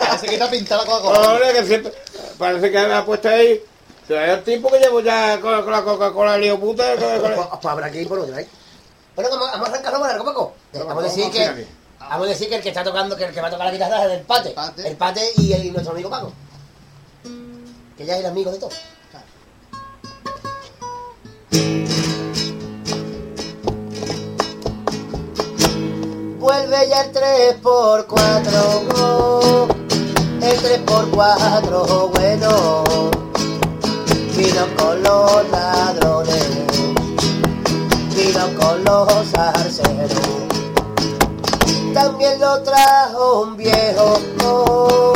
Parece 0.00 0.26
que 0.26 0.34
está 0.34 0.50
pintada 0.50 0.84
la 0.84 0.90
Coca-Cola. 0.90 1.28
Ahora 1.28 1.52
que 1.52 1.64
siempre, 1.64 1.92
parece 2.36 2.70
que 2.70 2.78
me 2.78 2.94
ha 2.94 3.04
puesto 3.06 3.28
ahí. 3.28 3.62
Sea, 4.08 4.32
el 4.34 4.42
tiempo 4.42 4.70
que 4.70 4.78
llevo 4.78 5.00
ya 5.00 5.38
con, 5.40 5.62
con 5.62 5.70
la 5.72 5.82
Coca-Cola 5.84 6.38
lío 6.38 6.58
puta. 6.58 6.94
con- 6.96 7.20
con- 7.20 7.34
Pues, 7.34 7.46
pues 7.60 7.64
habrá 7.66 7.90
que 7.90 8.02
ir 8.02 8.08
por 8.08 8.18
otra, 8.18 8.40
¿eh? 8.40 8.48
Bueno, 9.14 9.30
vamos, 9.30 9.50
vamos 9.52 9.68
a 9.68 9.72
arrancarlo 9.72 10.24
Paco. 10.24 10.54
Eh, 10.72 10.78
Vamos 10.86 11.04
a 11.04 11.06
decir 11.06 11.30
que. 11.30 11.44
aquí. 11.44 11.66
Vamos 12.00 12.26
a 12.26 12.30
decir 12.30 12.48
que 12.48 12.56
el 12.56 12.62
que 12.62 12.68
está 12.70 12.82
tocando, 12.84 13.16
que 13.16 13.24
el 13.24 13.34
que 13.34 13.40
va 13.40 13.48
a 13.48 13.50
tocar 13.50 13.66
la 13.66 13.72
guitarra 13.72 14.04
es 14.06 14.12
el 14.12 14.20
pate. 14.22 14.50
Pate. 14.50 14.88
El 14.88 14.96
pate 14.96 15.20
y, 15.36 15.52
el- 15.52 15.66
y 15.66 15.70
nuestro 15.72 15.92
amigo 15.92 16.08
Paco. 16.08 16.32
Que 17.98 18.06
ya 18.06 18.14
es 18.14 18.20
el 18.20 18.26
amigo 18.26 18.50
de 18.50 18.58
todos. 18.58 18.74
Vuelve 26.38 26.88
ya 26.88 27.02
el 27.02 27.12
3x4, 27.12 29.68
el 30.42 30.58
3x4 30.60 32.10
bueno, 32.14 32.84
vino 34.58 34.76
con 34.76 35.02
los 35.02 35.50
ladrones, 35.50 36.46
vino 38.16 38.58
con 38.58 38.84
los 38.84 39.34
arceros, 39.34 40.10
también 41.94 42.40
lo 42.40 42.60
trajo 42.62 43.42
un 43.42 43.56
viejo 43.56 44.20
oh, 44.44 45.12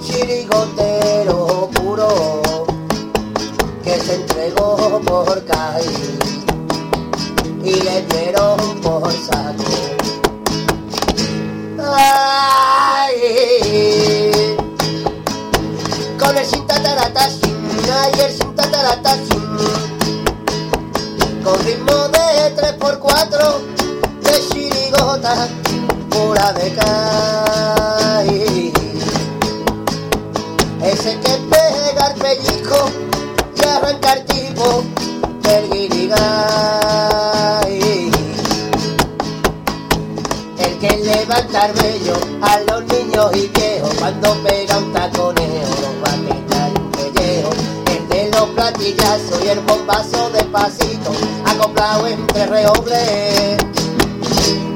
chirigotero 0.00 1.70
puro, 1.74 2.42
que 3.84 4.00
se 4.00 4.16
entregó 4.16 5.00
por 5.04 5.44
caer 5.44 6.18
y 7.62 7.74
le 7.82 8.02
dieron 8.06 8.80
por 8.80 9.12
saco. 9.12 9.62
Ay, 11.94 13.16
con 16.18 16.36
el 16.36 16.66
tataratasin, 16.66 17.51
Schneider 17.82 18.30
sin 18.32 18.52
cataratas 18.52 19.18
con 21.44 21.58
ritmo 21.64 22.08
de 22.08 22.54
3x4 22.56 23.60
de 24.22 24.34
chirigota 24.48 25.48
pura 26.10 26.52
de 26.52 26.74
caí 26.74 28.72
ese 30.82 31.18
que 31.20 31.32
pegar 31.50 32.14
pellizco 32.16 32.90
y 33.56 33.64
arranca 33.66 34.12
el 34.14 34.24
tipo 34.26 34.84
del 35.42 35.70
guirigay. 35.70 36.20
El 40.58 40.78
que 40.78 40.96
levanta 40.98 41.66
el 41.66 41.72
bello 41.74 42.16
a 42.42 42.58
los 42.60 42.84
niños 42.84 43.30
y 43.36 43.46
viejos 43.48 43.94
cuando 43.94 44.34
pega 44.42 44.78
un 44.78 44.92
tacón 44.92 45.41
los 48.42 48.50
platillazos 48.50 49.44
y 49.44 49.48
el 49.48 49.60
bombazo 49.60 50.30
despacito, 50.30 51.12
acoplado 51.46 52.08
entre 52.08 52.46
reobles. 52.46 53.56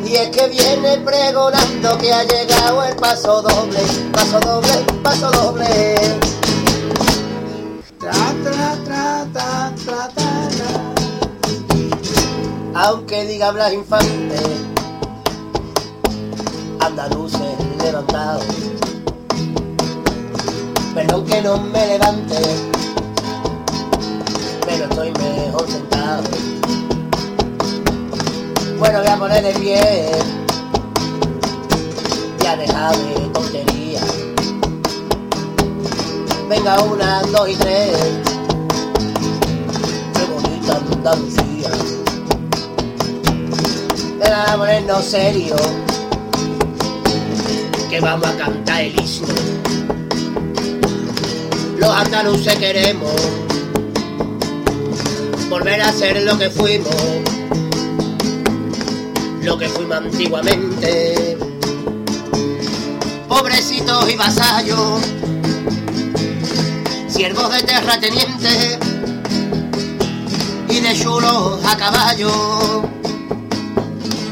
Y 0.04 0.14
es 0.14 0.28
que 0.30 0.46
viene 0.48 0.98
pregonando 0.98 1.98
que 1.98 2.12
ha 2.12 2.22
llegado 2.22 2.84
el 2.84 2.94
paso 2.96 3.42
doble, 3.42 3.80
paso 4.12 4.38
doble, 4.40 4.70
paso 5.02 5.30
doble. 5.32 5.94
Tra, 7.98 8.12
tra, 8.44 9.26
tra, 9.34 10.12
aunque 12.74 13.24
diga 13.24 13.50
Blas 13.50 13.72
Infante, 13.72 14.38
andaluces 16.78 17.56
levantados. 17.82 18.44
Perdón 20.94 21.24
que 21.26 21.42
no 21.42 21.58
me 21.58 21.86
levante, 21.86 22.75
estoy 24.96 25.12
mejor 25.12 25.70
sentado. 25.70 26.22
Bueno, 28.78 29.00
voy 29.00 29.08
a 29.08 29.16
poner 29.18 29.42
de 29.42 29.52
pie, 29.60 30.10
ya 32.42 32.56
deja 32.56 32.92
de 32.92 33.28
tontería. 33.34 34.00
Venga, 36.48 36.80
una, 36.82 37.20
dos 37.24 37.46
y 37.46 37.54
tres, 37.56 37.98
qué 40.14 40.24
bonita 40.32 40.76
Andalucía. 40.76 41.70
Venga, 44.18 44.52
a 44.52 44.56
ponernos 44.56 45.04
serio, 45.04 45.56
que 47.90 48.00
vamos 48.00 48.26
a 48.26 48.36
cantar 48.38 48.80
el 48.80 48.98
himno. 48.98 49.34
Los 51.76 51.90
andaluces 51.90 52.56
queremos 52.56 53.45
volver 55.58 55.80
a 55.80 55.90
ser 55.90 56.22
lo 56.22 56.36
que 56.36 56.50
fuimos, 56.50 56.94
lo 59.42 59.56
que 59.56 59.66
fuimos 59.70 59.96
antiguamente. 59.96 61.38
Pobrecitos 63.26 64.10
y 64.10 64.16
vasallos, 64.16 65.00
siervos 67.08 67.50
de 67.54 67.62
terratenientes 67.62 68.78
y 70.68 70.80
de 70.80 70.94
chulos 70.94 71.64
a 71.64 71.76
caballo. 71.78 72.82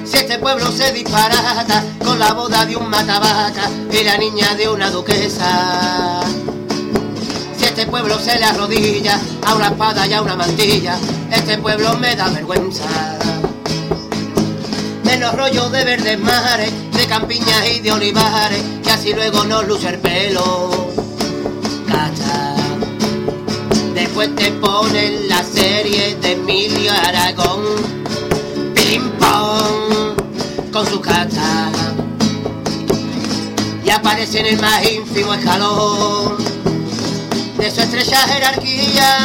Si 0.04 0.18
este 0.18 0.38
pueblo 0.38 0.70
se 0.72 0.92
disparata 0.92 1.82
con 2.04 2.18
la 2.18 2.34
boda 2.34 2.66
de 2.66 2.76
un 2.76 2.90
matavaca 2.90 3.70
y 3.90 4.04
la 4.04 4.18
niña 4.18 4.54
de 4.56 4.68
una 4.68 4.90
duquesa. 4.90 6.13
Pueblo 7.94 8.18
se 8.18 8.36
le 8.40 8.44
arrodilla 8.44 9.20
a 9.46 9.54
una 9.54 9.68
espada 9.68 10.04
y 10.04 10.12
a 10.12 10.20
una 10.20 10.34
mantilla, 10.34 10.98
este 11.30 11.58
pueblo 11.58 11.96
me 11.96 12.16
da 12.16 12.28
vergüenza. 12.28 12.82
Menos 15.04 15.32
rollo 15.36 15.70
de 15.70 15.84
verdes 15.84 16.18
mares, 16.18 16.72
de 16.92 17.06
campiñas 17.06 17.68
y 17.72 17.78
de 17.78 17.92
olivares, 17.92 18.64
que 18.82 18.90
así 18.90 19.12
luego 19.14 19.44
nos 19.44 19.68
luce 19.68 19.90
el 19.90 20.00
pelo. 20.00 20.92
Cacha. 21.86 22.56
Después 23.94 24.34
te 24.34 24.50
ponen 24.50 25.28
la 25.28 25.44
serie 25.44 26.16
de 26.16 26.32
Emilio 26.32 26.90
Aragón. 27.06 27.62
Ping 28.74 29.08
pong 29.20 30.72
con 30.72 30.84
su 30.84 31.00
cacha. 31.00 31.70
Y 33.84 33.90
aparece 33.90 34.40
en 34.40 34.46
el 34.46 34.60
más 34.60 34.84
ínfimo 34.84 35.32
escalón 35.32 36.53
de 37.64 37.70
su 37.70 37.80
estrecha 37.80 38.18
jerarquía. 38.28 39.16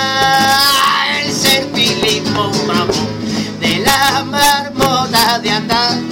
El 1.26 1.34
servilismo 1.34 2.50
mamón 2.66 2.90
de 3.60 3.80
la 3.80 4.24
marmota 4.24 5.40
de 5.40 5.50
Andalucía. 5.50 6.04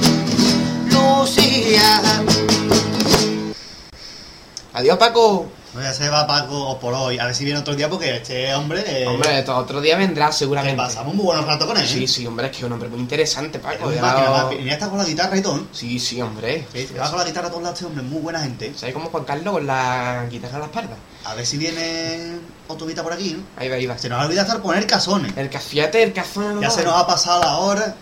Adiós, 4.74 4.98
Paco. 4.98 5.52
Ya 5.82 5.94
se 5.94 6.10
va 6.10 6.26
Paco 6.28 6.78
por 6.80 6.94
hoy. 6.96 7.18
A 7.20 7.26
ver 7.28 7.36
si 7.36 7.46
viene 7.46 7.60
otro 7.62 7.76
día 7.76 7.88
porque 7.90 8.18
este 8.18 8.54
hombre. 8.56 8.84
eh, 8.88 9.08
Hombre, 9.08 9.46
otro 9.48 9.80
día 9.80 9.96
vendrá 9.96 10.28
que 10.28 10.34
seguramente. 10.34 10.76
pasamos 10.76 11.14
muy 11.14 11.24
buenos 11.24 11.46
ratos 11.46 11.66
con 11.68 11.78
él. 11.78 11.88
Sí, 11.88 12.08
sí, 12.08 12.26
hombre, 12.28 12.48
es 12.48 12.52
que 12.52 12.58
es 12.58 12.64
un 12.64 12.74
hombre 12.74 12.90
muy 12.90 13.00
interesante, 13.00 13.60
Es 13.60 13.64
Paco. 13.64 13.88
un 13.88 13.94
Ya- 13.96 14.46
Venía 14.50 14.74
hasta 14.74 14.90
con 14.90 14.98
la 14.98 15.06
guitarra 15.06 15.38
y 15.38 15.42
todo. 15.42 15.68
Sí, 15.72 15.98
sí, 16.00 16.20
hombre. 16.22 16.68
Sí, 16.74 16.90
va 17.00 17.10
con 17.10 17.20
la 17.20 17.26
guitarra 17.26 17.48
a 17.48 17.52
todos 17.52 17.64
lados, 17.64 17.78
este 17.78 17.86
hombre, 17.86 18.04
muy 18.04 18.20
buena 18.22 18.40
gente. 18.42 18.74
¿Sabes 18.76 18.94
como 18.96 19.10
Juan 19.12 19.24
Carlos 19.24 19.54
con 19.54 19.66
la 19.68 20.26
guitarra 20.30 20.58
a 20.58 20.60
la 20.60 20.66
espalda? 20.66 20.96
A 21.28 21.36
ver 21.36 21.46
si 21.46 21.58
viene 21.58 22.40
día 22.86 23.04
por 23.04 23.14
aquí, 23.14 23.34
¿no? 23.38 23.44
Ahí 23.58 23.68
va, 23.70 23.76
ahí 23.76 23.86
va. 23.86 23.98
Se 23.98 24.08
nos 24.08 24.22
ha 24.22 24.26
olvidado 24.26 24.48
estar 24.48 24.62
poner 24.62 24.88
cazones. 24.88 25.34
El 25.36 25.50
cafiate, 25.50 26.04
el 26.04 26.14
cazón. 26.14 26.62
Ya 26.62 26.70
se 26.70 26.84
nos 26.84 26.96
ha 26.96 27.06
pasado 27.06 27.42
la 27.42 27.58
hora. 27.58 27.96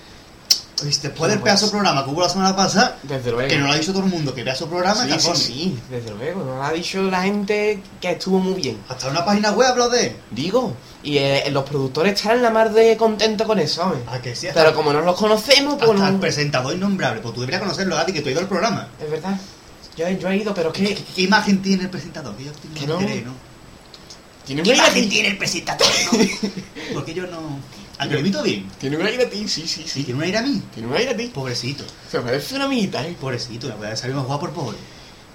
Viste, 0.83 1.07
Después 1.07 1.31
del 1.31 1.41
pedazo 1.41 1.67
de 1.67 1.71
programa 1.71 2.03
que 2.03 2.11
hubo 2.11 2.21
la 2.21 2.27
semana 2.27 2.53
pasada, 2.53 2.97
Desde 3.01 3.31
luego. 3.31 3.47
que 3.47 3.57
no 3.57 3.67
lo 3.67 3.71
ha 3.71 3.77
dicho 3.77 3.93
todo 3.93 4.03
el 4.03 4.09
mundo, 4.09 4.35
que 4.35 4.43
pedazo 4.43 4.67
programa, 4.67 5.07
Sí, 5.17 5.31
sí, 5.33 5.79
desde 5.89 6.11
luego. 6.11 6.43
Nos 6.43 6.67
ha 6.69 6.73
dicho 6.73 7.01
la 7.03 7.23
gente 7.23 7.81
que 8.01 8.11
estuvo 8.11 8.39
muy 8.39 8.55
bien. 8.55 8.77
Hasta 8.89 9.07
una 9.07 9.23
página 9.23 9.51
web 9.51 9.69
habló 9.69 9.89
de. 9.89 10.17
Digo, 10.31 10.73
y 11.01 11.17
eh, 11.17 11.49
los 11.49 11.63
productores 11.63 12.13
están 12.13 12.41
la 12.41 12.49
mar 12.49 12.73
de 12.73 12.97
contentos 12.97 13.47
con 13.47 13.57
eso, 13.57 13.83
¿sabes? 13.83 13.99
A 14.07 14.21
que 14.21 14.35
sí, 14.35 14.47
hasta, 14.47 14.61
Pero 14.61 14.75
como 14.75 14.91
no 14.91 14.99
los 14.99 15.15
conocemos, 15.15 15.75
pues 15.75 15.89
hasta 15.91 16.07
el 16.07 16.13
no... 16.15 16.19
presentador 16.19 16.75
innombrable. 16.75 17.21
Pues 17.21 17.33
tú 17.33 17.39
deberías 17.39 17.61
conocerlo, 17.61 17.95
Gati, 17.95 18.11
que 18.11 18.19
tú 18.19 18.27
has 18.27 18.31
ido 18.33 18.41
al 18.41 18.47
programa. 18.49 18.89
Es 19.01 19.09
verdad. 19.09 19.39
Yo, 19.97 20.05
he- 20.07 20.17
yo 20.19 20.29
he 20.29 20.37
ido, 20.37 20.53
pero 20.53 20.71
¿Qué, 20.73 20.95
qué 21.15 21.21
imagen 21.21 21.61
tiene 21.61 21.83
el 21.83 21.89
presentador? 21.89 22.35
Que 22.35 22.45
yo 22.45 22.51
tengo 22.51 22.75
Que 22.75 22.87
no. 22.87 23.01
interés, 23.01 23.25
¿no? 23.25 23.33
Tiene 24.45 24.61
¿Qué 24.63 24.71
a 24.73 24.75
imagen 24.75 25.03
ti. 25.03 25.09
tiene 25.09 25.27
el 25.29 25.37
presentador? 25.37 25.87
no? 26.11 26.19
Porque 26.93 27.13
yo 27.13 27.25
no. 27.27 27.59
¿A 27.97 28.07
que 28.07 28.13
lo 28.13 28.19
invito 28.19 28.43
bien? 28.43 28.69
Tiene 28.79 28.97
un 28.97 29.05
aire 29.05 29.23
a 29.23 29.29
ti, 29.29 29.47
sí, 29.47 29.65
sí, 29.67 29.85
Sí, 29.87 30.03
tiene 30.03 30.17
un 30.19 30.23
aire 30.23 30.37
a 30.37 30.41
mí. 30.41 30.61
Tiene 30.73 30.89
un 30.89 30.95
aire 30.95 31.11
a 31.11 31.17
ti. 31.17 31.27
Pobrecito. 31.33 31.83
Se 32.11 32.19
parece 32.19 32.55
una 32.55 32.65
amiguita, 32.65 33.07
¿eh? 33.07 33.15
Pobrecito, 33.19 33.67
la 33.69 33.75
voy 33.75 33.87
a 33.87 33.95
salir 33.95 34.15
más 34.15 34.25
guapo 34.25 34.41
por 34.47 34.53
pobre. 34.53 34.77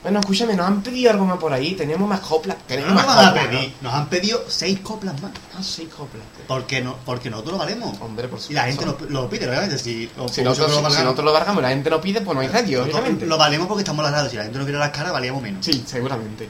Bueno, 0.03 0.21
escúchame, 0.21 0.55
nos 0.55 0.67
han 0.67 0.83
pedido 0.83 1.11
algo 1.11 1.27
más 1.27 1.37
por 1.39 1.53
ahí. 1.53 1.75
Tenemos 1.75 2.09
más 2.09 2.21
coplas. 2.21 2.57
No 2.57 2.63
Tenemos 2.67 2.95
nos 2.95 3.05
más 3.05 3.17
van 3.17 3.25
a 3.27 3.29
coplas. 3.33 3.47
pedir. 3.49 3.73
Nos 3.83 3.93
han 3.95 4.07
pedido 4.09 4.45
seis 4.49 4.81
coplas 4.81 5.13
más. 5.21 5.31
¿no? 5.33 5.39
Ah, 5.59 5.63
sí, 5.63 5.85
coplas. 5.95 6.23
Porque, 6.49 6.81
no, 6.81 6.97
porque 7.05 7.29
nosotros 7.29 7.53
lo 7.53 7.59
valemos. 7.59 8.01
Hombre, 8.01 8.27
por 8.29 8.39
Y 8.49 8.55
la 8.55 8.63
gente 8.65 8.85
supuesto. 8.85 9.05
nos- 9.13 9.23
lo 9.25 9.29
pide, 9.29 9.47
obviamente. 9.49 9.77
Si, 9.79 10.09
Si 10.09 10.11
nosotros, 10.17 10.35
si 10.55 10.83
valgamos, 10.83 10.99
nosotros 11.05 11.25
lo 11.27 11.33
bargamos 11.35 11.61
y 11.61 11.63
la 11.65 11.69
gente 11.69 11.91
no 11.91 12.01
pide, 12.01 12.23
pues 12.23 12.35
no 12.35 12.41
hay 12.41 12.49
radio, 12.49 12.83
obviamente. 12.85 13.27
lo 13.27 13.37
valemos 13.37 13.67
porque 13.69 13.83
estamos 13.83 14.05
en 14.07 14.11
la 14.11 14.17
radio. 14.19 14.31
Si 14.31 14.37
la 14.37 14.45
gente 14.45 14.59
no 14.59 14.65
viera 14.65 14.79
las 14.81 14.91
caras, 14.91 15.13
valíamos 15.13 15.43
menos. 15.43 15.65
Sí, 15.65 15.85
seguramente. 15.87 16.49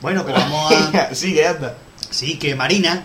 Bueno, 0.00 0.22
pues 0.22 0.34
vamos 0.36 0.72
a. 0.94 1.12
sí, 1.14 1.34
que 1.34 1.46
anda. 1.46 1.74
Sí, 2.10 2.38
que 2.38 2.54
Marina, 2.54 3.02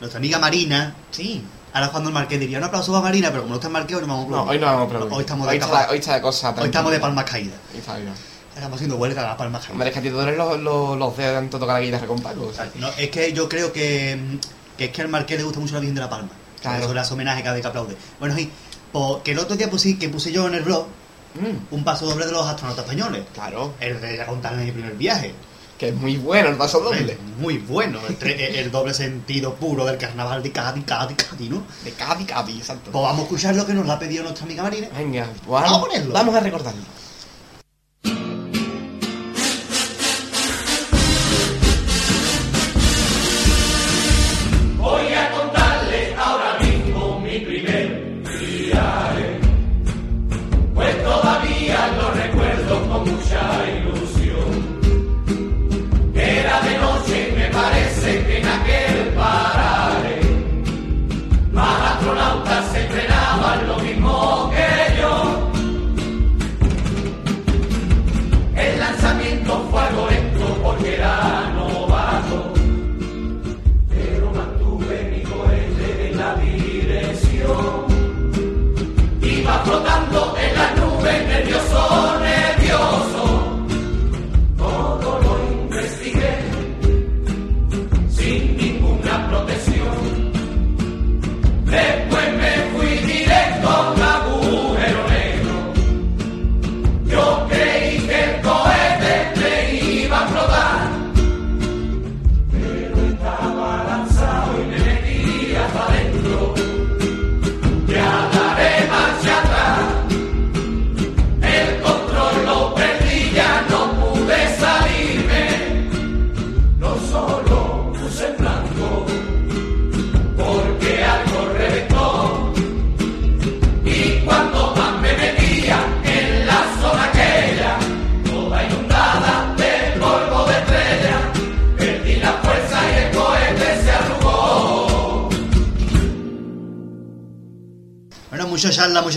nuestra 0.00 0.18
amiga 0.18 0.40
Marina. 0.40 0.94
Sí. 1.12 1.44
Ahora 1.72 1.90
cuando 1.90 2.08
el 2.08 2.14
Marqués 2.14 2.40
diría 2.40 2.58
un 2.58 2.64
aplauso 2.64 2.90
para 2.90 3.02
Marina, 3.04 3.28
pero 3.28 3.42
como 3.42 3.50
no 3.50 3.56
está 3.56 3.66
en 3.68 3.72
Marqués, 3.74 3.96
hoy 3.98 4.02
no 4.06 4.08
vamos 4.08 4.26
a 4.26 4.30
No, 4.30 4.42
hoy 4.50 4.58
no 4.58 4.66
vamos 4.66 4.80
a 4.80 4.84
aplaudir. 4.86 5.12
Hoy 5.12 5.20
estamos 5.20 5.46
hoy 5.46 5.52
de, 5.58 5.64
está, 5.64 5.70
capa- 5.78 5.92
hoy 5.92 5.98
está 5.98 6.14
de 6.14 6.20
cosa 6.22 6.54
hoy 6.58 6.64
estamos 6.64 6.90
de 6.90 6.98
palmas 7.00 7.24
caídas. 7.26 7.54
Hoy 7.72 7.78
está 7.78 7.96
bien. 7.98 8.12
Estamos 8.56 8.76
haciendo 8.76 8.96
huelga 8.96 9.22
a 9.22 9.26
las 9.28 9.36
palmas 9.36 9.60
caídas. 9.60 9.72
Hombre, 9.72 9.88
es 9.88 9.92
que 9.92 9.98
a 10.00 10.02
ti 10.02 10.08
te 10.08 10.14
duelen 10.14 10.36
los, 10.36 10.58
los, 10.58 10.98
los 10.98 11.16
dedos 11.16 11.30
de 11.30 11.36
tanto 11.36 11.58
tocar 11.58 11.78
la 11.78 11.86
guitarra 11.86 12.06
con 12.06 12.18
Paco. 12.20 12.50
No, 12.76 12.88
es 12.96 13.10
que 13.10 13.32
yo 13.32 13.48
creo 13.48 13.72
que, 13.72 14.18
que 14.76 14.86
es 14.86 14.90
que 14.90 15.02
al 15.02 15.08
Marqués 15.08 15.38
le 15.38 15.44
gusta 15.44 15.60
mucho 15.60 15.74
la 15.74 15.80
Virgen 15.80 15.94
de 15.94 16.00
la 16.00 16.10
Palma. 16.10 16.30
Claro. 16.60 16.84
Eso 16.84 16.98
hace 16.98 17.14
homenaje 17.14 17.42
cada 17.42 17.54
vez 17.54 17.62
que 17.62 17.68
aplaude. 17.68 17.96
Bueno, 18.18 18.34
sí, 18.34 18.50
pues, 18.90 19.22
que 19.22 19.32
el 19.32 19.38
otro 19.38 19.56
día 19.56 19.70
puse, 19.70 19.98
que 19.98 20.08
puse 20.08 20.32
yo 20.32 20.48
en 20.48 20.54
el 20.54 20.62
blog 20.62 20.86
Mm, 21.40 21.74
un 21.74 21.84
paso 21.84 22.06
doble 22.06 22.26
de 22.26 22.32
los 22.32 22.46
astronautas 22.46 22.84
españoles. 22.84 23.24
claro, 23.34 23.74
El 23.80 24.00
de 24.00 24.24
contar 24.24 24.56
mi 24.56 24.70
primer 24.70 24.94
viaje. 24.94 25.34
que 25.78 25.88
es 25.88 25.94
muy 25.94 26.16
bueno 26.16 26.48
el 26.48 26.56
paso 26.56 26.80
doble. 26.80 27.18
Muy 27.38 27.58
bueno. 27.58 28.00
El, 28.22 28.70
doble 28.70 28.94
sentido 28.94 29.54
puro 29.54 29.84
del 29.84 29.98
carnaval 29.98 30.42
de 30.42 30.50
Cádiz, 30.50 30.84
Cádiz, 30.86 31.16
Cádiz, 31.18 31.50
¿no? 31.50 31.62
De 31.84 31.92
Cádiz, 31.92 32.26
Cádiz, 32.26 32.56
exacto. 32.56 32.90
Pues 32.90 33.02
vamos 33.02 33.20
a 33.20 33.22
escuchar 33.24 33.54
lo 33.54 33.66
que 33.66 33.74
nos 33.74 33.86
la 33.86 33.94
ha 33.94 33.98
pedido 33.98 34.22
nuestra 34.22 34.46
amiga 34.46 34.62
Marina. 34.62 34.88
Venga, 34.96 35.26
pues 35.46 35.62
Vamos 35.62 35.78
a 35.78 35.80
ponerlo. 35.80 36.14
vamos 36.14 36.34
a 36.34 36.40
recordarlo. 36.40 36.82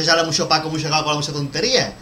Charla, 0.09 0.23
mucho 0.23 0.47
paco, 0.47 0.69
mucho 0.69 0.89
gago, 0.89 1.13
mucha 1.13 1.31
tontería. 1.31 1.93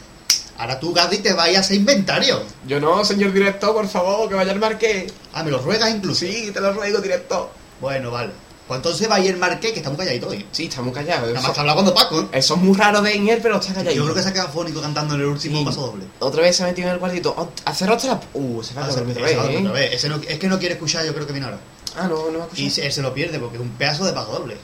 Ahora 0.57 0.79
tú, 0.79 0.93
Gadi, 0.93 1.17
te 1.17 1.33
vayas 1.33 1.69
a 1.69 1.75
inventario. 1.75 2.41
Yo 2.67 2.79
no, 2.79 3.03
señor 3.05 3.31
director, 3.31 3.73
por 3.73 3.87
favor, 3.87 4.27
que 4.29 4.35
vaya 4.35 4.51
el 4.53 4.59
marqués. 4.59 5.13
Ah, 5.33 5.43
me 5.43 5.51
lo 5.51 5.59
ruegas 5.59 5.93
incluso. 5.93 6.21
Sí, 6.21 6.49
te 6.53 6.59
lo 6.61 6.73
ruego, 6.73 6.99
director. 6.99 7.49
Bueno, 7.79 8.09
vale. 8.11 8.31
Pues 8.67 8.77
entonces 8.79 9.07
vaya 9.07 9.29
el 9.29 9.37
marqués, 9.37 9.71
que 9.71 9.77
estamos 9.79 9.97
calladitos 9.99 10.29
hoy. 10.31 10.45
Sí, 10.51 10.65
estamos 10.65 10.93
callados. 10.93 11.31
Nada 11.33 11.47
más 11.47 11.57
hablar 11.57 11.75
cuando 11.75 11.93
Paco, 11.93 12.21
¿eh? 12.21 12.27
eso 12.33 12.55
es 12.55 12.61
muy 12.61 12.75
raro 12.75 13.01
de 13.01 13.15
Inier, 13.15 13.39
pero 13.41 13.57
está 13.59 13.73
calladito. 13.73 13.95
Yo 13.95 14.03
creo 14.05 14.15
que 14.15 14.23
se 14.23 14.29
ha 14.29 14.33
quedado 14.33 14.49
fónico 14.49 14.81
cantando 14.81 15.15
en 15.15 15.21
el 15.21 15.27
último 15.27 15.59
Sí. 15.59 15.65
paso 15.65 15.81
doble. 15.87 16.05
Otra 16.19 16.41
vez 16.41 16.55
se 16.55 16.63
ha 16.63 16.65
metido 16.67 16.87
en 16.87 16.95
el 16.95 16.99
cuartito. 16.99 17.33
Oh, 17.37 17.49
¿Hacer 17.65 17.89
otra? 17.91 18.19
Uh, 18.33 18.63
se 18.63 18.73
va 18.73 18.85
a 18.85 18.87
dormir 18.89 19.11
otra 19.15 19.25
vez, 19.25 19.37
va 19.37 19.43
a 19.43 19.51
¿eh? 19.51 19.57
otra 19.59 19.71
vez. 19.71 19.93
Ese 19.93 20.09
no- 20.09 20.19
es 20.27 20.39
que 20.39 20.47
no 20.47 20.57
quiere 20.59 20.73
escuchar, 20.73 21.05
yo 21.05 21.13
creo 21.13 21.25
que 21.27 21.31
viene 21.33 21.45
ahora. 21.47 21.59
Ah, 21.95 22.07
no, 22.09 22.29
no 22.31 22.39
ha 22.39 22.43
escuchado. 22.45 22.67
Y 22.67 22.69
se- 22.71 22.85
él 22.85 22.91
se 22.91 23.01
lo 23.03 23.13
pierde 23.13 23.37
porque 23.39 23.55
es 23.57 23.61
un 23.61 23.69
pedazo 23.69 24.03
de 24.05 24.11
paso 24.13 24.31
doble. 24.33 24.57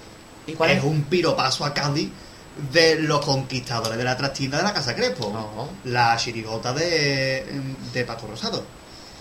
¿Y 0.48 0.54
cuál 0.54 0.72
es 0.72 0.80
es? 0.80 0.84
un 0.84 1.04
piropaso 1.04 1.64
a 1.64 1.74
Cádiz 1.74 2.10
de 2.72 3.00
los 3.00 3.24
conquistadores 3.26 3.98
de 3.98 4.04
la 4.04 4.16
trastina 4.18 4.58
de 4.58 4.64
la 4.64 4.74
Casa 4.74 4.96
Crespo. 4.96 5.70
La 5.86 6.16
chirigota 6.18 6.74
de, 6.74 7.46
de 7.94 8.04
Paco 8.06 8.28
Rosado. 8.28 8.64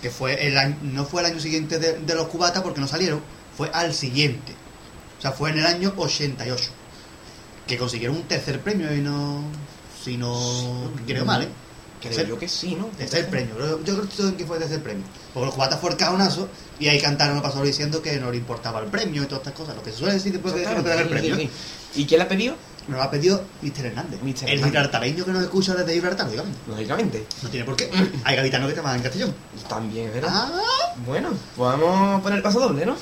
Que 0.00 0.10
fue 0.10 0.46
el 0.46 0.58
año- 0.58 0.76
no 0.82 1.04
fue 1.04 1.22
el 1.22 1.26
año 1.28 1.40
siguiente 1.40 1.78
de, 1.78 1.98
de 1.98 2.14
los 2.14 2.26
cubatas 2.28 2.62
porque 2.62 2.80
no 2.80 2.88
salieron, 2.88 3.20
fue 3.56 3.70
al 3.72 3.94
siguiente. 3.94 4.52
O 5.18 5.22
sea, 5.22 5.30
fue 5.32 5.50
en 5.50 5.58
el 5.60 5.66
año 5.66 5.92
88. 5.96 6.64
Que 7.66 7.78
consiguieron 7.78 8.16
un 8.16 8.24
tercer 8.24 8.60
premio 8.60 8.92
y 8.94 9.00
no. 9.00 9.44
Si 10.04 10.16
no. 10.16 10.90
Creo 11.06 11.24
mal, 11.24 11.42
¿eh? 11.42 11.48
Creo 12.00 12.12
Tercer- 12.12 12.26
yo 12.26 12.36
que 12.38 12.48
sí, 12.48 12.74
¿no? 12.74 12.86
Tercer 12.86 13.28
premio. 13.30 13.56
Yo, 13.56 13.84
yo 13.84 14.00
creo 14.08 14.36
que 14.36 14.44
fue 14.44 14.56
el 14.56 14.62
tercer 14.64 14.82
premio. 14.82 15.04
Porque 15.32 15.46
los 15.46 15.54
cubatas 15.54 15.80
fue 15.80 15.90
el 15.90 15.96
cajonazo 15.96 16.48
y 16.80 16.88
ahí 16.88 17.00
cantaron 17.00 17.36
el 17.36 17.42
paso 17.42 17.62
diciendo 17.62 18.02
que 18.02 18.16
no 18.18 18.32
le 18.32 18.38
importaba 18.38 18.80
el 18.80 18.86
premio 18.86 19.22
y 19.22 19.26
todas 19.26 19.42
estas 19.42 19.54
cosas. 19.54 19.76
Lo 19.76 19.82
que 19.84 19.92
se 19.92 19.98
suele 19.98 20.14
decir 20.14 20.32
después 20.32 20.52
de, 20.54 20.62
dar 20.64 20.76
el 20.76 20.82
Sí, 20.82 21.02
sí, 21.02 21.08
premio. 21.08 21.36
sí. 21.36 21.50
¿Y 21.94 22.06
quién 22.06 22.18
la 22.18 22.26
pidió? 22.28 22.56
Nos 22.88 22.96
lo 22.98 23.02
ha 23.02 23.10
pedido 23.10 23.44
Mr. 23.62 23.86
Hernández. 23.86 24.20
Mr. 24.22 24.26
El 24.26 24.32
Hernández. 24.42 24.64
gibraltareño 24.64 25.24
que 25.24 25.30
nos 25.32 25.42
escucha 25.44 25.74
desde 25.74 25.92
Gibraltar, 25.94 26.28
digamos. 26.30 26.52
Lógicamente. 26.66 27.26
No 27.42 27.48
tiene 27.48 27.64
por 27.64 27.76
qué. 27.76 27.90
Hay 28.24 28.36
gaditanos 28.36 28.68
que 28.68 28.74
trabajan 28.74 28.96
en 28.98 29.02
Castellón. 29.04 29.34
También, 29.68 30.10
¿verdad? 30.12 30.30
Ah, 30.32 30.94
Bueno, 31.06 31.28
pues 31.56 31.70
vamos 31.78 32.18
a 32.18 32.22
poner 32.22 32.38
el 32.38 32.42
paso 32.42 32.60
doble, 32.60 32.84
¿no? 32.86 32.96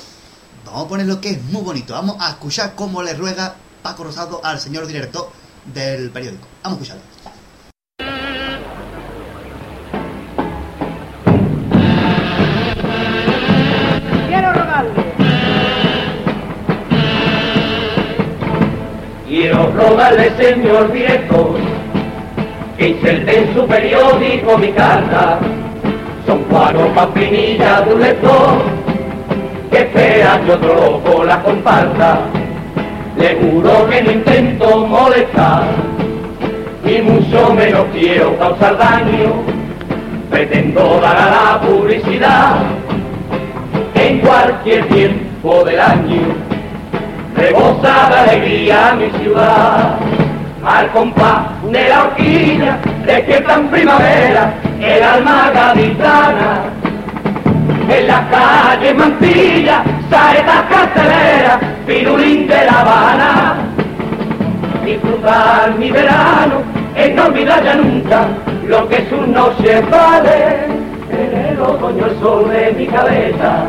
vamos 0.65 0.85
a 0.85 0.87
poner 0.89 1.07
lo 1.07 1.19
que 1.19 1.31
es 1.31 1.43
muy 1.45 1.63
bonito. 1.63 1.93
Vamos 1.93 2.15
a 2.19 2.29
escuchar 2.29 2.73
cómo 2.75 3.01
le 3.03 3.13
ruega 3.13 3.55
Paco 3.81 4.03
Rosado 4.05 4.39
al 4.45 4.59
señor 4.59 4.85
director 4.87 5.29
del 5.73 6.11
periódico. 6.11 6.47
Vamos 6.63 6.79
a 6.79 6.83
escucharlo. 6.83 7.03
Quiero 14.27 14.53
rogarle 14.53 15.10
Quiero 19.31 19.71
rogarle, 19.71 20.29
señor 20.31 20.91
director, 20.91 21.55
que 22.77 22.89
inserte 22.89 23.39
en 23.39 23.53
su 23.53 23.65
periódico 23.65 24.57
mi 24.57 24.73
carta. 24.73 25.39
Son 26.25 26.43
cuatro 26.49 26.89
papinillas 26.93 27.85
de 27.85 27.93
un 27.93 28.01
lector 28.01 28.61
que 29.71 29.77
espera 29.77 30.41
que 30.45 30.51
otro 30.51 30.75
loco 30.75 31.23
la 31.23 31.41
comparta. 31.43 32.19
Le 33.17 33.35
juro 33.35 33.87
que 33.89 34.01
no 34.01 34.11
intento 34.11 34.85
molestar, 34.85 35.63
ni 36.83 37.01
mucho 37.01 37.53
menos 37.53 37.85
quiero 37.93 38.37
causar 38.37 38.77
daño. 38.77 39.31
Pretendo 40.29 40.99
dar 41.01 41.15
a 41.15 41.31
la 41.31 41.61
publicidad 41.61 42.55
en 43.95 44.19
cualquier 44.19 44.89
tiempo 44.89 45.63
del 45.63 45.79
año 45.79 46.51
rebosa 47.41 48.09
de 48.09 48.15
alegría 48.15 48.95
mi 48.99 49.09
ciudad. 49.19 49.97
Al 50.63 50.91
compás 50.91 51.41
de 51.71 51.89
la 51.89 52.03
horquilla, 52.03 52.77
despierta 53.05 53.55
en 53.55 53.67
primavera 53.69 54.53
el 54.79 55.03
alma 55.03 55.51
gaditana. 55.51 56.51
En 57.89 58.07
las 58.07 58.21
calles 58.27 58.95
Mantilla, 58.95 59.83
saetas 60.09 60.61
carceleras, 60.69 61.59
pirulín 61.87 62.47
de 62.47 62.65
La 62.65 62.81
Habana. 62.81 63.55
Disfrutar 64.85 65.75
mi 65.77 65.89
verano, 65.91 66.61
en 66.95 67.15
no 67.15 67.25
olvidar 67.25 67.63
ya 67.63 67.75
nunca 67.75 68.27
lo 68.67 68.87
que 68.87 69.07
sus 69.09 69.27
noches 69.27 69.89
valen. 69.89 70.79
En 71.11 71.47
el 71.49 71.59
otoño 71.59 72.05
el 72.05 72.19
sol 72.19 72.49
de 72.49 72.71
mi 72.77 72.87
cabeza 72.87 73.65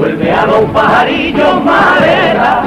vuelve 0.00 0.32
a 0.32 0.46
los 0.46 0.64
pajarillos 0.70 1.62
madera 1.62 2.62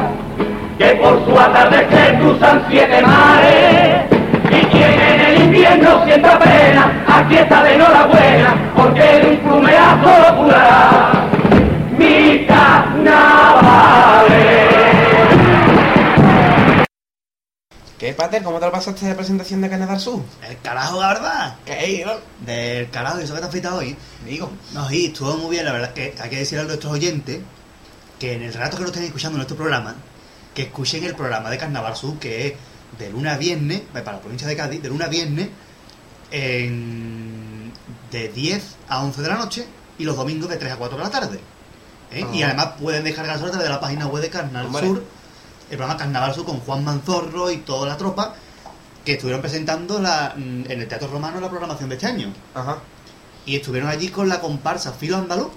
que 0.77 0.85
por 1.01 1.25
su 1.25 1.39
atardecer 1.39 2.19
cruzan 2.19 2.63
siete 2.69 3.01
mares. 3.01 4.03
Y 4.51 4.65
quien 4.65 5.01
en 5.01 5.19
el 5.19 5.41
invierno 5.41 6.05
sienta 6.05 6.37
pena 6.37 7.03
aquí 7.07 7.37
está 7.37 7.63
de 7.63 7.73
enhorabuena 7.73 8.55
porque 8.75 9.01
de 9.01 9.29
un 9.31 9.37
plumeazo 9.37 10.09
lo 10.29 10.43
curará 10.43 11.12
¿Qué, 18.03 18.13
Pater? 18.13 18.43
¿Cómo 18.43 18.59
te 18.59 18.65
lo 18.65 18.71
pasaste 18.73 19.05
de 19.05 19.15
presentación 19.15 19.61
de 19.61 19.69
Canadá 19.69 19.97
Sur? 19.97 20.21
El 20.45 20.59
carajo, 20.59 20.99
la 20.99 21.07
verdad. 21.13 21.55
¿Qué? 21.63 22.03
¿no? 22.05 22.11
Del 22.45 22.89
carajo, 22.89 23.21
y 23.21 23.23
eso 23.23 23.33
que 23.33 23.39
te 23.39 23.45
has 23.45 23.51
fritado 23.51 23.77
hoy. 23.77 23.95
Digo. 24.25 24.51
No, 24.73 24.89
sí, 24.89 25.05
estuvo 25.05 25.37
muy 25.37 25.51
bien, 25.51 25.63
la 25.63 25.71
verdad 25.71 25.93
es 25.95 26.11
que 26.13 26.21
hay 26.21 26.29
que 26.29 26.35
decirle 26.39 26.65
a 26.65 26.67
nuestros 26.67 26.91
oyentes 26.91 27.39
que 28.19 28.33
en 28.33 28.43
el 28.43 28.53
rato 28.53 28.75
que 28.75 28.81
nos 28.81 28.91
estén 28.91 29.05
escuchando 29.05 29.35
en 29.35 29.37
nuestro 29.37 29.55
programa, 29.55 29.95
que 30.53 30.63
escuchen 30.63 31.01
el 31.05 31.15
programa 31.15 31.49
de 31.49 31.57
Carnaval 31.57 31.95
Sur, 31.95 32.19
que 32.19 32.47
es 32.47 32.53
de 32.99 33.09
lunes 33.09 33.31
a 33.31 33.37
viernes, 33.37 33.77
eh, 33.79 33.85
para 34.03 34.17
la 34.17 34.19
provincia 34.19 34.49
de 34.49 34.55
Cádiz, 34.57 34.81
de 34.83 34.89
lunes 34.89 35.07
a 35.07 35.09
viernes, 35.09 35.47
en- 36.29 37.71
de 38.11 38.27
10 38.27 38.75
a 38.89 39.01
11 39.01 39.21
de 39.21 39.29
la 39.29 39.35
noche 39.35 39.65
y 39.97 40.03
los 40.03 40.17
domingos 40.17 40.49
de 40.49 40.57
3 40.57 40.73
a 40.73 40.75
4 40.75 40.97
de 40.97 41.03
la 41.05 41.09
tarde. 41.09 41.39
¿eh? 42.11 42.25
Y 42.33 42.41
Ah. 42.43 42.47
además 42.47 42.67
pueden 42.81 43.05
descargarse 43.05 43.45
a 43.45 43.47
través 43.49 43.65
de 43.65 43.73
la 43.73 43.79
página 43.79 44.07
web 44.07 44.21
de 44.21 44.29
Carnaval. 44.29 44.83
Sur, 44.83 45.03
el 45.73 45.77
programa 45.77 45.97
Carnaval 45.97 46.35
con 46.45 46.59
Juan 46.59 46.83
Manzorro 46.83 47.51
y 47.51 47.57
toda 47.57 47.87
la 47.89 47.97
tropa 47.97 48.35
que 49.03 49.13
estuvieron 49.13 49.41
presentando 49.41 49.99
la, 49.99 50.33
mm, 50.37 50.71
en 50.71 50.81
el 50.81 50.87
Teatro 50.87 51.09
Romano 51.09 51.39
la 51.41 51.49
programación 51.49 51.89
de 51.89 51.95
este 51.95 52.07
año. 52.07 52.31
Ajá. 52.53 52.77
Y 53.45 53.57
estuvieron 53.57 53.89
allí 53.89 54.07
con 54.09 54.29
la 54.29 54.39
comparsa 54.39 54.93
Filo 54.93 55.17
Andaluz 55.17 55.49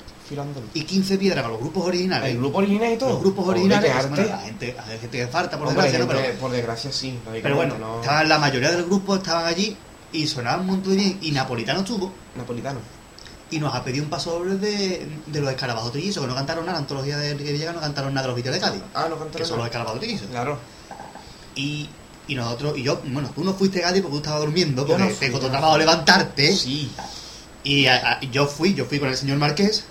y 0.75 0.83
15 0.83 1.19
piedras 1.19 1.43
con 1.45 1.53
los 1.53 1.61
grupos 1.61 1.87
originales. 1.87 2.31
El 2.31 2.39
grupo 2.39 2.59
original 2.59 2.93
y 2.93 2.97
todo. 2.97 3.11
Los 3.11 3.21
grupos 3.21 3.47
originales. 3.49 3.93
bueno, 4.09 4.25
la 4.29 4.39
gente, 4.39 4.77
hay 4.85 4.99
gente 4.99 5.19
que 5.19 5.27
falta, 5.29 5.57
por 5.57 5.69
Hombre, 5.69 5.85
desgracia, 5.85 6.23
pero, 6.23 6.39
por 6.41 6.51
desgracia 6.51 6.91
sí. 6.91 7.19
pero 7.43 7.55
bueno, 7.55 7.79
no- 7.79 8.01
estaban, 8.01 8.29
la 8.29 8.39
mayoría 8.39 8.73
del 8.73 8.87
grupo 8.87 9.17
estaban 9.17 9.45
allí 9.47 9.77
y 10.13 10.27
sonaban 10.27 10.61
un 10.61 10.67
montón 10.67 10.97
de 10.97 10.99
bien. 10.99 11.19
Y 11.23 11.31
Napolitano 11.31 11.81
estuvo 11.81 12.13
Napolitano. 12.37 12.81
Y 13.51 13.59
nos 13.61 13.75
ha 13.75 13.85
pedido 13.85 14.03
un 14.05 14.11
paso 14.11 14.33
doble 14.33 14.57
de, 14.57 15.07
de 15.27 15.41
los 15.41 15.51
escarabajos 15.51 15.93
trillizos, 15.93 16.23
que 16.23 16.29
no 16.29 16.35
cantaron 16.35 16.65
nada, 16.67 16.79
la 16.79 16.83
antología 16.83 17.17
de 17.17 17.37
que 17.37 17.57
llega 17.57 17.73
no 17.73 17.81
cantaron 17.81 18.13
nada 18.13 18.23
de 18.27 18.29
los 18.33 18.37
vídeos 18.37 18.55
de 18.55 18.61
Cádiz, 18.61 18.83
Ah, 18.95 19.07
no 19.09 19.15
que 19.17 19.23
cantaron 19.23 19.47
son 19.49 19.59
los 19.59 19.67
escarabajos 19.67 20.01
trillizos. 20.01 20.27
Claro. 20.29 20.59
Y, 21.55 21.89
y 22.29 22.35
nosotros, 22.35 22.77
y 22.77 22.83
yo, 22.83 23.01
bueno, 23.07 23.31
tú 23.35 23.45
no 23.45 23.55
fuiste 23.55 23.81
Cádiz 23.81 24.03
porque 24.03 24.15
tú 24.15 24.19
estabas 24.19 24.41
durmiendo, 24.41 24.85
porque 24.87 25.03
no 25.05 25.11
fui, 25.11 25.29
otro 25.29 25.43
no 25.43 25.49
trabajo 25.51 25.73
fui. 25.75 25.81
levantarte. 25.81 26.53
Sí. 26.57 26.91
Y 27.63 27.87
a- 27.87 28.13
a- 28.15 28.21
yo 28.21 28.47
fui, 28.47 28.75
yo 28.75 28.85
fui 28.85 28.99
con 28.99 29.09
el 29.09 29.17
señor 29.17 29.39
Marqués 29.39 29.85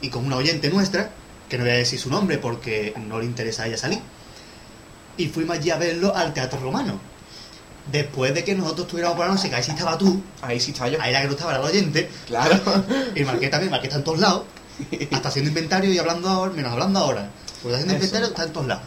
y 0.00 0.10
con 0.10 0.24
una 0.26 0.36
oyente 0.36 0.68
nuestra, 0.68 1.10
que 1.48 1.58
no 1.58 1.64
voy 1.64 1.72
a 1.72 1.76
decir 1.76 1.98
su 2.00 2.10
nombre 2.10 2.38
porque 2.38 2.92
no 3.06 3.18
le 3.20 3.24
interesa 3.26 3.62
a 3.62 3.66
ella 3.68 3.78
salir. 3.78 4.00
Y 5.16 5.28
fuimos 5.28 5.56
allí 5.58 5.70
a 5.70 5.76
verlo 5.76 6.14
al 6.14 6.34
Teatro 6.34 6.60
Romano. 6.60 6.98
Después 7.92 8.34
de 8.34 8.42
que 8.44 8.54
nosotros 8.54 8.88
tuviéramos 8.88 9.16
por 9.16 9.26
la 9.26 9.32
noche, 9.34 9.48
que 9.48 9.54
ahí 9.56 9.62
sí 9.62 9.70
estaba 9.70 9.96
tú, 9.96 10.20
Ahí 10.42 10.58
sí 10.60 10.72
está 10.72 10.88
yo. 10.88 11.00
ahí 11.00 11.12
la 11.12 11.20
que 11.22 11.26
no 11.26 11.32
estaba 11.32 11.52
era 11.52 11.60
el 11.62 11.66
oyente, 11.68 12.10
Claro. 12.26 12.60
y 13.14 13.22
Marqués 13.24 13.50
también, 13.50 13.70
Marqués 13.70 13.88
está 13.88 13.98
en 13.98 14.04
todos 14.04 14.18
lados, 14.18 14.42
hasta 15.12 15.28
haciendo 15.28 15.48
inventario 15.50 15.92
y 15.92 15.98
hablando 15.98 16.28
ahora, 16.28 16.52
menos 16.52 16.72
hablando 16.72 16.98
ahora. 16.98 17.30
Pues 17.62 17.74
haciendo 17.74 17.94
Eso. 17.94 18.04
inventario 18.04 18.28
está 18.28 18.44
en 18.44 18.52
todos 18.52 18.66
lados. 18.66 18.82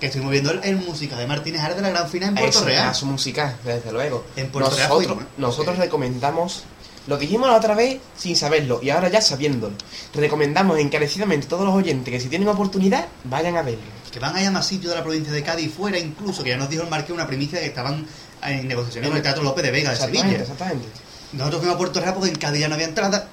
Que 0.00 0.06
estuvimos 0.06 0.32
viendo 0.32 0.50
el, 0.50 0.60
el 0.64 0.76
música 0.76 1.16
de 1.16 1.26
Martínez 1.26 1.62
Ares 1.62 1.76
de 1.76 1.82
la 1.82 1.90
gran 1.90 2.08
final 2.08 2.30
en 2.30 2.34
Puerto 2.36 2.58
Eso, 2.58 2.64
Real. 2.66 2.94
su 2.94 3.06
música, 3.06 3.56
desde 3.64 3.90
luego. 3.92 4.24
En 4.36 4.48
Puerto 4.50 4.70
Real 4.70 4.88
nosotros, 4.88 5.06
fuimos, 5.14 5.24
¿eh? 5.24 5.34
nosotros 5.38 5.78
recomendamos, 5.78 6.64
lo 7.06 7.16
dijimos 7.18 7.48
la 7.48 7.56
otra 7.56 7.74
vez 7.74 7.98
sin 8.16 8.34
saberlo 8.36 8.80
y 8.82 8.90
ahora 8.90 9.08
ya 9.08 9.20
sabiéndolo. 9.20 9.74
Recomendamos 10.14 10.78
encarecidamente 10.78 11.46
a 11.46 11.50
todos 11.50 11.64
los 11.64 11.74
oyentes 11.74 12.10
que 12.12 12.20
si 12.20 12.28
tienen 12.28 12.48
oportunidad, 12.48 13.06
vayan 13.24 13.56
a 13.56 13.62
verlo. 13.62 13.80
que 14.12 14.20
van 14.20 14.34
a 14.36 14.40
ir 14.42 14.48
a 14.48 14.50
más 14.52 14.66
sitios 14.66 14.90
de 14.92 14.96
la 14.98 15.02
provincia 15.02 15.32
de 15.32 15.42
Cádiz 15.42 15.72
fuera 15.74 15.98
incluso, 15.98 16.42
que 16.44 16.50
ya 16.50 16.56
nos 16.56 16.68
dijo 16.70 16.82
el 16.84 16.88
Marqués 16.88 17.10
una 17.10 17.26
primicia 17.26 17.58
de 17.58 17.64
que 17.64 17.68
estaban 17.70 18.06
en 18.42 18.68
negociaciones 18.68 19.08
con 19.10 19.16
el 19.16 19.22
Teatro 19.22 19.42
López 19.42 19.64
de 19.64 19.70
Vega 19.70 19.90
de 19.90 19.96
Sevilla. 19.96 20.30
exactamente. 20.30 20.86
Nosotros 21.32 21.60
fuimos 21.60 21.74
a 21.74 21.78
Puerto 21.78 22.00
Real 22.00 22.14
porque 22.14 22.30
en 22.30 22.36
Cádiz 22.36 22.60
ya 22.60 22.68
no 22.68 22.74
había 22.74 22.86
entrada, 22.86 23.26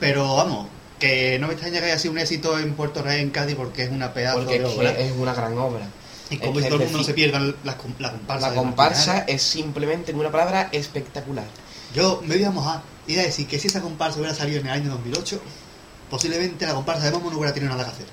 pero 0.00 0.36
vamos, 0.36 0.66
que 0.98 1.38
no 1.38 1.46
me 1.48 1.52
extraña 1.52 1.80
que 1.80 1.86
haya 1.86 1.98
sido 1.98 2.12
un 2.12 2.18
éxito 2.18 2.58
en 2.58 2.72
Puerto 2.74 3.02
Real 3.02 3.18
en 3.20 3.30
Cádiz 3.30 3.54
porque 3.56 3.82
es 3.82 3.90
una 3.90 4.14
pedazo 4.14 4.38
Porque 4.38 4.58
de 4.60 4.66
es, 4.66 4.72
obra. 4.76 4.90
es 4.92 5.12
una 5.12 5.34
gran 5.34 5.58
obra. 5.58 5.86
y 6.30 6.38
como 6.38 6.58
todo 6.60 6.76
el 6.76 6.84
mundo 6.84 6.98
no 6.98 7.04
se 7.04 7.12
pierdan 7.12 7.54
las 7.64 7.74
com- 7.74 7.92
la 7.98 8.12
comparsa. 8.12 8.48
La 8.48 8.54
comparsa 8.54 9.18
es 9.28 9.42
simplemente, 9.42 10.12
en 10.12 10.18
una 10.18 10.30
palabra, 10.32 10.70
espectacular. 10.72 11.44
Yo 11.94 12.20
me 12.26 12.34
voy 12.36 12.44
a 12.44 12.50
mojar 12.50 12.82
y 13.06 13.16
a 13.18 13.22
decir 13.22 13.46
que 13.46 13.58
si 13.58 13.68
esa 13.68 13.80
comparsa 13.80 14.18
hubiera 14.18 14.34
salido 14.34 14.60
en 14.60 14.66
el 14.66 14.72
año 14.72 14.90
2008, 14.90 15.40
posiblemente 16.10 16.66
la 16.66 16.74
comparsa 16.74 17.04
de 17.04 17.10
Momo 17.12 17.30
no 17.30 17.36
hubiera 17.38 17.54
tenido 17.54 17.72
nada 17.72 17.84
que 17.84 17.90
hacer. 17.92 18.06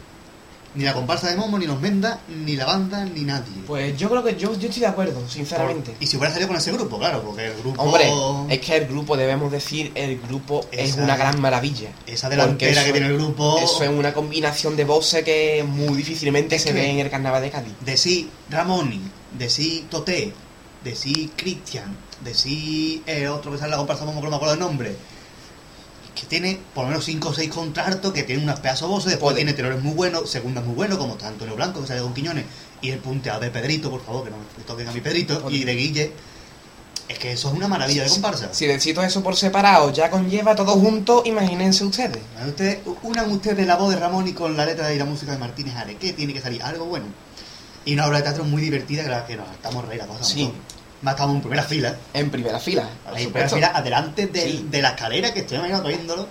Ni 0.74 0.86
la 0.86 0.94
comparsa 0.94 1.30
de 1.30 1.36
Momo, 1.36 1.60
ni 1.60 1.66
los 1.68 1.82
Mendas, 1.82 2.20
ni 2.30 2.56
la 2.56 2.66
banda, 2.66 3.04
ni 3.04 3.22
nadie. 3.26 3.52
Pues 3.68 3.98
yo 3.98 4.10
creo 4.10 4.24
que 4.24 4.36
yo, 4.38 4.54
yo 4.58 4.68
estoy 4.70 4.80
de 4.80 4.88
acuerdo, 4.88 5.28
sinceramente. 5.28 5.96
Y 6.00 6.08
si 6.08 6.16
hubiera 6.16 6.32
salido 6.32 6.48
con 6.48 6.56
ese 6.58 6.72
grupo, 6.72 6.98
claro, 6.98 7.22
porque 7.24 7.48
el 7.48 7.58
grupo... 7.58 7.82
Hombre, 7.82 8.10
es 8.54 8.62
que 8.62 8.78
el 8.78 8.88
grupo, 8.88 9.18
debemos 9.18 9.52
decir, 9.52 9.92
el 9.96 10.18
grupo 10.22 10.66
es 10.72 10.96
una 10.96 11.18
gran 11.18 11.42
maravilla. 11.42 11.90
Esa 12.08 12.30
delantera 12.30 12.72
eso 12.72 12.86
que 12.86 12.92
tiene 12.94 13.08
el 13.08 13.18
grupo... 13.18 13.58
Eso 13.62 13.84
es 13.84 13.90
una 13.90 14.14
combinación 14.14 14.78
de 14.78 14.86
voces 14.86 15.26
que 15.26 15.66
muy 15.68 15.98
difícilmente 15.98 16.56
Es 16.56 16.62
se 16.62 16.70
que- 16.70 16.76
ve 16.76 16.90
en 16.90 17.00
el 17.00 17.10
carnaval 17.10 17.42
de 17.42 17.50
Cádiz. 17.50 17.74
De 17.82 17.98
sí 17.98 18.30
Ramoni, 18.50 19.02
de 19.38 19.50
sí 19.50 19.88
Toté, 19.90 20.34
de 20.86 20.96
sí 20.96 21.32
Cristian, 21.36 21.98
de 22.24 22.34
sí 22.34 23.04
eh, 23.06 23.28
otro 23.28 23.52
que 23.52 23.58
sale 23.58 23.72
la 23.72 23.78
comparsa 23.78 24.06
no 24.06 24.14
me 24.14 24.36
acuerdo 24.36 24.54
el 24.54 24.60
nombre. 24.60 24.96
Que 26.16 26.26
tiene 26.26 26.60
por 26.74 26.84
lo 26.84 26.90
menos 26.90 27.06
5 27.06 27.30
o 27.30 27.34
6 27.34 27.50
contratos, 27.50 28.12
que 28.14 28.24
tiene 28.24 28.44
unas 28.44 28.60
pedazos 28.60 28.90
voces, 28.90 29.12
después 29.12 29.36
tiene 29.36 29.54
tenores 29.54 29.82
muy 29.82 29.94
buenos, 29.94 30.30
segundas 30.30 30.66
muy 30.66 30.76
buenos, 30.76 30.98
como 30.98 31.14
está 31.14 31.28
Antonio 31.28 31.56
Blanco, 31.56 31.82
que 31.82 31.88
sale 31.88 32.02
con 32.02 32.14
Quiñones, 32.14 32.46
y 32.82 32.90
el 32.90 33.00
punteado 33.00 33.40
de 33.40 33.50
Pedrito, 33.50 33.90
por 33.90 34.04
favor, 34.04 34.26
que 34.26 34.30
no 34.30 34.38
me 34.38 34.64
toquen 34.66 34.88
a 34.90 34.92
mi 34.92 35.02
Pedrito, 35.02 35.50
y 35.50 35.64
de 35.64 35.76
Guille. 35.76 36.14
Es 37.08 37.20
que 37.20 37.34
eso 37.34 37.50
es 37.50 37.56
una 37.56 37.68
maravilla 37.68 38.04
de 38.04 38.10
comparsa. 38.10 38.54
Si 38.54 38.68
decito 38.68 39.04
eso 39.04 39.22
por 39.22 39.36
separado 39.36 39.92
ya 39.92 40.10
conlleva 40.10 40.56
todo 40.56 40.74
junto, 40.74 41.24
imagínense 41.26 41.84
ustedes. 41.84 42.22
Usted, 42.48 42.80
unan 43.04 43.30
ustedes 43.32 43.68
la 43.68 43.76
voz 43.76 43.94
de 43.94 44.00
Ramón 44.00 44.28
y 44.30 44.34
con 44.34 44.56
la 44.56 44.66
letra 44.66 44.94
y 44.94 44.98
la 44.98 45.04
música 45.04 45.34
de 45.34 45.38
Martínez 45.38 45.76
Are. 45.76 45.98
¿Qué 45.98 46.14
tiene 46.14 46.34
que 46.34 46.40
salir? 46.40 46.64
Algo 46.64 46.86
bueno. 46.86 47.08
Y 47.84 47.96
una 47.96 48.08
obra 48.08 48.18
de 48.18 48.24
teatro 48.24 48.46
muy 48.46 48.62
divertida 48.62 49.04
que, 49.04 49.10
la 49.10 49.26
que 49.26 49.36
nos 49.36 49.52
estamos 49.52 49.84
reír 49.86 50.04
a 50.04 50.08
cosas. 50.08 50.30
Sí. 50.30 50.54
Más 51.02 51.14
estamos 51.16 51.36
en 51.36 51.42
primera 51.42 51.64
fila. 51.64 51.96
En 52.14 52.30
primera 52.30 52.60
fila, 52.60 52.88
en 53.16 53.32
primera 53.32 53.50
fila, 53.50 53.72
adelante 53.74 54.28
del- 54.28 54.52
Sí. 54.52 54.68
de 54.70 54.82
la 54.82 54.90
escalera 54.90 55.34
que 55.34 55.40
estoy 55.42 55.58
imaginando 55.58 55.88
viéndolo. 55.90 56.28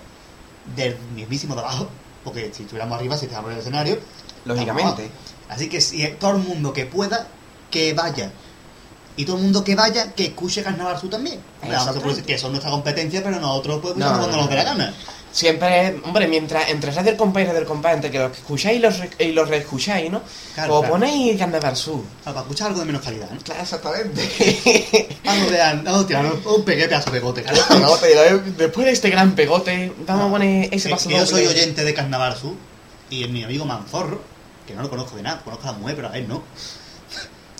Del 0.75 0.97
mismísimo 1.15 1.55
de 1.55 1.61
abajo. 1.61 1.89
Porque 2.23 2.51
si 2.53 2.63
estuviéramos 2.63 2.97
arriba, 2.97 3.17
si 3.17 3.25
estuviéramos 3.25 3.49
en 3.51 3.55
el 3.55 3.61
escenario. 3.61 3.99
Lógicamente. 4.45 5.09
Así 5.49 5.67
que 5.67 5.81
si 5.81 6.07
todo 6.19 6.31
el 6.31 6.37
mundo 6.43 6.71
que 6.71 6.85
pueda, 6.85 7.27
que 7.69 7.93
vaya. 7.93 8.31
Y 9.17 9.25
todo 9.25 9.37
el 9.37 9.43
mundo 9.43 9.63
que 9.63 9.75
vaya, 9.75 10.13
que 10.13 10.27
escuche 10.27 10.63
Carnaval 10.63 10.97
Sur 10.99 11.09
también. 11.09 11.41
Que 12.25 12.37
son 12.37 12.51
nuestra 12.51 12.71
competencia, 12.71 13.21
pero 13.23 13.39
nosotros 13.41 13.81
podemos 13.81 13.99
No, 13.99 14.05
escuchar 14.05 14.17
no, 14.17 14.19
cuando 14.19 14.37
no. 14.37 14.41
nos 14.43 14.49
dé 14.49 14.55
la 14.55 14.63
gana. 14.63 14.93
Siempre, 15.31 15.95
hombre, 16.03 16.27
mientras 16.27 16.67
entre 16.69 16.91
Radio 16.91 17.11
del 17.11 17.17
Compa 17.17 17.39
y 17.41 17.45
Radio 17.45 17.59
del 17.59 17.67
Compa, 17.67 17.93
entre 17.93 18.11
que 18.11 18.19
los 18.19 18.31
que 18.31 18.39
escucháis 18.39 18.77
y 18.77 18.81
los, 18.81 18.99
re- 18.99 19.09
y 19.19 19.31
los 19.31 19.47
reescucháis, 19.47 20.11
¿no? 20.11 20.21
Claro, 20.53 20.69
Pues 20.79 20.89
claro. 20.89 20.93
ponéis 20.93 21.37
Carnaval 21.39 21.77
Sur. 21.77 22.01
Ah, 22.25 22.31
para 22.33 22.41
escuchar 22.41 22.67
algo 22.67 22.81
de 22.81 22.85
menos 22.87 23.01
calidad, 23.01 23.29
¿no? 23.31 23.39
Claro, 23.39 23.61
exactamente. 23.61 25.07
Vamos, 25.23 26.03
a 26.03 26.07
tirar 26.07 26.25
un 26.25 26.65
pequeño 26.65 26.87
pedazo 26.89 27.11
de 27.11 27.19
pegote, 27.19 27.43
claro. 27.43 27.79
No, 27.79 27.93
pero 28.01 28.39
después 28.57 28.85
de 28.85 28.91
este 28.91 29.09
gran 29.09 29.33
pegote, 29.33 29.93
vamos 30.05 30.27
a 30.27 30.31
poner 30.31 30.73
ese 30.73 30.89
paso 30.89 31.07
que 31.07 31.15
yo 31.15 31.25
soy 31.25 31.47
oyente 31.47 31.83
de 31.85 31.93
Carnaval 31.93 32.35
Sur 32.35 32.53
y 33.09 33.25
mi 33.29 33.43
amigo 33.43 33.63
Manzorro, 33.65 34.21
que 34.67 34.73
no 34.75 34.81
lo 34.81 34.89
conozco 34.89 35.15
de 35.15 35.23
nada, 35.23 35.41
conozco 35.43 35.67
a 35.69 35.71
la 35.71 35.77
mujer, 35.77 35.95
pero 35.95 36.09
a 36.09 36.17
él 36.17 36.27
no. 36.27 36.43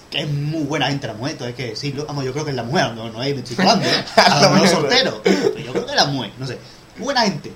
Que 0.09 0.24
es 0.24 0.30
muy 0.30 0.63
buena 0.63 0.88
gente 0.88 1.07
la 1.07 1.13
mujer, 1.13 1.32
entonces 1.34 1.55
que 1.55 1.76
sí, 1.78 1.93
lo- 1.93 2.05
vamos, 2.05 2.26
yo 2.26 2.34
creo 2.34 2.43
que 2.43 2.51
es 2.51 2.57
la 2.57 2.63
mujer, 2.63 2.91
no, 2.95 3.09
no 3.09 3.24
es, 3.24 3.34
me 3.34 3.39
estoy 3.41 3.55
colando, 3.55 3.86
¿eh? 3.88 4.03
A 4.17 4.41
lo 4.41 4.49
mejor 4.49 4.67
soltero, 4.67 5.22
pero 5.24 5.57
yo 5.57 5.72
creo 5.72 5.86
que 5.86 5.91
es 5.91 5.95
la 5.95 6.05
mujer, 6.05 6.32
no 6.38 6.45
sé. 6.45 6.57
Buena 6.97 7.21
gente. 7.21 7.51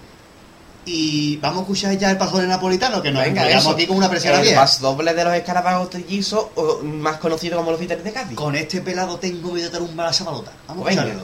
Y 0.87 1.37
vamos 1.37 1.59
a 1.59 1.61
escuchar 1.61 1.97
ya 1.97 2.11
el 2.11 2.17
paso 2.17 2.37
del 2.37 2.47
napolitano, 2.47 3.01
que 3.01 3.11
nos 3.11 3.25
eso. 3.25 3.71
aquí 3.71 3.87
como 3.87 3.97
una 3.97 4.09
presión 4.09 4.35
El 4.35 4.41
vieja. 4.43 4.61
paso 4.61 4.83
doble 4.83 5.13
de 5.15 5.23
los 5.23 5.33
escarabajos 5.33 5.89
trillizos, 5.89 6.47
o 6.55 6.83
más 6.83 7.17
conocido 7.17 7.57
como 7.57 7.71
los 7.71 7.79
títeres 7.79 8.03
de 8.03 8.11
Cádiz. 8.13 8.35
Con 8.35 8.55
este 8.55 8.81
pelado 8.81 9.17
tengo 9.17 9.51
miedo 9.51 9.65
de 9.65 9.71
tarumbar 9.71 10.07
la 10.07 10.11
chavalota. 10.13 10.51
Vamos 10.67 10.87
a 10.87 10.91
escucharlo. 10.91 11.23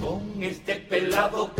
Con 0.00 0.42
este 0.42 0.74
pelado 0.76 1.50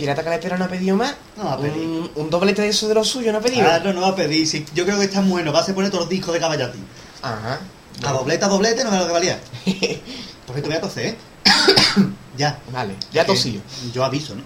Pirata 0.00 0.24
Caletera 0.24 0.56
no 0.56 0.64
ha 0.64 0.68
pedido 0.68 0.96
más. 0.96 1.14
No 1.36 1.44
va 1.44 1.52
a 1.52 1.58
pedir. 1.58 1.86
Un, 1.86 2.10
un 2.14 2.30
doblete 2.30 2.62
de 2.62 2.68
eso 2.68 2.88
de 2.88 2.94
lo 2.94 3.04
suyo 3.04 3.32
no 3.32 3.38
ha 3.38 3.40
pedido. 3.42 3.64
Claro, 3.64 3.92
no 3.92 4.00
va 4.00 4.08
a 4.08 4.16
pedir. 4.16 4.46
sí, 4.46 4.64
yo 4.74 4.84
creo 4.84 4.98
que 4.98 5.04
está 5.04 5.20
bueno. 5.20 5.52
Va 5.52 5.60
a 5.60 5.66
poner 5.66 5.90
todos 5.90 6.04
los 6.04 6.08
discos 6.08 6.32
de 6.32 6.40
Caballati. 6.40 6.78
Ajá. 7.22 7.60
A 8.02 8.12
doblete, 8.12 8.44
a 8.44 8.48
doblete, 8.48 8.82
no 8.82 8.90
me 8.90 8.98
lo 8.98 9.06
que 9.06 9.12
valía. 9.12 9.38
Por 10.46 10.54
cierto, 10.54 10.68
voy 10.68 10.76
a 10.76 10.80
toser, 10.80 11.06
¿eh? 11.06 11.18
ya. 12.38 12.58
Vale, 12.72 12.96
ya 13.12 13.26
tosillo. 13.26 13.60
Yo 13.92 14.04
aviso, 14.04 14.34
¿no? 14.34 14.42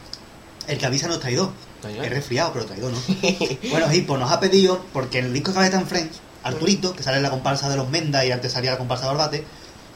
El 0.66 0.76
que 0.76 0.86
avisa 0.86 1.07
no 1.07 1.14
es 1.14 1.20
traidor. 1.20 1.52
Es 1.84 2.11
resfriado, 2.11 2.52
pero 2.52 2.64
traidor, 2.64 2.92
¿no? 2.92 2.98
bueno, 3.70 3.92
Hippo 3.92 4.16
nos 4.16 4.32
ha 4.32 4.40
pedido, 4.40 4.84
porque 4.92 5.18
en 5.18 5.26
el 5.26 5.32
disco 5.32 5.50
de 5.50 5.55
Caballeta 5.55 5.78
en 5.78 5.86
Friends, 5.86 6.20
Arturito, 6.42 6.96
que 6.96 7.02
sale 7.02 7.18
en 7.18 7.22
la 7.22 7.30
comparsa 7.30 7.68
de 7.68 7.76
los 7.76 7.88
Menda 7.90 8.24
y 8.24 8.32
antes 8.32 8.52
salía 8.52 8.72
la 8.72 8.78
comparsa 8.78 9.05
de 9.05 9.14
Barbate, 9.14 9.44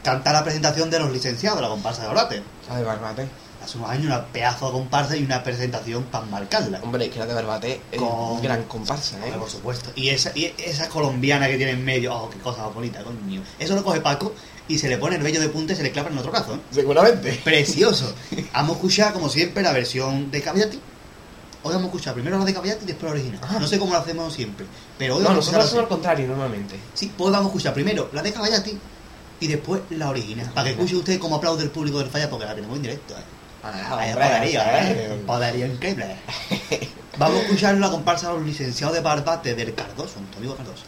canta 0.04 0.32
la 0.32 0.44
presentación 0.44 0.90
de 0.90 0.98
los 1.00 1.10
licenciados 1.10 1.60
la 1.60 1.68
comparsa 1.68 2.02
de. 2.02 2.42
La 2.68 2.76
de 2.76 2.84
Barbate. 2.84 3.28
Hace 3.68 3.76
unos 3.76 3.90
años 3.90 4.06
una 4.06 4.24
pedazo 4.26 4.66
de 4.66 4.72
comparsa 4.72 5.14
y 5.16 5.22
una 5.24 5.42
presentación 5.42 6.04
para 6.04 6.24
marcarla. 6.24 6.80
Hombre, 6.82 7.04
es 7.04 7.12
que 7.12 7.18
la 7.18 7.26
de 7.26 7.34
Barbate 7.34 7.80
es 7.92 8.00
Con- 8.00 8.40
gran 8.40 8.62
comparsa, 8.64 9.18
¿eh? 9.26 9.32
Por 9.38 9.50
supuesto. 9.50 9.90
Y 9.94 10.08
esa, 10.08 10.32
y 10.34 10.54
esa 10.56 10.88
colombiana 10.88 11.46
que 11.48 11.58
tiene 11.58 11.72
en 11.72 11.84
medio, 11.84 12.14
oh, 12.14 12.30
qué 12.30 12.38
cosa 12.38 12.62
más 12.62 12.74
bonita, 12.74 13.02
coño. 13.04 13.42
Eso 13.58 13.74
lo 13.74 13.84
coge 13.84 14.00
Paco 14.00 14.32
y 14.68 14.78
se 14.78 14.88
le 14.88 14.96
pone 14.96 15.16
el 15.16 15.22
vello 15.22 15.38
de 15.40 15.50
punta 15.50 15.74
y 15.74 15.76
se 15.76 15.82
le 15.82 15.90
clava 15.92 16.08
en 16.08 16.16
otro 16.16 16.32
cazo, 16.32 16.54
¿eh? 16.54 16.60
Seguramente. 16.70 17.38
Precioso. 17.44 18.14
Vamos 18.54 18.70
a 18.70 18.74
escuchar, 18.76 19.12
como 19.12 19.28
siempre, 19.28 19.62
la 19.62 19.72
versión 19.72 20.30
de 20.30 20.40
Caballati. 20.40 20.80
Hoy 21.62 21.72
vamos 21.74 21.82
a 21.82 21.86
escuchar 21.88 22.14
primero 22.14 22.38
la 22.38 22.44
de 22.46 22.54
Caballati 22.54 22.84
y 22.84 22.86
después 22.86 23.10
la 23.10 23.18
original. 23.18 23.40
Ajá. 23.42 23.58
No 23.58 23.66
sé 23.66 23.78
cómo 23.78 23.92
lo 23.92 23.98
hacemos 23.98 24.32
siempre. 24.32 24.64
Pero 24.96 25.16
hoy 25.16 25.22
No, 25.24 25.28
vamos 25.28 25.44
a 25.48 25.50
nosotros 25.50 25.64
hacemos 25.66 25.82
al 25.82 25.88
contrario 25.88 26.26
normalmente. 26.28 26.76
Sí, 26.94 27.12
pues 27.18 27.30
vamos 27.32 27.46
a 27.46 27.48
escuchar 27.50 27.74
primero 27.74 28.08
la 28.12 28.22
de 28.22 28.32
Caballati 28.32 28.78
y 29.40 29.46
después 29.46 29.82
la 29.90 30.08
original. 30.08 30.50
Para 30.54 30.66
que 30.68 30.70
escuche 30.74 30.96
usted 30.96 31.18
cómo 31.18 31.36
aplaude 31.36 31.64
el 31.64 31.70
público 31.70 31.98
del 31.98 32.08
falla 32.08 32.30
porque 32.30 32.46
la 32.46 32.54
tenemos 32.54 32.76
en 32.76 32.82
directo, 32.82 33.12
¿eh? 33.14 33.22
Ah, 33.62 33.94
Vaya 33.96 34.14
poderío, 34.14 34.60
¿eh? 34.62 35.20
poderío 35.26 35.66
increíble. 35.66 36.16
Vamos 37.18 37.38
a 37.38 37.42
escuchar 37.42 37.74
la 37.76 37.90
comparsa 37.90 38.28
de 38.28 38.34
los 38.34 38.46
licenciados 38.46 38.94
de 38.94 39.00
Barbate 39.02 39.54
del 39.54 39.74
Cardoso, 39.74 40.20
nuestro 40.20 40.38
amigo 40.38 40.56
Cardoso. 40.56 40.84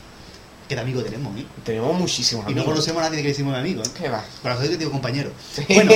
Que 0.69 0.77
de 0.77 0.83
amigo 0.83 1.03
tenemos, 1.03 1.37
¿eh? 1.37 1.45
Tenemos 1.65 1.99
muchísimos 1.99 2.45
Y 2.45 2.55
no 2.55 2.61
amigos. 2.61 2.67
conocemos 2.67 3.03
a 3.03 3.09
nadie 3.11 3.23
que 3.23 3.29
decimos 3.29 3.53
mi 3.55 3.59
amigo, 3.59 3.83
¿eh? 3.83 3.89
¿Qué 3.99 4.09
va? 4.09 4.23
Pero 4.41 4.57
soy 4.57 4.69
digo 4.77 4.93
compañero. 4.93 5.33
Bueno, 5.69 5.91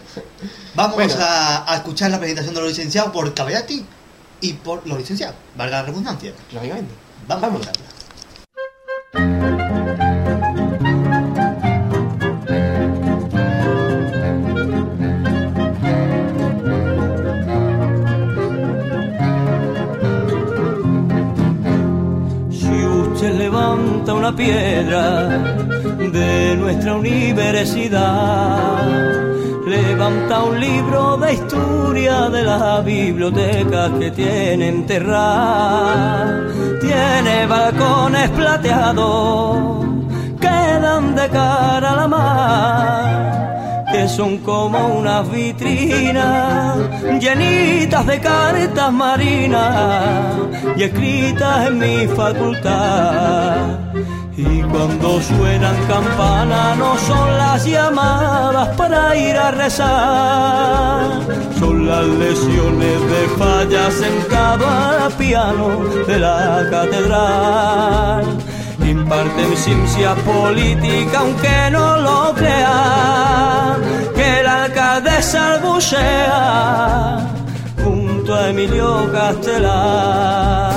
vamos 0.74 0.96
Bueno. 0.96 1.14
A, 1.20 1.72
a 1.72 1.76
escuchar 1.76 2.10
la 2.10 2.18
presentación 2.18 2.54
de 2.54 2.60
los 2.60 2.70
licenciados 2.70 3.12
por 3.12 3.32
Caballati 3.32 3.84
y 4.40 4.52
por 4.54 4.84
los 4.86 4.98
licenciados. 4.98 5.36
Valga 5.56 5.82
la 5.82 5.86
redundancia. 5.86 6.32
Lógicamente. 6.52 6.92
Vamos, 7.28 7.42
Vamos. 7.42 7.66
a 7.66 7.70
escucharla. 7.70 7.89
Una 24.14 24.34
piedra 24.34 25.28
de 25.28 26.56
nuestra 26.56 26.94
universidad, 26.94 27.98
levanta 29.66 30.42
un 30.42 30.60
libro 30.60 31.16
de 31.16 31.34
historia 31.34 32.28
de 32.28 32.42
las 32.42 32.84
bibliotecas 32.84 33.90
que 33.98 34.10
tiene 34.10 34.68
enterrada, 34.68 36.46
tiene 36.80 37.46
balcones 37.46 38.30
plateados 38.30 39.84
que 40.40 40.48
dan 40.48 41.14
de 41.14 41.28
cara 41.28 41.92
a 41.92 41.96
la 41.96 42.08
mar 42.08 43.49
que 44.00 44.08
son 44.08 44.38
como 44.38 44.78
unas 45.00 45.30
vitrinas 45.30 46.78
llenitas 47.20 48.06
de 48.06 48.18
cartas 48.18 48.90
marinas 48.90 50.36
y 50.74 50.84
escritas 50.84 51.66
en 51.66 51.78
mi 51.78 52.06
facultad. 52.06 53.78
Y 54.38 54.62
cuando 54.62 55.20
suenan 55.20 55.76
campanas 55.86 56.78
no 56.78 56.96
son 56.96 57.36
las 57.36 57.66
llamadas 57.66 58.68
para 58.78 59.14
ir 59.14 59.36
a 59.36 59.50
rezar, 59.50 61.04
son 61.58 61.86
las 61.86 62.06
lesiones 62.06 62.98
de 63.12 63.22
falla 63.36 63.90
sentado 63.90 64.66
al 64.66 65.12
piano 65.12 65.68
de 66.06 66.18
la 66.18 66.66
catedral. 66.70 68.24
Imparten 68.90 69.56
ciencia 69.56 70.14
política 70.16 71.20
aunque 71.20 71.70
no 71.70 71.96
lo 71.98 72.34
crea, 72.34 73.76
que 74.16 74.40
el 74.40 74.46
alcalde 74.48 75.22
salbucea 75.22 77.20
junto 77.84 78.34
a 78.34 78.48
Emilio 78.48 79.08
Castelar. 79.12 80.74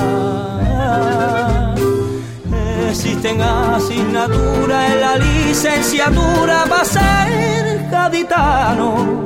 Existen 2.88 3.42
asignaturas 3.42 4.90
en 4.92 5.00
la 5.00 5.16
licenciatura 5.16 6.66
para 6.68 6.84
ser 6.84 7.88
gaditano 7.90 9.24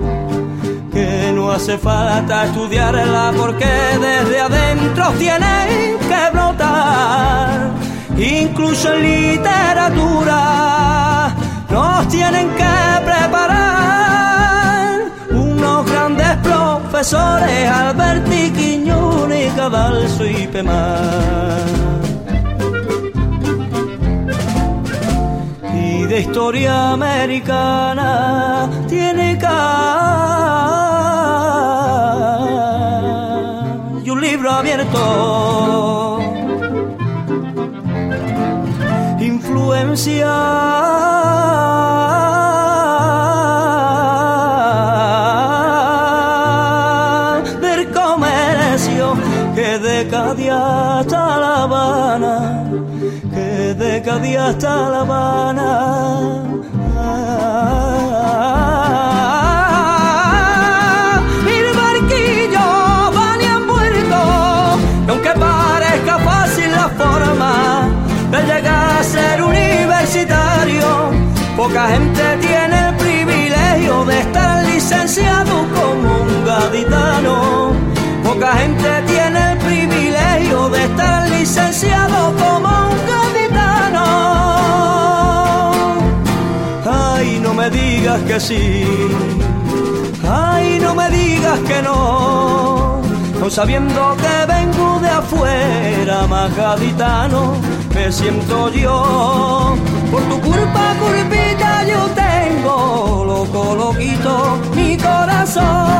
que 0.91 1.30
no 1.34 1.51
hace 1.51 1.76
falta 1.76 2.47
estudiarla 2.47 3.34
porque 3.36 3.66
desde 4.01 4.41
adentro 4.41 5.11
tienen 5.18 5.99
que 6.09 6.30
brotar. 6.32 7.88
Incluso 8.18 8.92
en 8.94 9.02
literatura 9.02 10.40
nos 11.70 12.08
tienen 12.08 12.48
que 12.50 13.00
preparar 13.04 15.02
unos 15.30 15.86
grandes 15.90 16.36
profesores, 16.38 17.70
Alberti, 17.70 18.50
Quiñones, 18.50 19.52
Cadalso 19.54 20.26
y 20.26 20.48
Pemar. 20.48 21.68
y 25.80 26.04
de 26.04 26.20
historia 26.20 26.92
americana 26.92 28.68
tiene 28.88 29.38
ca 29.38 29.98
y 34.04 34.10
un 34.10 34.20
libro 34.20 34.50
abierto 34.50 36.17
influencia 39.81 40.26
del 47.61 47.91
comercio 47.93 49.14
que 49.55 49.79
de 49.79 50.09
Cádiz 50.09 50.51
hasta 50.51 51.39
La 51.39 51.62
Habana 51.62 52.64
que 53.35 53.74
de 53.74 54.03
Cádiz 54.03 54.37
hasta 54.37 54.91
La 54.91 55.01
Habana. 55.01 55.97
Estar 75.09 75.24
licenciado 75.24 75.66
como 75.74 76.22
un 76.22 76.44
gaditano. 76.44 77.72
Poca 78.22 78.52
gente 78.56 78.88
tiene 79.06 79.52
el 79.52 79.59
privilegio 79.59 80.68
de 80.68 80.84
estar 80.84 81.30
licenciado 81.30 82.34
como 82.36 82.68
un 82.90 82.98
gaditano. 83.12 84.04
Ay, 86.84 87.40
no 87.42 87.54
me 87.54 87.70
digas 87.70 88.20
que 88.22 88.38
sí. 88.38 88.84
Ay, 90.28 90.78
no 90.80 90.94
me 90.94 91.09
digas 91.09 91.59
que 91.61 91.82
no. 91.82 93.00
No 93.40 93.48
sabiendo 93.50 94.16
que 94.16 94.52
vengo 94.52 95.00
de 95.00 95.09
afuera, 95.09 96.26
más 96.26 96.54
gaditano, 96.54 97.54
me 97.99 98.12
siento 98.12 98.70
yo. 98.70 99.76
Por 100.11 100.22
tu 100.30 100.40
culpa, 100.40 100.94
culpita, 101.01 101.84
yo 101.84 102.01
tengo 102.24 103.24
loco, 103.26 103.74
loquito, 103.74 104.59
mi 104.74 104.96
corazón. 104.96 105.99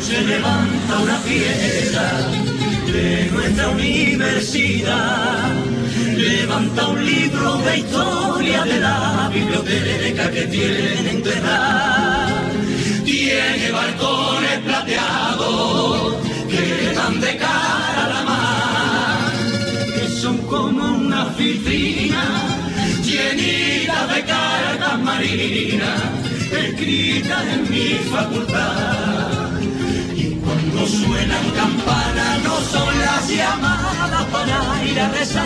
se 0.00 0.20
levanta 0.20 0.98
una 0.98 1.18
piedra 1.22 2.33
nuestra 3.32 3.68
universidad. 3.68 5.52
Levanta 6.16 6.88
un 6.88 7.04
libro 7.04 7.56
de 7.58 7.78
historia 7.78 8.64
de 8.64 8.80
la 8.80 9.30
biblioteca 9.32 10.30
que 10.30 10.42
tiene 10.46 11.10
enterrada. 11.10 12.42
Tiene 13.04 13.70
balcones 13.70 14.58
plateados 14.64 16.14
que 16.50 16.92
dan 16.94 17.20
de 17.20 17.36
cara 17.36 18.04
a 18.04 18.08
la 18.08 18.22
mar. 18.22 19.32
Que 19.94 20.08
son 20.08 20.38
como 20.38 20.96
una 20.98 21.24
vitrina 21.36 22.24
llenitas 23.02 24.14
de 24.14 24.24
cartas 24.24 24.98
marinas 25.00 26.02
escritas 26.52 27.44
en 27.54 27.70
mi 27.70 27.88
facultad. 28.10 29.33
Cuando 30.74 30.90
suenan 30.90 31.50
campanas 31.50 32.42
no 32.42 32.60
son 32.62 32.98
las 32.98 33.28
llamadas 33.28 34.24
para 34.24 34.84
ir 34.84 35.00
a 35.00 35.08
rezar. 35.08 35.44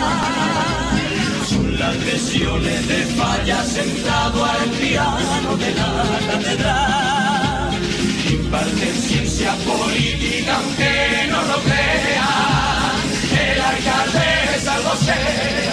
Son 1.47 1.79
las 1.79 1.95
lesiones 1.97 2.87
de 2.87 3.05
falla 3.13 3.63
sentado 3.63 4.43
al 4.43 4.69
piano 4.71 5.55
de 5.55 5.73
la 5.75 6.31
catedral. 6.31 7.79
Imparten 8.27 8.95
ciencia 8.95 9.53
política 9.67 10.55
aunque 10.55 11.27
no 11.29 11.43
lo 11.43 11.59
crea. 11.61 12.95
El 13.39 13.61
alcalde 13.61 14.57
es 14.57 14.67
algo 14.67 14.95
sea 14.95 15.68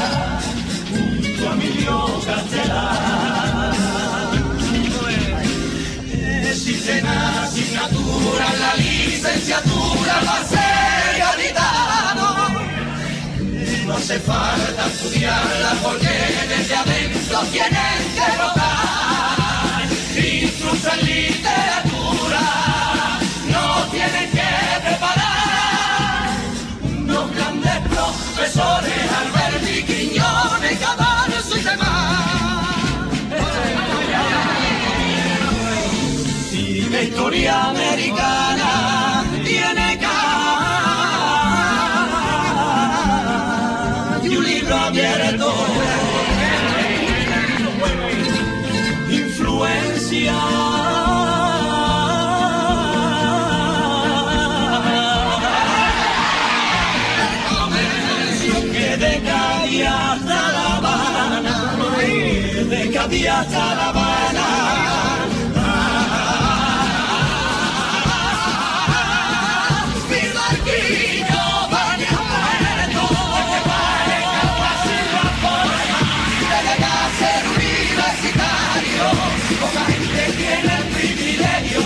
licenciatura 10.17 10.25
va 10.25 10.37
a 10.41 10.45
ser 10.45 11.19
gaditano. 11.19 12.29
No 13.87 13.97
hace 13.97 14.19
falta 14.21 14.87
estudiarla 14.87 15.73
porque 15.83 16.09
desde 16.49 16.75
adentro 16.77 17.41
tienen 17.53 17.99
que 18.17 18.29
votar. 18.43 19.87
Incluso 20.17 20.93
en 20.93 21.01
literatura 21.07 22.45
no 23.49 23.67
tienen 23.91 24.31
que 24.31 24.51
preparar. 24.85 26.31
Unos 26.83 27.35
grandes 27.35 27.79
profesores, 27.89 29.01
Alberti, 29.21 29.83
Quiñones, 29.85 30.79
Cadalso 30.79 31.57
y 31.57 31.63
demás. 31.63 32.07
Y 36.53 36.97
historia 37.03 37.65
americana 37.71 38.66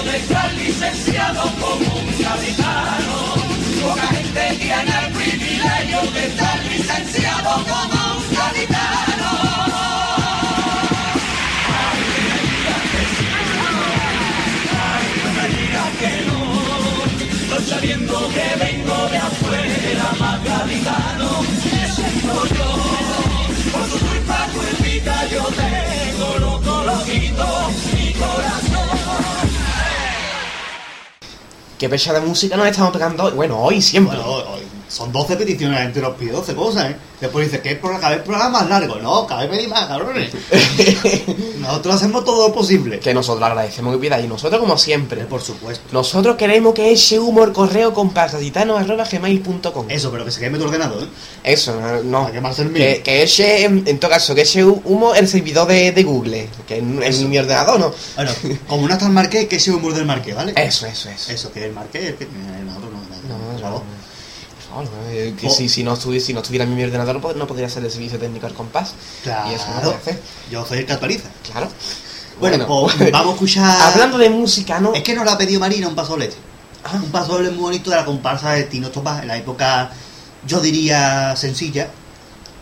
de 0.04 0.16
estar 0.16 0.52
licenciado 0.54 1.42
como 1.60 1.96
un. 1.96 2.10
Poca 3.82 4.06
gente 4.08 4.56
tiene 4.58 5.06
el 5.06 5.12
privilegio 5.12 6.10
de 6.12 6.26
estar 6.26 6.64
licenciado 6.64 7.64
como 7.64 7.99
No 18.10 18.18
sabiendo 18.18 18.28
que 18.28 18.64
vengo 18.64 19.08
de 19.08 19.16
afuera, 19.18 20.38
gaditano, 20.44 21.42
me 21.42 21.88
siento 21.94 22.44
yo. 22.46 23.70
Por 23.72 23.84
su 23.88 23.98
culpa, 24.06 24.48
culpita, 24.52 25.26
yo 25.28 25.44
tengo 25.44 26.38
loco, 26.38 26.82
loquito, 26.84 27.46
mi 27.94 28.12
corazón. 28.14 28.98
¿Qué 31.78 31.88
pecha 31.88 32.12
de 32.12 32.20
música 32.20 32.56
nos 32.56 32.66
estamos 32.66 32.92
pegando 32.92 33.24
hoy? 33.24 33.32
Bueno, 33.32 33.58
hoy 33.58 33.80
siempre. 33.80 34.16
Bueno, 34.18 34.32
hoy- 34.32 34.44
hoy 34.54 34.62
son 34.90 35.12
12 35.12 35.36
peticiones, 35.36 35.78
la 35.78 35.84
gente 35.84 36.00
nos 36.00 36.16
pide 36.16 36.32
12 36.32 36.54
cosas, 36.54 36.90
¿eh? 36.90 36.96
Después 37.20 37.46
dice 37.50 37.62
que 37.62 37.78
cada 37.78 38.08
vez 38.08 38.18
el 38.18 38.24
programa 38.24 38.60
más 38.60 38.68
largo. 38.68 38.96
No, 38.96 39.26
cada 39.26 39.42
vez 39.42 39.50
pedís 39.50 39.68
más, 39.68 39.86
cabrones. 39.86 40.30
Nosotros 41.60 41.94
hacemos 41.96 42.24
todo 42.24 42.48
lo 42.48 42.54
posible. 42.54 42.98
que 42.98 43.12
nosotros 43.12 43.46
agradecemos 43.46 43.94
que 43.94 44.00
pidáis. 44.00 44.26
Nosotros, 44.28 44.58
como 44.60 44.76
siempre, 44.78 45.24
Por 45.26 45.42
supuesto. 45.42 45.84
nosotros 45.92 46.36
queremos 46.36 46.72
que 46.74 46.90
ese 46.92 47.18
humor 47.18 47.52
correo 47.52 47.92
compartitano.gmail.com 47.94 49.86
Eso, 49.90 50.10
pero 50.10 50.24
que 50.24 50.30
se 50.30 50.40
queme 50.40 50.58
tu 50.58 50.64
ordenador, 50.64 51.02
¿eh? 51.04 51.08
Eso, 51.44 51.78
no. 52.04 52.22
Para 52.22 52.32
quemarse 52.32 52.62
el 52.62 52.70
mío. 52.70 52.82
Que, 52.82 53.02
que 53.02 53.22
ese, 53.22 53.64
en, 53.64 53.84
en 53.86 53.98
todo 54.00 54.10
caso, 54.10 54.34
que 54.34 54.40
ese 54.42 54.64
humo 54.64 55.14
el 55.14 55.28
servidor 55.28 55.68
de, 55.68 55.92
de 55.92 56.02
Google, 56.02 56.48
que 56.66 56.78
en, 56.78 57.02
en 57.02 57.28
mi 57.30 57.38
ordenador, 57.38 57.78
¿no? 57.78 57.92
Bueno, 58.16 58.30
como 58.66 58.86
no 58.88 58.92
está 58.94 59.06
el 59.06 59.12
marqués, 59.12 59.46
que 59.46 59.56
ese 59.56 59.70
humor 59.72 59.94
del 59.94 60.06
marqués, 60.06 60.34
¿vale? 60.34 60.52
Eso, 60.56 60.86
eso, 60.86 61.10
eso. 61.10 61.32
Eso, 61.32 61.52
que 61.52 61.66
el 61.66 61.72
marqués, 61.72 62.04
el 62.06 62.14
que... 62.16 62.24
eh, 62.24 62.28
Nosotros 62.64 62.90
no, 62.92 62.98
No, 63.28 63.38
no, 63.38 63.52
no, 63.52 63.58
no, 63.60 63.70
no. 63.70 63.82
Por 64.74 64.84
eh, 65.10 65.34
que 65.38 65.48
Oh. 65.48 65.50
si, 65.50 65.68
si, 65.68 65.82
no 65.82 65.94
estuviera, 65.94 66.24
si 66.24 66.32
no 66.32 66.40
estuviera 66.40 66.64
mi 66.66 66.82
ordenador 66.82 67.16
no 67.16 67.20
pod- 67.20 67.34
no 67.36 67.46
podría 67.46 67.68
ser 67.68 67.84
el 67.84 67.90
servicio 67.90 68.18
técnico 68.18 68.46
al 68.46 68.54
compás. 68.54 68.94
Claro, 69.22 69.50
Y 69.50 69.54
eso 69.54 69.66
no 69.74 69.80
puede 69.82 69.96
hacer. 69.96 70.22
yo 70.50 70.64
soy 70.66 70.78
el 70.78 70.86
que 70.86 70.92
actualiza. 70.92 71.28
Claro. 71.50 71.68
Bueno, 72.38 72.66
pues 72.66 73.10
vamos 73.12 73.30
a 73.30 73.34
escuchar... 73.34 73.80
Hablando 73.82 74.16
de 74.18 74.30
música, 74.30 74.80
¿no? 74.80 74.94
Es 74.94 75.02
que 75.02 75.14
nos 75.14 75.24
lo 75.24 75.30
ha 75.32 75.38
pedido 75.38 75.60
Marina 75.60 75.88
un 75.88 75.94
paso 75.94 76.12
doble. 76.12 76.30
Ah. 76.84 76.92
Un 77.02 77.10
paso 77.10 77.32
doble 77.32 77.50
muy 77.50 77.60
bonito 77.64 77.90
de 77.90 77.96
la 77.96 78.04
comparsa 78.04 78.52
de 78.52 78.62
Tino 78.64 78.88
Topas 78.90 79.20
en 79.22 79.28
la 79.28 79.36
época, 79.36 79.90
yo 80.46 80.60
diría, 80.60 81.34
sencilla 81.36 81.88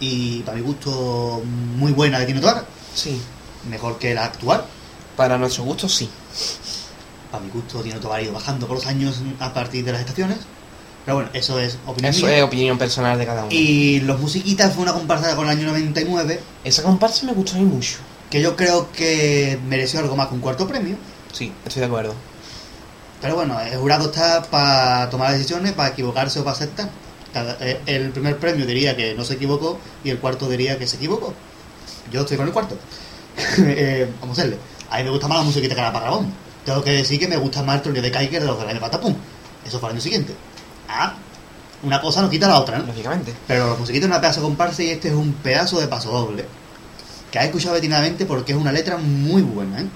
y 0.01 0.41
para 0.43 0.57
mi 0.57 0.63
gusto 0.65 1.43
muy 1.77 1.93
buena 1.93 2.19
de 2.19 2.27
Tino 2.27 2.41
Topas, 2.41 2.65
Sí. 2.95 3.21
mejor 3.71 3.99
que 3.99 4.15
la 4.15 4.25
actual. 4.25 4.65
Para 5.17 5.37
nuestro 5.39 5.65
gusto, 5.65 5.89
sí. 5.89 6.09
Para 7.31 7.45
mi 7.45 7.51
gusto 7.51 7.81
Tino 7.81 8.01
Topas 8.01 8.19
ha 8.19 8.23
ido 8.23 8.33
bajando 8.33 8.67
con 8.67 8.77
los 8.77 8.87
años 8.87 9.17
a 9.39 9.53
partir 9.53 9.85
de 9.85 9.93
las 9.93 10.01
estaciones. 10.01 10.39
Pero 11.09 11.15
bueno, 11.17 11.31
eso 11.33 11.59
es 11.59 11.79
opinión 11.87 12.11
Eso 12.13 12.27
mía. 12.27 12.37
es 12.37 12.43
opinión 12.43 12.77
personal 12.77 13.19
de 13.19 13.25
cada 13.25 13.45
uno. 13.45 13.51
Y 13.51 14.01
Los 14.01 14.21
Musiquitas 14.21 14.75
fue 14.75 14.83
una 14.83 14.93
comparsa 14.93 15.35
con 15.37 15.47
el 15.47 15.53
año 15.57 15.67
99 15.69 16.39
Esa 16.65 16.83
comparsa 16.83 17.25
me 17.25 17.33
gustó 17.33 17.55
a 17.57 17.61
mí 17.61 17.65
mucho. 17.65 17.97
que 18.29 18.43
yo 18.43 18.55
creo 18.57 18.93
que 18.93 19.59
mereció 19.67 20.01
algo 20.01 20.15
más 20.17 20.29
que 20.29 20.35
un 20.35 20.41
cuarto 20.43 20.69
premio. 20.69 20.97
Sí, 21.33 21.51
estoy 21.65 21.81
de 21.81 21.87
acuerdo. 21.87 22.13
Pero 23.23 23.37
bueno, 23.37 23.59
el 23.59 23.79
jurado 23.79 24.11
está 24.11 24.43
para 24.43 25.09
tomar 25.09 25.33
decisiones, 25.33 25.73
para 25.73 25.89
equivocarse 25.89 26.41
o 26.41 26.45
para 26.45 26.57
aceptar. 26.57 26.91
Cada- 27.33 27.57
eh, 27.61 27.81
el 27.87 28.11
primer 28.11 28.37
premio 28.37 28.67
diría 28.67 28.95
que 28.95 29.15
no 29.15 29.25
se 29.25 29.33
equivocó 29.33 29.79
y 30.05 30.11
el 30.11 30.19
cuarto 30.19 30.47
diría 30.47 30.79
que 30.79 30.87
se 30.87 30.97
equivocó. 30.97 31.33
Yo 32.13 32.21
estoy 32.21 32.37
con 32.37 32.49
el 32.49 32.53
cuarto. 32.53 32.77
Eh, 33.61 34.13
vamos 34.21 34.37
a 34.37 34.43
hacerle. 34.43 34.59
A 34.91 34.99
mí 34.99 35.05
me 35.05 35.11
gusta 35.11 35.27
más 35.27 35.39
la 35.39 35.45
musiquita 35.45 35.75
que 35.75 35.81
la 35.81 35.91
Parrabón. 35.91 36.31
Tengo 36.67 36.85
que 36.85 36.91
decir 36.91 37.19
que 37.19 37.29
me 37.29 37.39
gusta 37.39 37.63
más 37.63 37.81
el 37.87 37.95
de 37.95 38.11
Kaiker 38.11 38.43
de 38.43 38.47
los 38.47 38.59
de 38.69 38.75
Patapum. 38.79 39.15
Eso 39.67 39.79
fue 39.81 39.89
el 39.89 39.95
año 39.95 40.03
siguiente. 40.03 40.35
Ah, 40.89 41.15
una 41.82 42.01
cosa 42.01 42.23
no 42.23 42.31
quita 42.31 42.48
la 42.48 42.59
otra, 42.60 42.78
¿no? 42.78 42.86
Lógicamente. 42.86 43.32
Pero 43.47 43.69
los 43.69 43.78
musiquitos 43.78 44.06
es 44.06 44.10
una 44.10 44.20
pedazo 44.20 44.40
de 44.40 44.47
comparsa 44.47 44.82
y 44.82 44.90
este 44.90 45.09
es 45.09 45.15
un 45.15 45.32
pedazo 45.35 45.78
de 45.81 45.86
paso 45.89 46.10
doble. 46.10 46.44
Que 47.31 47.39
ha 47.39 47.44
escuchado 47.44 47.74
detenidamente 47.74 48.24
porque 48.27 48.52
es 48.52 48.59
una 48.59 48.73
letra 48.73 48.97
muy 48.97 49.43
buena, 49.43 49.81
¿eh? 49.82 49.86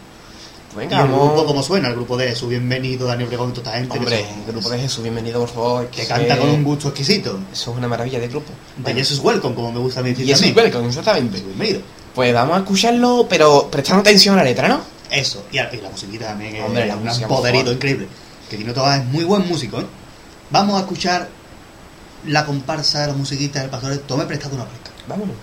Y 0.75 0.77
Venga, 0.79 1.03
el 1.03 1.09
grupo, 1.09 1.45
como 1.45 1.63
suena, 1.63 1.89
el 1.89 1.95
grupo 1.95 2.17
de 2.17 2.35
Su 2.35 2.49
Bienvenido, 2.49 3.07
Daniel 3.07 3.27
Obregón 3.29 3.51
y 3.51 3.53
toda 3.53 3.67
esta 3.77 3.79
gente. 3.79 3.93
que 3.93 3.99
Hombre, 3.99 4.25
son- 4.27 4.39
el 4.41 4.53
grupo 4.53 4.71
de 4.71 4.79
Jesús, 4.79 5.03
bienvenido, 5.03 5.41
por 5.41 5.49
favor. 5.51 5.87
que 5.89 6.07
canta 6.07 6.39
con 6.39 6.49
un 6.49 6.65
gusto 6.65 6.89
exquisito. 6.89 7.39
Eso 7.53 7.73
es 7.73 7.77
una 7.77 7.89
maravilla 7.89 8.19
de 8.21 8.29
grupo. 8.29 8.53
De 8.79 8.95
Jesus 8.95 9.19
Welcome, 9.19 9.55
como 9.55 9.71
me 9.73 9.81
gusta 9.81 10.01
a 10.01 10.03
mí 10.03 10.11
decir 10.11 10.27
Y 10.29 10.33
también. 10.33 10.57
welcome, 10.57 10.89
exactamente. 10.89 11.41
Bienvenido. 11.41 11.81
Pues 12.15 12.33
vamos 12.33 12.57
a 12.57 12.61
escucharlo, 12.61 13.27
pero 13.29 13.69
prestando 13.71 14.01
atención 14.01 14.35
a 14.35 14.39
la 14.39 14.45
letra, 14.45 14.69
¿no? 14.69 14.81
Eso, 15.11 15.45
y, 15.53 15.59
a- 15.59 15.69
y 15.75 15.79
la 15.79 15.91
musiquita 15.91 16.29
también 16.29 16.57
es 16.57 16.87
la 16.89 16.97
un 16.97 17.05
música, 17.05 17.29
poderito 17.29 17.71
increíble. 17.73 18.07
Que 18.49 18.57
Tino 18.57 18.73
Tobar 18.73 19.01
es 19.01 19.07
muy 19.07 19.25
buen 19.25 19.47
músico, 19.47 19.79
¿eh? 19.81 19.87
Vamos 20.53 20.77
a 20.77 20.81
escuchar 20.81 21.29
la 22.27 22.45
comparsa 22.45 23.01
de 23.01 23.07
la 23.07 23.15
musiquita 23.15 23.61
del 23.61 23.71
pastor. 23.71 23.97
Tome 24.07 24.27
prestado 24.27 24.55
una 24.55 24.67
fresca. 24.67 24.91
Vámonos. 25.09 25.35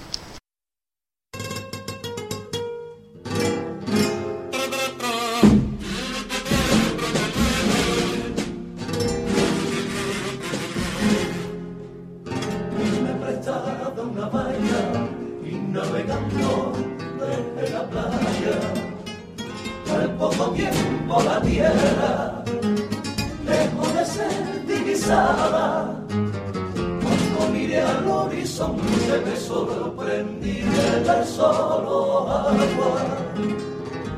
Horizonte 28.60 29.22
me 29.26 29.36
sorprendí 29.36 30.62
de 30.62 31.00
ver 31.06 31.26
solo 31.26 32.30
agua. 32.30 33.02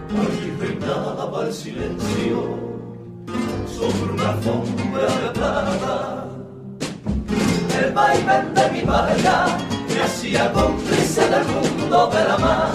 Allí 0.10 0.52
reinaba 0.60 1.46
el 1.46 1.54
silencio 1.54 2.58
sobre 3.68 4.14
una 4.14 4.30
alfombra 4.30 5.06
de 5.06 5.30
plata. 5.34 6.28
El 7.82 7.94
vaivén 7.94 8.54
de 8.54 8.72
mi 8.72 8.82
barca 8.82 9.58
me 9.88 10.02
hacía 10.02 10.52
cómplice 10.54 11.22
del 11.22 11.46
mundo 11.46 12.08
de 12.08 12.24
la 12.28 12.38
mar, 12.38 12.72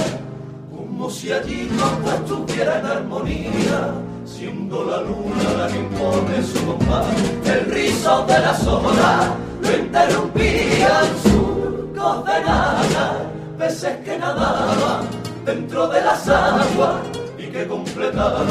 como 0.70 1.10
si 1.10 1.32
allí 1.32 1.68
todo 1.78 2.14
estuviera 2.14 2.80
en 2.80 2.86
armonía, 2.86 3.94
siendo 4.24 4.84
la 4.84 5.01
luna 5.02 5.52
la 5.59 5.66
que 5.68 5.78
impone 5.78 6.43
su 6.43 6.66
compás. 6.66 7.06
El 7.44 7.70
rizo 7.70 8.24
de 8.26 8.38
las 8.40 8.66
olas 8.66 9.30
lo 9.62 9.76
interrumpían 9.76 11.26
surcos 12.06 12.24
de 12.24 12.40
nada, 12.40 13.30
peces 13.58 13.96
que 14.04 14.18
nadaban 14.18 15.06
dentro 15.44 15.88
de 15.88 16.00
las 16.02 16.28
aguas 16.28 17.00
y 17.38 17.46
que 17.46 17.66
completaban 17.66 18.46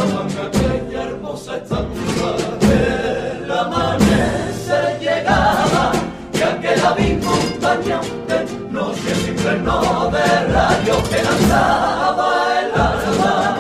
aquella 0.48 1.04
hermosa 1.04 1.58
estampa. 1.58 2.36
El 2.62 3.52
amanecer 3.52 5.00
llegaba 5.00 5.92
y 6.34 6.42
aquel 6.42 6.86
abismo 6.86 7.32
montaña 7.32 8.00
de 8.28 8.72
noche 8.72 9.16
sin 9.16 9.38
freno 9.38 10.10
de 10.12 10.54
rayos 10.54 11.10
que 11.10 11.24
lanzaba 11.24 12.60
el 12.60 12.82
alma. 12.82 13.56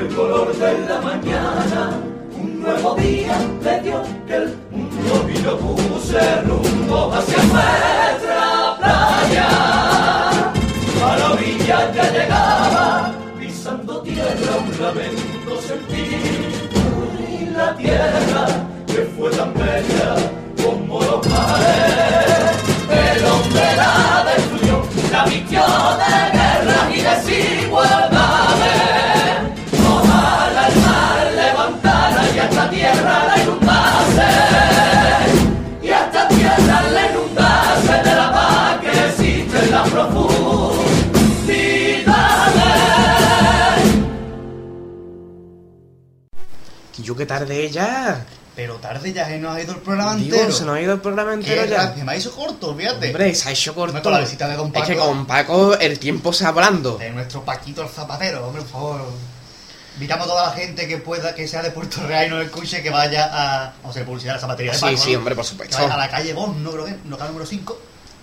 El 0.00 0.14
color 0.14 0.56
de 0.56 0.78
la 0.88 1.00
mañana, 1.00 1.90
un 2.36 2.60
nuevo 2.60 2.94
día 2.94 3.36
le 3.62 3.80
dio 3.80 4.02
que 4.26 4.36
el 4.36 4.57
yo 5.42 5.56
puse 5.58 6.42
rumbo 6.42 7.12
hacia 7.12 7.42
nuestra 7.44 8.76
playa. 8.78 9.48
A 11.04 11.16
la 11.18 11.32
orilla 11.32 11.92
ya 11.92 12.10
llegaba, 12.10 13.12
pisando 13.38 14.00
tierra 14.02 14.56
un 14.56 14.82
lamento 14.82 15.62
sentí. 15.66 16.06
La 17.54 17.74
tierra 17.76 18.46
que 18.86 19.02
fue 19.16 19.30
tan 19.30 19.52
bella 19.54 20.14
como 20.62 21.00
los 21.00 21.26
mares. 21.28 22.56
El 22.90 23.24
hombre 23.26 23.76
la 23.76 24.24
destruyó, 24.30 24.82
la 25.12 25.24
vistió 25.24 25.62
de 26.00 26.38
guerra 26.38 26.90
y 26.94 27.00
de 27.00 27.22
sigüe. 27.22 28.17
Yo 47.08 47.16
qué 47.16 47.24
tarde 47.24 47.70
ya. 47.70 48.22
Pero 48.54 48.74
tarde 48.76 49.12
ya 49.14 49.24
se 49.26 49.38
nos 49.38 49.56
ha 49.56 49.62
ido 49.62 49.72
el 49.72 49.78
programa 49.80 50.14
Digo, 50.16 50.34
entero. 50.36 50.52
se 50.52 50.64
nos 50.64 50.76
ha 50.76 50.80
ido 50.82 50.92
el 50.92 51.00
programa 51.00 51.30
Qué 51.30 51.36
entero 51.36 51.64
ya. 51.64 51.86
rápido, 51.86 52.04
me 52.04 52.12
ha 52.12 52.16
hecho 52.16 52.32
corto, 52.32 52.74
fíjate. 52.74 53.06
Hombre, 53.06 53.34
se 53.34 53.48
ha 53.48 53.52
hecho 53.52 53.74
corto. 53.74 53.90
Hombre, 53.92 54.02
con 54.02 54.12
la 54.12 54.18
visita 54.20 54.46
de 54.48 54.56
Don 54.56 54.72
Es 54.76 54.82
que 54.82 54.96
con 54.96 55.26
Paco 55.26 55.74
el 55.78 55.98
tiempo 55.98 56.32
se 56.34 56.44
va 56.44 56.50
volando. 56.50 56.98
De 56.98 57.08
nuestro 57.10 57.42
Paquito 57.44 57.82
el 57.82 57.88
Zapatero, 57.88 58.46
hombre, 58.46 58.60
por 58.62 58.70
favor. 58.70 59.00
Invitamos 59.94 60.26
a 60.26 60.28
toda 60.30 60.46
la 60.48 60.52
gente 60.52 60.86
que 60.86 60.98
pueda, 60.98 61.34
que 61.34 61.48
sea 61.48 61.62
de 61.62 61.70
Puerto 61.70 62.00
Real 62.06 62.26
y 62.26 62.30
no 62.30 62.40
escuche, 62.42 62.82
que 62.82 62.90
vaya 62.90 63.28
a. 63.32 63.72
Vamos 63.82 63.96
a 63.96 64.04
publicidad 64.04 64.32
de 64.34 64.36
la 64.36 64.40
zapatería 64.40 64.72
de 64.72 64.78
Sí, 64.78 64.84
Paco. 64.84 64.96
sí, 64.98 65.12
¿no? 65.12 65.18
hombre, 65.18 65.34
por 65.34 65.44
Que 65.44 65.50
supuesto. 65.50 65.76
vaya 65.78 65.94
a 65.94 65.96
la 65.96 66.10
calle 66.10 66.32
Bon, 66.34 66.62
no 66.62 66.70
creo 66.72 66.84
que, 66.84 66.96
local 67.08 67.28
número 67.28 67.46
5, 67.46 67.78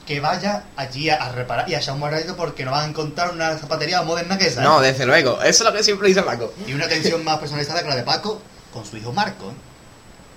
que 0.06 0.20
vaya 0.20 0.64
allí 0.76 1.10
a, 1.10 1.16
a 1.16 1.32
reparar 1.32 1.68
y 1.70 1.76
a 1.76 1.80
echar 1.80 1.96
un 1.96 2.02
ratito 2.02 2.36
porque 2.36 2.64
no 2.66 2.72
van 2.72 2.84
a 2.86 2.88
encontrar 2.90 3.32
una 3.32 3.58
zapatería 3.58 4.02
moderna 4.04 4.38
que 4.38 4.48
esa. 4.48 4.62
¿eh? 4.62 4.64
No, 4.66 4.80
desde 4.82 5.06
luego. 5.06 5.42
Eso 5.42 5.64
es 5.64 5.70
lo 5.70 5.74
que 5.74 5.82
siempre 5.84 6.10
dice 6.10 6.24
Paco. 6.24 6.54
Y 6.68 6.74
una 6.74 6.86
atención 6.86 7.24
más 7.24 7.40
personalizada 7.40 7.82
que 7.84 7.88
la 7.90 7.96
de 7.96 8.04
Paco 8.04 8.42
con 8.76 8.86
su 8.86 8.98
hijo 8.98 9.12
Marco, 9.12 9.52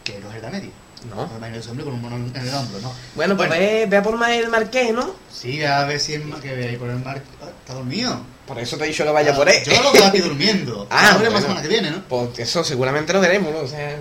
que 0.04 0.18
no 0.20 0.30
es 0.30 0.36
el 0.36 0.40
de 0.42 0.50
medio. 0.50 0.70
No. 1.10 1.26
No 1.26 1.36
imagino 1.36 1.58
ese 1.58 1.70
hombre 1.70 1.84
con 1.84 1.94
un 1.94 2.00
mono 2.02 2.16
en 2.16 2.34
el 2.34 2.54
hombro, 2.54 2.80
¿no? 2.80 2.92
Bueno, 3.14 3.36
pues 3.36 3.50
ve, 3.50 3.86
ve 3.88 3.96
a 3.98 4.02
por 4.02 4.16
más 4.16 4.30
el 4.30 4.48
marqués, 4.48 4.92
¿no? 4.94 5.14
Sí, 5.32 5.62
a 5.62 5.84
ver 5.84 6.00
si 6.00 6.18
más 6.18 6.40
que 6.40 6.54
ve 6.54 6.70
ahí 6.70 6.76
por 6.76 6.88
el 6.90 6.98
Marco. 7.04 7.26
Ah, 7.42 7.50
está 7.60 7.74
dormido. 7.74 8.18
Por 8.46 8.58
eso 8.58 8.76
te 8.78 8.84
he 8.84 8.88
dicho 8.88 9.04
que 9.04 9.10
vaya 9.10 9.34
por 9.36 9.48
él. 9.48 9.62
Yo 9.64 9.80
lo 9.82 9.92
veo 9.92 10.06
aquí 10.06 10.18
durmiendo. 10.18 10.86
Ah, 10.90 11.10
Ah, 11.10 11.12
la 11.12 11.18
bueno. 11.30 11.40
semana 11.40 11.62
que 11.62 11.68
viene, 11.68 11.90
¿no? 11.90 12.02
Pues 12.08 12.38
eso 12.38 12.64
seguramente 12.64 13.12
lo 13.12 13.20
veremos, 13.20 13.52
¿no? 13.52 13.60
O 13.60 13.68
sea, 13.68 13.96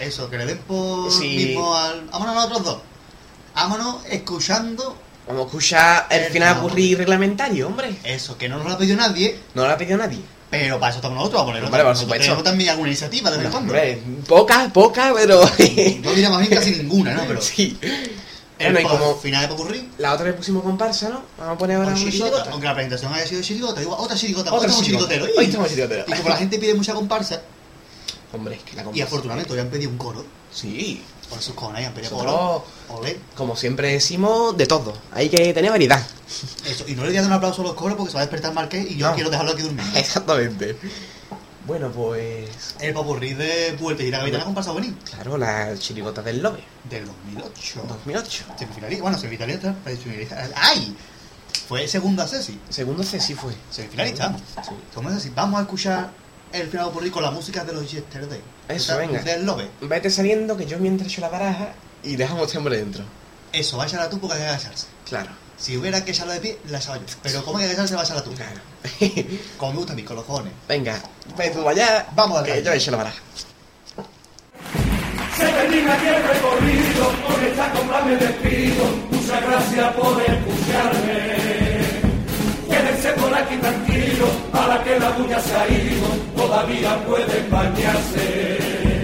Eso, 0.00 0.28
que 0.28 0.36
le 0.36 0.44
den 0.46 0.58
por 0.58 1.10
Sí. 1.12 1.28
mismo 1.46 1.74
al. 1.74 2.06
Vámonos 2.10 2.34
nosotros 2.34 2.64
dos. 2.64 2.78
Vámonos 3.54 4.04
escuchando 4.10 4.98
vamos 5.26 5.44
a 5.44 5.46
escuchar 5.46 6.06
el 6.10 6.24
El 6.24 6.32
final 6.32 6.48
final. 6.48 6.58
aburrido 6.58 6.98
reglamentario, 6.98 7.66
hombre. 7.68 7.96
eso, 8.04 8.36
que 8.36 8.48
no 8.48 8.56
nos 8.58 8.66
lo 8.66 8.72
ha 8.72 8.78
pedido 8.78 8.96
nadie, 8.98 9.38
No 9.54 9.64
lo 9.64 9.70
ha 9.70 9.78
pedido 9.78 9.96
nadie. 9.96 10.20
Pero 10.60 10.80
para 10.80 10.90
eso 10.90 10.98
estamos 10.98 11.16
nosotros, 11.18 11.42
a 11.42 11.44
ponerlo. 11.44 11.66
Hombre, 11.68 11.82
por 11.84 11.96
supuesto. 11.96 12.42
También 12.42 12.70
alguna 12.70 12.88
iniciativa 12.88 13.30
de 13.30 13.36
vez 13.38 13.46
en 13.46 13.50
No, 13.52 13.56
cuando. 13.58 13.72
hombre, 13.72 14.02
poca, 14.26 14.70
poca, 14.72 15.12
pero... 15.14 15.42
Yo 15.58 16.10
diría 16.10 16.30
más 16.30 16.40
bien 16.40 16.52
casi 16.54 16.70
ninguna, 16.72 17.14
¿no? 17.14 17.24
Pero 17.26 17.40
sí. 17.40 17.78
el 18.58 18.72
Bueno, 18.72 18.80
y 18.88 18.90
como 18.92 19.16
final 19.16 19.42
de 19.42 19.48
Popurrí, 19.48 19.88
la 19.98 20.12
otra 20.14 20.26
le 20.26 20.32
pusimos 20.34 20.62
comparsa, 20.62 21.08
¿no? 21.08 21.22
Vamos 21.38 21.54
a 21.54 21.58
poner 21.58 21.76
ahora 21.76 21.88
una 21.90 21.98
chirigota, 21.98 22.50
aunque 22.50 22.66
la 22.66 22.74
presentación 22.74 23.12
haya 23.12 23.26
sido 23.26 23.42
chirigota, 23.42 23.80
digo, 23.80 23.96
otra 23.96 24.16
chirigota, 24.16 24.52
Otra 24.54 24.68
otra 24.70 24.82
chirigota. 24.82 25.08
chirigoteros. 25.14 25.38
Hoy 25.38 25.44
Y- 25.44 25.48
estamos. 25.48 25.70
Y 26.08 26.12
como 26.18 26.28
la 26.28 26.36
gente 26.36 26.58
pide 26.58 26.74
mucha 26.74 26.94
comparsa, 26.94 27.42
Hombre, 28.32 28.56
es 28.56 28.62
que 28.62 28.74
la 28.76 28.82
y 28.82 28.84
comparsa... 28.84 29.04
afortunadamente 29.04 29.52
hoy 29.52 29.58
han 29.60 29.68
pedido 29.68 29.90
un 29.90 29.98
coro, 29.98 30.24
Sí. 30.52 31.02
Por 31.28 31.40
sus 31.40 31.54
cojones 31.54 31.86
han 31.86 31.92
coro. 32.10 32.64
Nosotros, 32.88 33.12
como 33.36 33.56
siempre 33.56 33.92
decimos, 33.92 34.56
de 34.56 34.66
todo. 34.66 34.94
Hay 35.12 35.28
que 35.28 35.52
tener 35.52 35.70
variedad. 35.70 36.04
Eso, 36.66 36.84
y 36.88 36.94
no 36.94 37.04
le 37.04 37.12
dar 37.12 37.24
un 37.26 37.32
aplauso 37.32 37.62
a 37.62 37.64
los 37.66 37.74
coros 37.74 37.96
porque 37.96 38.10
se 38.10 38.16
va 38.16 38.22
a 38.22 38.26
despertar 38.26 38.52
Marqués 38.54 38.90
y 38.90 38.96
yo 38.96 39.08
No. 39.08 39.14
quiero 39.14 39.30
dejarlo 39.30 39.52
aquí 39.52 39.62
durmiendo. 39.62 39.98
Exactamente. 39.98 40.76
Bueno, 41.66 41.90
pues... 41.90 42.74
El 42.78 42.92
popurrí 42.92 43.32
de 43.32 43.74
Puerto 43.80 44.02
y 44.02 44.10
la 44.10 44.18
Capitana 44.18 44.44
comparsa 44.44 44.72
venir 44.72 44.94
Claro, 45.02 45.38
la 45.38 45.74
chirigota 45.78 46.20
del 46.22 46.42
Lobe. 46.42 46.62
del 46.90 47.06
2008. 47.06 47.82
2008. 47.88 48.44
Semifinalista, 48.58 49.02
bueno, 49.02 49.18
semifinalista. 49.18 49.74
¡Ay! 50.56 50.94
Fue 51.66 51.88
segunda 51.88 52.26
Ceci. 52.28 52.60
Segundo 52.68 53.02
C 53.02 53.18
sí 53.18 53.34
fue. 53.34 53.54
Semifinalista. 53.70 54.36
Sí. 54.62 54.70
Segunda 54.92 55.14
Ceci. 55.18 55.30
Vamos 55.34 55.58
a 55.58 55.62
escuchar 55.62 56.10
el 56.54 56.68
final 56.68 56.86
popurrí 56.86 57.10
con 57.10 57.22
la 57.22 57.30
música 57.30 57.64
de 57.64 57.72
los 57.72 57.90
Yesterday. 57.90 58.40
Eso, 58.68 58.96
venga. 58.96 59.20
Del 59.22 59.44
Lobe. 59.44 59.68
Vete 59.80 60.08
saliendo 60.08 60.56
que 60.56 60.66
yo 60.66 60.78
mientras 60.78 61.10
echo 61.10 61.20
la 61.20 61.28
baraja 61.28 61.74
y 62.02 62.16
dejamos 62.16 62.46
este 62.46 62.58
hombre 62.58 62.76
dentro. 62.76 63.04
Eso, 63.52 63.76
va 63.76 63.84
a 63.84 63.86
echarla 63.86 64.08
tú 64.08 64.20
porque 64.20 64.36
hay 64.36 64.42
que 64.42 64.48
agacharse. 64.48 64.86
Claro. 65.08 65.30
Si 65.56 65.76
hubiera 65.76 66.04
que 66.04 66.12
echarla 66.12 66.34
de 66.34 66.40
pie, 66.40 66.58
la 66.68 66.78
echaba 66.78 66.98
yo. 66.98 67.04
Pero 67.22 67.44
como 67.44 67.58
hay 67.58 67.64
que 67.64 67.70
agacharse, 67.70 67.94
va 67.94 68.02
a 68.02 68.04
echarla 68.04 68.22
tú. 68.22 68.32
Claro. 68.34 68.60
Como 69.56 69.72
me 69.72 69.78
gustan 69.78 69.96
mis 69.96 70.04
colofones. 70.04 70.52
Venga, 70.68 71.00
ve 71.36 71.50
tú 71.50 71.68
allá. 71.68 72.06
Vamos 72.14 72.38
al 72.38 72.44
que 72.44 72.62
yo 72.62 72.72
echo 72.72 72.90
la 72.90 72.96
baraja. 72.98 73.18
Se 75.36 75.46
termina 75.46 75.94
aquí 75.94 76.06
el 76.06 76.22
recorrido, 76.22 77.12
con 77.26 77.44
esta 77.44 77.72
compra 77.72 78.02
me 78.02 78.16
despido. 78.16 78.84
Muchas 79.10 79.42
gracias 79.42 79.94
por 79.94 80.22
escucharme. 80.22 81.33
Aquí 83.62 84.18
para 84.50 84.82
que 84.82 84.98
la 84.98 85.10
bulla 85.10 85.40
se 85.40 85.54
ha 85.56 85.68
ido, 85.68 86.08
todavía 86.36 86.96
pueden 87.06 87.50
bañarse. 87.50 88.98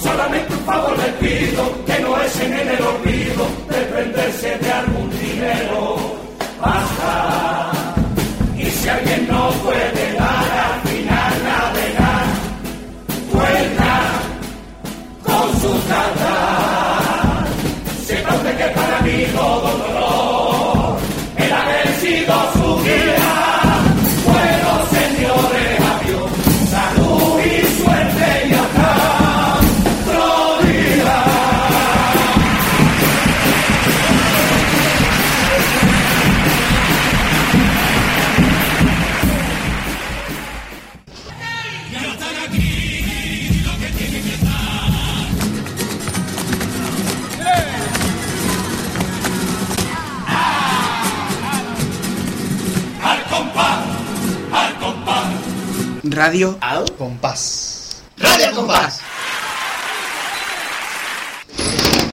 Solamente 0.00 0.54
un 0.54 0.60
favor 0.60 0.96
les 0.98 1.12
pido, 1.14 1.84
que 1.84 1.98
no 2.00 2.22
echen 2.22 2.52
en 2.52 2.68
el 2.68 2.82
olvido 2.82 3.44
de 3.68 3.80
prenderse 3.92 4.56
de 4.58 4.72
algún 4.72 5.10
dinero. 5.10 5.96
Basta. 6.60 7.72
Y 8.56 8.66
si 8.66 8.88
alguien 8.88 9.26
no 9.28 9.50
puede 9.64 10.12
dar 10.14 10.46
al 10.68 10.88
final 10.88 11.32
navegar, 11.44 12.26
cuenta 13.32 14.00
con 15.24 15.60
su 15.60 15.78
tata. 15.88 16.65
Radio 56.10 56.56
Al 56.60 56.92
compás. 56.96 58.02
Radio 58.16 58.52
Compás. 58.54 59.00